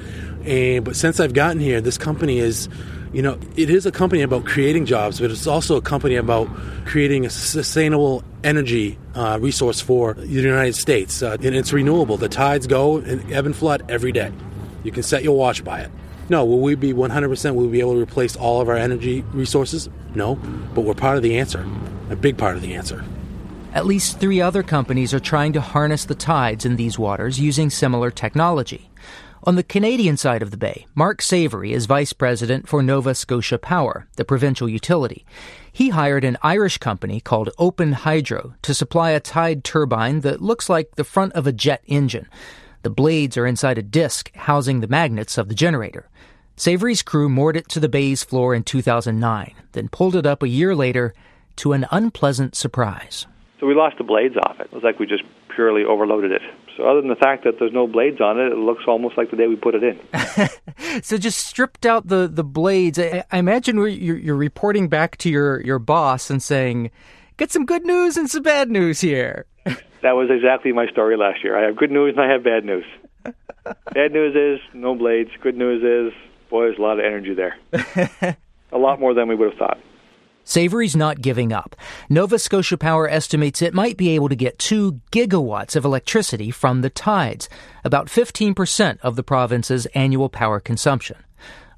And 0.45 0.83
but 0.83 0.95
since 0.95 1.19
I've 1.19 1.33
gotten 1.33 1.59
here, 1.59 1.81
this 1.81 1.97
company 1.97 2.39
is, 2.39 2.67
you 3.13 3.21
know, 3.21 3.37
it 3.55 3.69
is 3.69 3.85
a 3.85 3.91
company 3.91 4.23
about 4.23 4.45
creating 4.45 4.85
jobs, 4.85 5.19
but 5.19 5.29
it's 5.29 5.45
also 5.45 5.77
a 5.77 5.81
company 5.81 6.15
about 6.15 6.47
creating 6.85 7.25
a 7.25 7.29
sustainable 7.29 8.23
energy 8.43 8.97
uh, 9.13 9.37
resource 9.39 9.81
for 9.81 10.15
the 10.15 10.27
United 10.27 10.75
States. 10.75 11.21
Uh, 11.21 11.37
and 11.43 11.55
it's 11.55 11.71
renewable. 11.71 12.17
The 12.17 12.29
tides 12.29 12.65
go 12.65 12.97
and 12.97 13.31
ebb 13.31 13.45
and 13.45 13.55
flood 13.55 13.85
every 13.89 14.11
day. 14.11 14.31
You 14.83 14.91
can 14.91 15.03
set 15.03 15.23
your 15.23 15.37
watch 15.37 15.63
by 15.63 15.81
it. 15.81 15.91
No, 16.29 16.45
will 16.45 16.59
we 16.59 16.75
be 16.75 16.93
100%? 16.93 17.55
Will 17.55 17.65
we 17.65 17.71
be 17.71 17.79
able 17.79 17.93
to 17.93 18.01
replace 18.01 18.35
all 18.35 18.61
of 18.61 18.69
our 18.69 18.77
energy 18.77 19.21
resources? 19.33 19.89
No, 20.15 20.35
but 20.73 20.81
we're 20.81 20.93
part 20.93 21.17
of 21.17 21.23
the 21.23 21.37
answer, 21.37 21.67
a 22.09 22.15
big 22.15 22.37
part 22.37 22.55
of 22.55 22.61
the 22.61 22.75
answer. 22.75 23.03
At 23.71 23.85
least 23.85 24.19
three 24.19 24.41
other 24.41 24.63
companies 24.63 25.13
are 25.13 25.19
trying 25.19 25.53
to 25.53 25.61
harness 25.61 26.03
the 26.03 26.15
tides 26.15 26.65
in 26.65 26.75
these 26.75 26.97
waters 26.97 27.39
using 27.39 27.69
similar 27.69 28.09
technology. 28.09 28.89
On 29.43 29.55
the 29.55 29.63
Canadian 29.63 30.17
side 30.17 30.41
of 30.41 30.49
the 30.49 30.57
bay, 30.57 30.87
Mark 30.95 31.21
Savory 31.21 31.71
is 31.71 31.85
vice 31.85 32.11
president 32.11 32.67
for 32.67 32.81
Nova 32.81 33.13
Scotia 33.13 33.59
Power, 33.59 34.07
the 34.15 34.25
provincial 34.25 34.67
utility. 34.67 35.23
He 35.71 35.89
hired 35.89 36.23
an 36.23 36.37
Irish 36.41 36.79
company 36.79 37.19
called 37.19 37.51
Open 37.59 37.93
Hydro 37.93 38.55
to 38.63 38.73
supply 38.73 39.11
a 39.11 39.19
tide 39.19 39.63
turbine 39.63 40.21
that 40.21 40.41
looks 40.41 40.67
like 40.67 40.95
the 40.95 41.03
front 41.03 41.33
of 41.33 41.45
a 41.45 41.53
jet 41.53 41.83
engine. 41.85 42.27
The 42.81 42.89
blades 42.89 43.37
are 43.37 43.45
inside 43.45 43.77
a 43.77 43.83
disc 43.83 44.31
housing 44.35 44.79
the 44.79 44.87
magnets 44.87 45.37
of 45.37 45.47
the 45.47 45.55
generator. 45.55 46.09
Savory's 46.55 47.03
crew 47.03 47.29
moored 47.29 47.55
it 47.55 47.69
to 47.69 47.79
the 47.79 47.87
bay's 47.87 48.23
floor 48.23 48.55
in 48.55 48.63
2009, 48.63 49.53
then 49.73 49.89
pulled 49.89 50.15
it 50.15 50.25
up 50.25 50.41
a 50.41 50.49
year 50.49 50.75
later 50.75 51.13
to 51.57 51.73
an 51.73 51.85
unpleasant 51.91 52.55
surprise. 52.55 53.27
So 53.59 53.67
we 53.67 53.75
lost 53.75 53.97
the 53.97 54.05
blades 54.05 54.35
off 54.37 54.59
it. 54.59 54.67
It 54.67 54.73
was 54.73 54.83
like 54.83 54.99
we 54.99 55.05
just 55.05 55.23
purely 55.53 55.83
overloaded 55.83 56.31
it. 56.31 56.41
So 56.77 56.83
other 56.87 57.01
than 57.01 57.09
the 57.09 57.17
fact 57.17 57.43
that 57.43 57.59
there's 57.59 57.73
no 57.73 57.87
blades 57.87 58.21
on 58.21 58.39
it, 58.39 58.53
it 58.53 58.57
looks 58.57 58.83
almost 58.87 59.17
like 59.17 59.31
the 59.31 59.37
day 59.37 59.47
we 59.47 59.57
put 59.57 59.75
it 59.75 59.83
in. 59.83 61.01
so 61.03 61.17
just 61.17 61.45
stripped 61.45 61.85
out 61.85 62.07
the, 62.07 62.29
the 62.31 62.43
blades. 62.43 62.97
I, 62.97 63.25
I 63.31 63.37
imagine 63.37 63.75
you're, 63.75 64.17
you're 64.17 64.35
reporting 64.35 64.87
back 64.87 65.17
to 65.17 65.29
your, 65.29 65.61
your 65.61 65.77
boss 65.77 66.29
and 66.29 66.41
saying, 66.41 66.89
get 67.35 67.51
some 67.51 67.65
good 67.65 67.85
news 67.85 68.15
and 68.15 68.29
some 68.29 68.43
bad 68.43 68.71
news 68.71 69.01
here. 69.01 69.45
that 69.65 70.13
was 70.13 70.29
exactly 70.31 70.71
my 70.71 70.87
story 70.87 71.17
last 71.17 71.43
year. 71.43 71.57
I 71.57 71.65
have 71.65 71.75
good 71.75 71.91
news 71.91 72.15
and 72.15 72.25
I 72.25 72.31
have 72.31 72.45
bad 72.45 72.63
news. 72.63 72.85
bad 73.93 74.13
news 74.13 74.35
is 74.35 74.65
no 74.73 74.95
blades. 74.95 75.31
Good 75.41 75.57
news 75.57 75.83
is, 75.83 76.17
boy, 76.49 76.63
there's 76.63 76.77
a 76.77 76.81
lot 76.81 76.97
of 76.97 77.05
energy 77.05 77.33
there. 77.33 77.57
a 78.71 78.77
lot 78.77 79.01
more 79.01 79.13
than 79.13 79.27
we 79.27 79.35
would 79.35 79.49
have 79.49 79.59
thought. 79.59 79.79
Savory's 80.49 80.95
not 80.95 81.21
giving 81.21 81.53
up. 81.53 81.75
Nova 82.09 82.39
Scotia 82.39 82.75
Power 82.75 83.07
estimates 83.07 83.61
it 83.61 83.71
might 83.71 83.97
be 83.97 84.09
able 84.09 84.29
to 84.29 84.35
get 84.35 84.57
2 84.57 84.99
gigawatts 85.11 85.75
of 85.75 85.85
electricity 85.85 86.49
from 86.49 86.81
the 86.81 86.89
tides, 86.89 87.47
about 87.83 88.07
15% 88.07 88.97
of 89.01 89.15
the 89.15 89.21
province's 89.21 89.85
annual 89.93 90.27
power 90.27 90.59
consumption. 90.59 91.17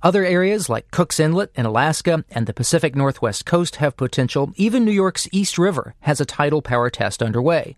Other 0.02 0.24
areas 0.24 0.70
like 0.70 0.90
Cook's 0.90 1.20
Inlet 1.20 1.52
in 1.54 1.66
Alaska 1.66 2.24
and 2.32 2.48
the 2.48 2.54
Pacific 2.54 2.96
Northwest 2.96 3.46
coast 3.46 3.76
have 3.76 3.98
potential. 3.98 4.54
Even 4.56 4.86
New 4.86 4.92
York's 4.92 5.28
East 5.34 5.58
River 5.58 5.94
has 6.00 6.22
a 6.22 6.26
tidal 6.26 6.62
power 6.62 6.90
test 6.90 7.22
underway. 7.22 7.76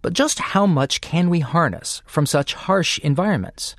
But 0.00 0.14
just 0.14 0.38
how 0.38 0.64
much 0.64 1.02
can 1.02 1.28
we 1.28 1.40
harness 1.40 2.00
from 2.06 2.24
such 2.24 2.54
harsh 2.54 2.98
environments? 3.00 3.76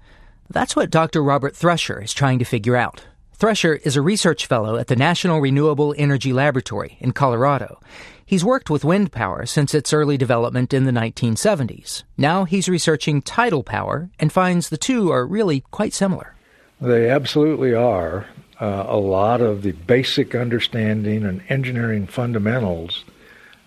That's 0.51 0.75
what 0.75 0.91
Dr. 0.91 1.23
Robert 1.23 1.55
Thresher 1.55 2.03
is 2.03 2.13
trying 2.13 2.37
to 2.37 2.45
figure 2.45 2.75
out. 2.75 3.05
Thresher 3.35 3.75
is 3.83 3.95
a 3.95 4.01
research 4.01 4.45
fellow 4.45 4.77
at 4.77 4.87
the 4.87 4.95
National 4.95 5.41
Renewable 5.41 5.95
Energy 5.97 6.31
Laboratory 6.31 6.97
in 6.99 7.13
Colorado. 7.13 7.79
He's 8.25 8.45
worked 8.45 8.69
with 8.69 8.85
wind 8.85 9.11
power 9.11 9.45
since 9.45 9.73
its 9.73 9.91
early 9.91 10.17
development 10.17 10.73
in 10.73 10.85
the 10.85 10.91
1970s. 10.91 12.03
Now 12.15 12.45
he's 12.45 12.69
researching 12.69 13.21
tidal 13.21 13.63
power 13.63 14.09
and 14.19 14.31
finds 14.31 14.69
the 14.69 14.77
two 14.77 15.11
are 15.11 15.25
really 15.25 15.61
quite 15.71 15.93
similar. 15.93 16.35
They 16.79 17.09
absolutely 17.09 17.73
are. 17.73 18.27
Uh, 18.61 18.85
a 18.87 18.97
lot 18.97 19.41
of 19.41 19.63
the 19.63 19.71
basic 19.71 20.35
understanding 20.35 21.25
and 21.25 21.41
engineering 21.49 22.05
fundamentals 22.05 23.03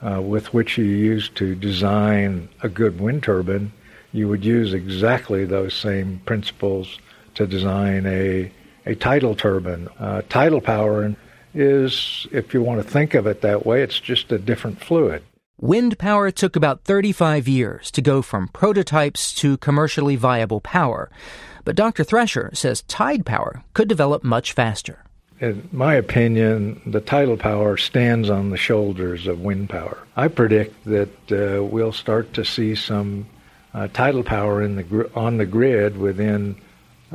uh, 0.01 0.23
with 0.23 0.55
which 0.55 0.79
you 0.79 0.85
use 0.85 1.29
to 1.31 1.55
design 1.55 2.49
a 2.63 2.69
good 2.69 3.01
wind 3.01 3.25
turbine, 3.25 3.73
you 4.13 4.29
would 4.29 4.45
use 4.45 4.73
exactly 4.73 5.45
those 5.45 5.75
same 5.75 6.21
principles 6.25 6.99
to 7.35 7.47
design 7.47 8.07
a 8.07 8.51
a 8.87 8.95
tidal 8.95 9.35
turbine. 9.35 9.89
Uh, 9.99 10.23
tidal 10.29 10.61
power 10.61 11.15
is, 11.55 12.27
if 12.33 12.55
you 12.55 12.63
want 12.63 12.83
to 12.83 12.89
think 12.89 13.15
of 13.15 13.27
it 13.27 13.41
that 13.43 13.67
way, 13.67 13.83
it's 13.83 13.99
just 13.99 14.33
a 14.33 14.39
different 14.39 14.81
fluid. 14.81 15.23
Wind 15.59 15.99
power 15.99 16.31
took 16.31 16.55
about 16.55 16.85
35 16.85 17.49
years 17.49 17.91
to 17.91 18.03
go 18.03 18.21
from 18.21 18.49
prototypes 18.49 19.35
to 19.37 19.57
commercially 19.57 20.15
viable 20.15 20.61
power. 20.61 21.11
But 21.65 21.77
Dr. 21.77 22.05
Thresher 22.05 22.51
says 22.53 22.83
tide 22.83 23.25
power 23.25 23.65
could 23.73 23.89
develop 23.89 24.23
much 24.23 24.53
faster. 24.53 25.03
In 25.41 25.69
my 25.73 25.95
opinion, 25.95 26.81
the 26.87 27.01
tidal 27.01 27.37
power 27.37 27.77
stands 27.77 28.31
on 28.31 28.51
the 28.51 28.57
shoulders 28.57 29.27
of 29.27 29.41
wind 29.41 29.69
power. 29.69 29.99
I 30.15 30.29
predict 30.29 30.85
that 30.85 31.33
uh, 31.33 31.65
we'll 31.65 31.93
start 31.93 32.33
to 32.35 32.45
see 32.45 32.75
some 32.75 33.27
uh, 33.75 33.89
tidal 33.89 34.23
power 34.23 34.63
in 34.63 34.77
the 34.77 34.83
gr- 34.83 35.07
on 35.15 35.37
the 35.37 35.45
grid 35.45 35.99
within 35.99 36.57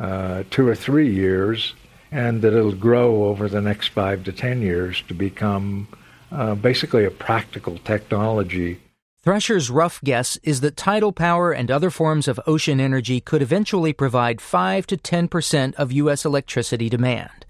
uh, 0.01 0.43
two 0.49 0.67
or 0.67 0.75
three 0.75 1.13
years, 1.13 1.75
and 2.11 2.41
that 2.41 2.53
it'll 2.53 2.73
grow 2.73 3.25
over 3.25 3.47
the 3.47 3.61
next 3.61 3.89
five 3.89 4.23
to 4.23 4.31
ten 4.31 4.61
years 4.61 5.03
to 5.07 5.13
become 5.13 5.87
uh, 6.31 6.55
basically 6.55 7.05
a 7.05 7.11
practical 7.11 7.77
technology. 7.77 8.79
Thresher's 9.23 9.69
rough 9.69 10.01
guess 10.03 10.37
is 10.37 10.61
that 10.61 10.75
tidal 10.75 11.11
power 11.11 11.51
and 11.51 11.69
other 11.69 11.91
forms 11.91 12.27
of 12.27 12.39
ocean 12.47 12.79
energy 12.79 13.21
could 13.21 13.43
eventually 13.43 13.93
provide 13.93 14.41
5 14.41 14.87
to 14.87 14.97
10 14.97 15.27
percent 15.27 15.75
of 15.75 15.91
U.S. 15.91 16.25
electricity 16.25 16.89
demand. 16.89 17.45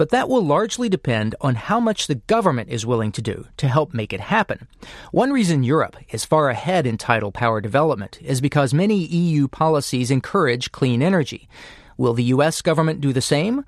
But 0.00 0.08
that 0.08 0.30
will 0.30 0.42
largely 0.42 0.88
depend 0.88 1.34
on 1.42 1.56
how 1.56 1.78
much 1.78 2.06
the 2.06 2.14
government 2.14 2.70
is 2.70 2.86
willing 2.86 3.12
to 3.12 3.20
do 3.20 3.44
to 3.58 3.68
help 3.68 3.92
make 3.92 4.14
it 4.14 4.20
happen. 4.20 4.66
One 5.12 5.30
reason 5.30 5.62
Europe 5.62 5.94
is 6.08 6.24
far 6.24 6.48
ahead 6.48 6.86
in 6.86 6.96
tidal 6.96 7.32
power 7.32 7.60
development 7.60 8.18
is 8.22 8.40
because 8.40 8.72
many 8.72 8.96
EU 8.96 9.46
policies 9.46 10.10
encourage 10.10 10.72
clean 10.72 11.02
energy. 11.02 11.50
Will 11.98 12.14
the 12.14 12.32
U.S. 12.32 12.62
government 12.62 13.02
do 13.02 13.12
the 13.12 13.20
same? 13.20 13.62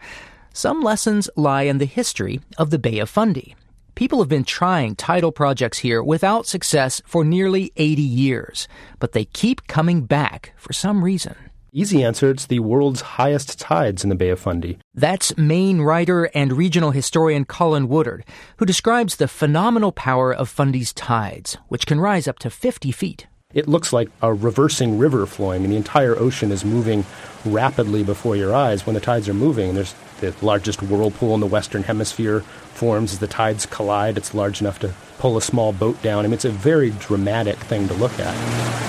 Some 0.55 0.81
lessons 0.81 1.29
lie 1.37 1.65
in 1.65 1.77
the 1.77 1.85
history 1.85 2.41
of 2.57 2.71
the 2.71 2.79
Bay 2.79 2.99
of 2.99 3.11
Fundy. 3.11 3.55
People 3.95 4.21
have 4.21 4.31
been 4.31 4.45
trying 4.45 4.97
tidal 4.97 5.33
projects 5.33 5.81
here 5.81 6.03
without 6.03 6.47
success 6.47 7.03
for 7.05 7.27
nearly 7.27 7.75
80 7.77 8.01
years, 8.01 8.69
but 8.99 9.13
they 9.13 9.27
keep 9.27 9.67
coming 9.67 10.07
back 10.07 10.55
for 10.57 10.73
some 10.73 11.05
reason. 11.05 11.37
Easy 11.75 12.05
answer 12.05 12.29
it's 12.29 12.45
the 12.45 12.59
world's 12.59 13.01
highest 13.01 13.59
tides 13.59 14.05
in 14.05 14.11
the 14.11 14.15
Bay 14.15 14.29
of 14.29 14.39
Fundy. 14.39 14.77
That's 14.95 15.35
Maine 15.39 15.81
writer 15.81 16.25
and 16.35 16.53
regional 16.53 16.91
historian 16.91 17.47
Colin 17.47 17.89
Woodard, 17.89 18.27
who 18.59 18.67
describes 18.67 19.17
the 19.17 19.27
phenomenal 19.27 19.91
power 19.91 20.35
of 20.35 20.51
Fundy's 20.51 20.93
tides, 20.93 21.57
which 21.69 21.87
can 21.87 21.99
rise 21.99 22.29
up 22.29 22.39
to 22.41 22.51
50 22.51 22.93
feet. 22.93 23.27
It 23.55 23.71
looks 23.71 23.91
like 23.91 24.11
a 24.21 24.35
reversing 24.35 24.99
river 24.99 25.25
flowing, 25.25 25.65
and 25.65 25.73
the 25.73 25.79
entire 25.79 26.15
ocean 26.15 26.53
is 26.53 26.63
moving 26.63 27.07
rapidly 27.43 28.03
before 28.03 28.37
your 28.37 28.55
eyes 28.55 28.85
when 28.85 28.93
the 28.93 29.01
tides 29.01 29.27
are 29.31 29.35
moving. 29.35 29.71
And 29.71 29.79
there's 29.79 29.95
the 30.21 30.35
largest 30.45 30.83
whirlpool 30.83 31.33
in 31.33 31.41
the 31.41 31.47
Western 31.47 31.85
Hemisphere 31.85 32.41
forms 32.41 33.15
as 33.15 33.19
the 33.19 33.27
tides 33.27 33.65
collide. 33.65 34.19
It's 34.19 34.35
large 34.35 34.61
enough 34.61 34.79
to 34.81 34.93
pull 35.17 35.39
a 35.39 35.43
small 35.43 35.73
boat 35.73 36.03
down. 36.03 36.27
I 36.27 36.29
mean, 36.29 36.35
it's 36.35 36.45
a 36.45 36.51
very 36.51 36.91
dramatic 36.91 37.57
thing 37.57 37.89
to 37.89 37.95
look 37.95 38.19
at. 38.19 38.83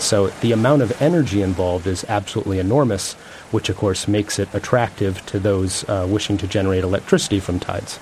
So 0.00 0.28
the 0.40 0.52
amount 0.52 0.80
of 0.80 1.00
energy 1.02 1.42
involved 1.42 1.86
is 1.86 2.04
absolutely 2.08 2.58
enormous, 2.58 3.12
which 3.52 3.68
of 3.68 3.76
course 3.76 4.08
makes 4.08 4.38
it 4.38 4.48
attractive 4.54 5.24
to 5.26 5.38
those 5.38 5.86
uh, 5.88 6.06
wishing 6.08 6.38
to 6.38 6.48
generate 6.48 6.82
electricity 6.82 7.38
from 7.38 7.60
tides. 7.60 8.00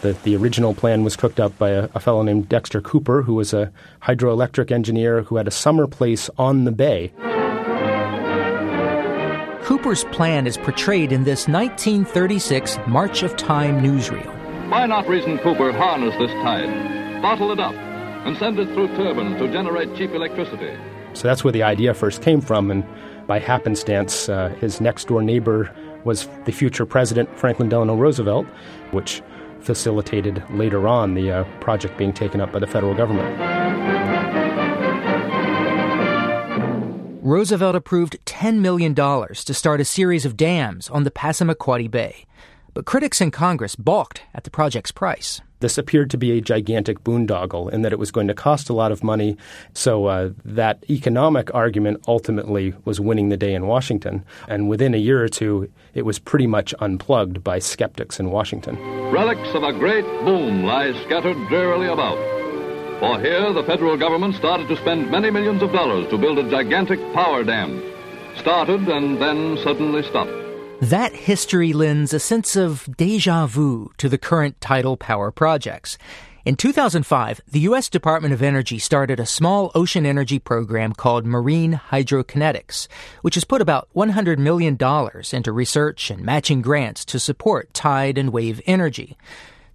The, 0.00 0.14
the 0.24 0.34
original 0.36 0.74
plan 0.74 1.04
was 1.04 1.14
cooked 1.14 1.38
up 1.38 1.56
by 1.58 1.70
a, 1.70 1.88
a 1.94 2.00
fellow 2.00 2.22
named 2.22 2.48
Dexter 2.48 2.80
Cooper, 2.80 3.22
who 3.22 3.34
was 3.34 3.52
a 3.52 3.70
hydroelectric 4.02 4.72
engineer 4.72 5.22
who 5.22 5.36
had 5.36 5.46
a 5.46 5.50
summer 5.50 5.86
place 5.86 6.30
on 6.38 6.64
the 6.64 6.72
bay. 6.72 7.12
Cooper's 9.62 10.04
plan 10.04 10.46
is 10.46 10.56
portrayed 10.56 11.12
in 11.12 11.24
this 11.24 11.48
1936 11.48 12.78
March 12.86 13.22
of 13.22 13.36
Time 13.36 13.82
newsreel. 13.82 14.32
Why 14.70 14.86
not 14.86 15.06
reason 15.06 15.38
Cooper 15.38 15.72
harness 15.72 16.14
this 16.18 16.30
tide, 16.42 17.20
bottle 17.20 17.52
it 17.52 17.60
up, 17.60 17.74
and 17.74 18.36
send 18.38 18.58
it 18.58 18.72
through 18.74 18.88
turbines 18.96 19.38
to 19.38 19.52
generate 19.52 19.94
cheap 19.96 20.12
electricity? 20.12 20.76
So 21.16 21.26
that's 21.26 21.42
where 21.42 21.52
the 21.52 21.62
idea 21.62 21.94
first 21.94 22.20
came 22.20 22.42
from. 22.42 22.70
And 22.70 22.84
by 23.26 23.38
happenstance, 23.38 24.28
uh, 24.28 24.50
his 24.60 24.82
next 24.82 25.08
door 25.08 25.22
neighbor 25.22 25.74
was 26.04 26.28
the 26.44 26.52
future 26.52 26.84
president, 26.84 27.36
Franklin 27.38 27.70
Delano 27.70 27.96
Roosevelt, 27.96 28.46
which 28.90 29.22
facilitated 29.60 30.42
later 30.50 30.86
on 30.86 31.14
the 31.14 31.30
uh, 31.30 31.44
project 31.60 31.96
being 31.96 32.12
taken 32.12 32.40
up 32.42 32.52
by 32.52 32.58
the 32.58 32.66
federal 32.66 32.94
government. 32.94 33.26
Roosevelt 37.22 37.74
approved 37.74 38.18
$10 38.26 38.58
million 38.58 38.94
to 38.94 39.54
start 39.54 39.80
a 39.80 39.84
series 39.86 40.26
of 40.26 40.36
dams 40.36 40.90
on 40.90 41.04
the 41.04 41.10
Passamaquoddy 41.10 41.90
Bay. 41.90 42.26
But 42.74 42.84
critics 42.84 43.22
in 43.22 43.30
Congress 43.30 43.74
balked 43.74 44.20
at 44.34 44.44
the 44.44 44.50
project's 44.50 44.92
price. 44.92 45.40
This 45.60 45.78
appeared 45.78 46.10
to 46.10 46.18
be 46.18 46.32
a 46.32 46.40
gigantic 46.40 47.02
boondoggle 47.02 47.72
in 47.72 47.82
that 47.82 47.92
it 47.92 47.98
was 47.98 48.10
going 48.10 48.28
to 48.28 48.34
cost 48.34 48.68
a 48.68 48.74
lot 48.74 48.92
of 48.92 49.02
money. 49.02 49.36
So 49.72 50.06
uh, 50.06 50.30
that 50.44 50.84
economic 50.90 51.54
argument 51.54 52.04
ultimately 52.06 52.74
was 52.84 53.00
winning 53.00 53.30
the 53.30 53.36
day 53.36 53.54
in 53.54 53.66
Washington. 53.66 54.24
And 54.48 54.68
within 54.68 54.94
a 54.94 54.98
year 54.98 55.22
or 55.22 55.28
two, 55.28 55.70
it 55.94 56.02
was 56.02 56.18
pretty 56.18 56.46
much 56.46 56.74
unplugged 56.78 57.42
by 57.42 57.58
skeptics 57.58 58.20
in 58.20 58.30
Washington. 58.30 58.76
Relics 59.10 59.54
of 59.54 59.62
a 59.62 59.72
great 59.72 60.04
boom 60.24 60.64
lie 60.64 60.92
scattered 61.04 61.36
drearily 61.48 61.86
about. 61.86 62.18
For 63.00 63.20
here, 63.20 63.52
the 63.52 63.64
federal 63.64 63.96
government 63.96 64.36
started 64.36 64.68
to 64.68 64.76
spend 64.76 65.10
many 65.10 65.30
millions 65.30 65.62
of 65.62 65.72
dollars 65.72 66.08
to 66.10 66.18
build 66.18 66.38
a 66.38 66.50
gigantic 66.50 67.00
power 67.12 67.44
dam. 67.44 67.82
Started 68.36 68.88
and 68.88 69.20
then 69.20 69.58
suddenly 69.62 70.02
stopped. 70.02 70.45
That 70.82 71.14
history 71.14 71.72
lends 71.72 72.12
a 72.12 72.20
sense 72.20 72.54
of 72.54 72.86
deja 72.98 73.46
vu 73.46 73.92
to 73.96 74.10
the 74.10 74.18
current 74.18 74.60
tidal 74.60 74.98
power 74.98 75.30
projects. 75.30 75.96
In 76.44 76.54
2005, 76.54 77.40
the 77.48 77.60
U.S. 77.60 77.88
Department 77.88 78.34
of 78.34 78.42
Energy 78.42 78.78
started 78.78 79.18
a 79.18 79.24
small 79.24 79.72
ocean 79.74 80.04
energy 80.04 80.38
program 80.38 80.92
called 80.92 81.24
Marine 81.24 81.80
Hydrokinetics, 81.90 82.88
which 83.22 83.36
has 83.36 83.44
put 83.44 83.62
about 83.62 83.88
$100 83.96 84.36
million 84.36 84.76
into 85.32 85.50
research 85.50 86.10
and 86.10 86.22
matching 86.22 86.60
grants 86.60 87.06
to 87.06 87.18
support 87.18 87.72
tide 87.72 88.18
and 88.18 88.30
wave 88.30 88.60
energy. 88.66 89.16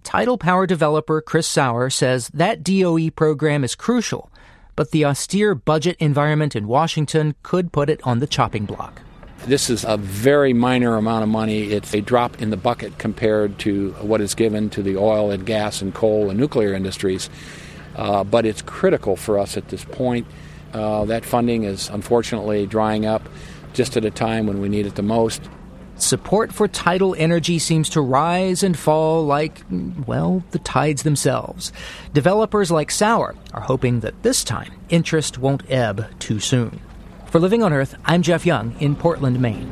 Tidal 0.04 0.38
power 0.38 0.68
developer 0.68 1.20
Chris 1.20 1.48
Sauer 1.48 1.90
says 1.90 2.28
that 2.32 2.62
DOE 2.62 3.10
program 3.10 3.64
is 3.64 3.74
crucial, 3.74 4.30
but 4.76 4.92
the 4.92 5.04
austere 5.04 5.56
budget 5.56 5.96
environment 5.98 6.54
in 6.54 6.68
Washington 6.68 7.34
could 7.42 7.72
put 7.72 7.90
it 7.90 8.00
on 8.04 8.20
the 8.20 8.26
chopping 8.28 8.66
block. 8.66 9.02
This 9.46 9.68
is 9.70 9.84
a 9.84 9.96
very 9.96 10.52
minor 10.52 10.96
amount 10.96 11.24
of 11.24 11.28
money. 11.28 11.72
It's 11.72 11.92
a 11.94 12.00
drop 12.00 12.40
in 12.40 12.50
the 12.50 12.56
bucket 12.56 12.98
compared 12.98 13.58
to 13.60 13.90
what 13.94 14.20
is 14.20 14.36
given 14.36 14.70
to 14.70 14.84
the 14.84 14.96
oil 14.96 15.32
and 15.32 15.44
gas 15.44 15.82
and 15.82 15.92
coal 15.92 16.30
and 16.30 16.38
nuclear 16.38 16.72
industries. 16.74 17.28
Uh, 17.96 18.22
but 18.22 18.46
it's 18.46 18.62
critical 18.62 19.16
for 19.16 19.40
us 19.40 19.56
at 19.56 19.68
this 19.68 19.84
point. 19.84 20.28
Uh, 20.72 21.04
that 21.06 21.24
funding 21.24 21.64
is 21.64 21.88
unfortunately 21.88 22.66
drying 22.66 23.04
up 23.04 23.28
just 23.72 23.96
at 23.96 24.04
a 24.04 24.12
time 24.12 24.46
when 24.46 24.60
we 24.60 24.68
need 24.68 24.86
it 24.86 24.94
the 24.94 25.02
most. 25.02 25.42
Support 25.96 26.52
for 26.52 26.68
tidal 26.68 27.14
energy 27.18 27.58
seems 27.58 27.88
to 27.90 28.00
rise 28.00 28.62
and 28.62 28.78
fall 28.78 29.26
like, 29.26 29.62
well, 30.06 30.44
the 30.52 30.58
tides 30.60 31.02
themselves. 31.02 31.72
Developers 32.12 32.70
like 32.70 32.92
Sauer 32.92 33.34
are 33.52 33.60
hoping 33.60 34.00
that 34.00 34.22
this 34.22 34.44
time 34.44 34.72
interest 34.88 35.38
won't 35.38 35.68
ebb 35.68 36.06
too 36.20 36.38
soon. 36.38 36.80
For 37.32 37.38
Living 37.38 37.62
on 37.62 37.72
Earth, 37.72 37.94
I'm 38.04 38.20
Jeff 38.20 38.44
Young 38.44 38.74
in 38.78 38.94
Portland, 38.94 39.40
Maine. 39.40 39.66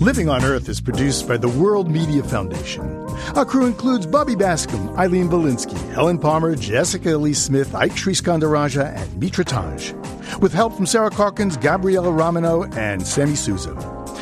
Living 0.00 0.30
on 0.30 0.42
Earth 0.42 0.70
is 0.70 0.80
produced 0.80 1.28
by 1.28 1.36
the 1.36 1.50
World 1.60 1.90
Media 1.90 2.22
Foundation. 2.22 3.04
Our 3.36 3.44
crew 3.44 3.66
includes 3.66 4.06
Bobby 4.06 4.34
Bascomb, 4.34 4.96
Eileen 4.96 5.28
Bolinsky, 5.28 5.76
Helen 5.92 6.18
Palmer, 6.18 6.56
Jessica 6.56 7.18
Lee 7.18 7.34
Smith, 7.34 7.74
Ike 7.74 7.92
Sriskandarajah, 7.92 8.96
and 8.96 9.20
Mitra 9.20 9.44
Taj. 9.44 9.92
With 10.40 10.54
help 10.54 10.72
from 10.72 10.86
Sarah 10.86 11.10
Calkins, 11.10 11.58
Gabriella 11.58 12.12
Romano, 12.12 12.64
and 12.78 13.06
Sammy 13.06 13.36
Souza. 13.36 13.74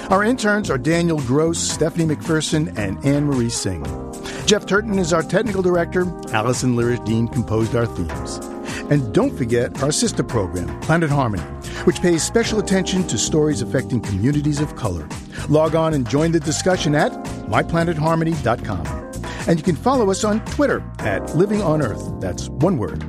Our 0.09 0.22
interns 0.22 0.70
are 0.70 0.78
Daniel 0.78 1.18
Gross, 1.22 1.59
Stephanie 1.59 2.14
McPherson, 2.14 2.76
and 2.78 3.04
Anne 3.04 3.24
Marie 3.26 3.50
Singh. 3.50 3.84
Jeff 4.46 4.64
Turton 4.64 5.00
is 5.00 5.12
our 5.12 5.22
technical 5.22 5.62
director. 5.62 6.07
Allison 6.32 6.76
Lirish 6.76 7.04
Dean 7.04 7.26
composed 7.26 7.74
our 7.74 7.86
themes. 7.86 8.36
And 8.88 9.12
don't 9.12 9.36
forget 9.36 9.82
our 9.82 9.90
sister 9.90 10.22
program, 10.22 10.78
Planet 10.80 11.11
Harmony, 11.11 11.42
which 11.86 12.00
pays 12.00 12.22
special 12.22 12.61
attention 12.61 13.04
to 13.09 13.18
stories 13.18 13.62
affecting 13.62 14.00
communities 14.00 14.61
of 14.61 14.76
color. 14.76 15.09
Log 15.48 15.74
on 15.74 15.92
and 15.92 16.09
join 16.09 16.30
the 16.30 16.38
discussion 16.38 16.94
at 16.94 17.11
myplanetharmony.com. 17.48 18.86
And 19.48 19.59
you 19.59 19.64
can 19.64 19.74
follow 19.74 20.09
us 20.11 20.22
on 20.22 20.44
Twitter 20.44 20.84
at 21.00 21.34
Living 21.34 21.62
on 21.62 21.82
Earth. 21.82 22.20
That's 22.20 22.48
one 22.48 22.78
word. 22.78 23.02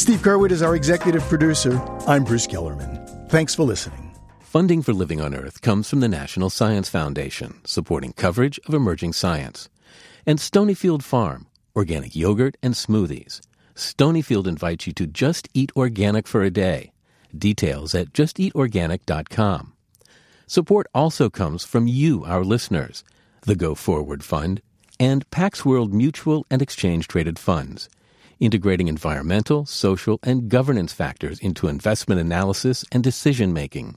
Steve 0.00 0.18
Curwood 0.20 0.50
is 0.50 0.62
our 0.62 0.74
executive 0.74 1.22
producer. 1.22 1.80
I'm 2.08 2.24
Bruce 2.24 2.48
Gellerman. 2.48 3.28
Thanks 3.30 3.54
for 3.54 3.62
listening. 3.62 4.09
Funding 4.50 4.82
for 4.82 4.92
Living 4.92 5.20
on 5.20 5.32
Earth 5.32 5.62
comes 5.62 5.88
from 5.88 6.00
the 6.00 6.08
National 6.08 6.50
Science 6.50 6.88
Foundation, 6.88 7.60
supporting 7.64 8.12
coverage 8.12 8.58
of 8.66 8.74
emerging 8.74 9.12
science. 9.12 9.68
And 10.26 10.40
Stonyfield 10.40 11.04
Farm, 11.04 11.46
organic 11.76 12.16
yogurt 12.16 12.56
and 12.60 12.74
smoothies. 12.74 13.40
Stonyfield 13.76 14.48
invites 14.48 14.88
you 14.88 14.92
to 14.94 15.06
just 15.06 15.48
eat 15.54 15.70
organic 15.76 16.26
for 16.26 16.42
a 16.42 16.50
day. 16.50 16.90
Details 17.32 17.94
at 17.94 18.12
justeatorganic.com. 18.12 19.72
Support 20.48 20.88
also 20.92 21.30
comes 21.30 21.64
from 21.64 21.86
you, 21.86 22.24
our 22.24 22.42
listeners, 22.42 23.04
the 23.42 23.54
Go 23.54 23.76
Forward 23.76 24.24
Fund, 24.24 24.62
and 24.98 25.30
Pax 25.30 25.64
World 25.64 25.94
Mutual 25.94 26.44
and 26.50 26.60
Exchange 26.60 27.06
Traded 27.06 27.38
Funds, 27.38 27.88
integrating 28.40 28.88
environmental, 28.88 29.64
social, 29.64 30.18
and 30.24 30.48
governance 30.48 30.92
factors 30.92 31.38
into 31.38 31.68
investment 31.68 32.20
analysis 32.20 32.84
and 32.90 33.04
decision 33.04 33.52
making 33.52 33.96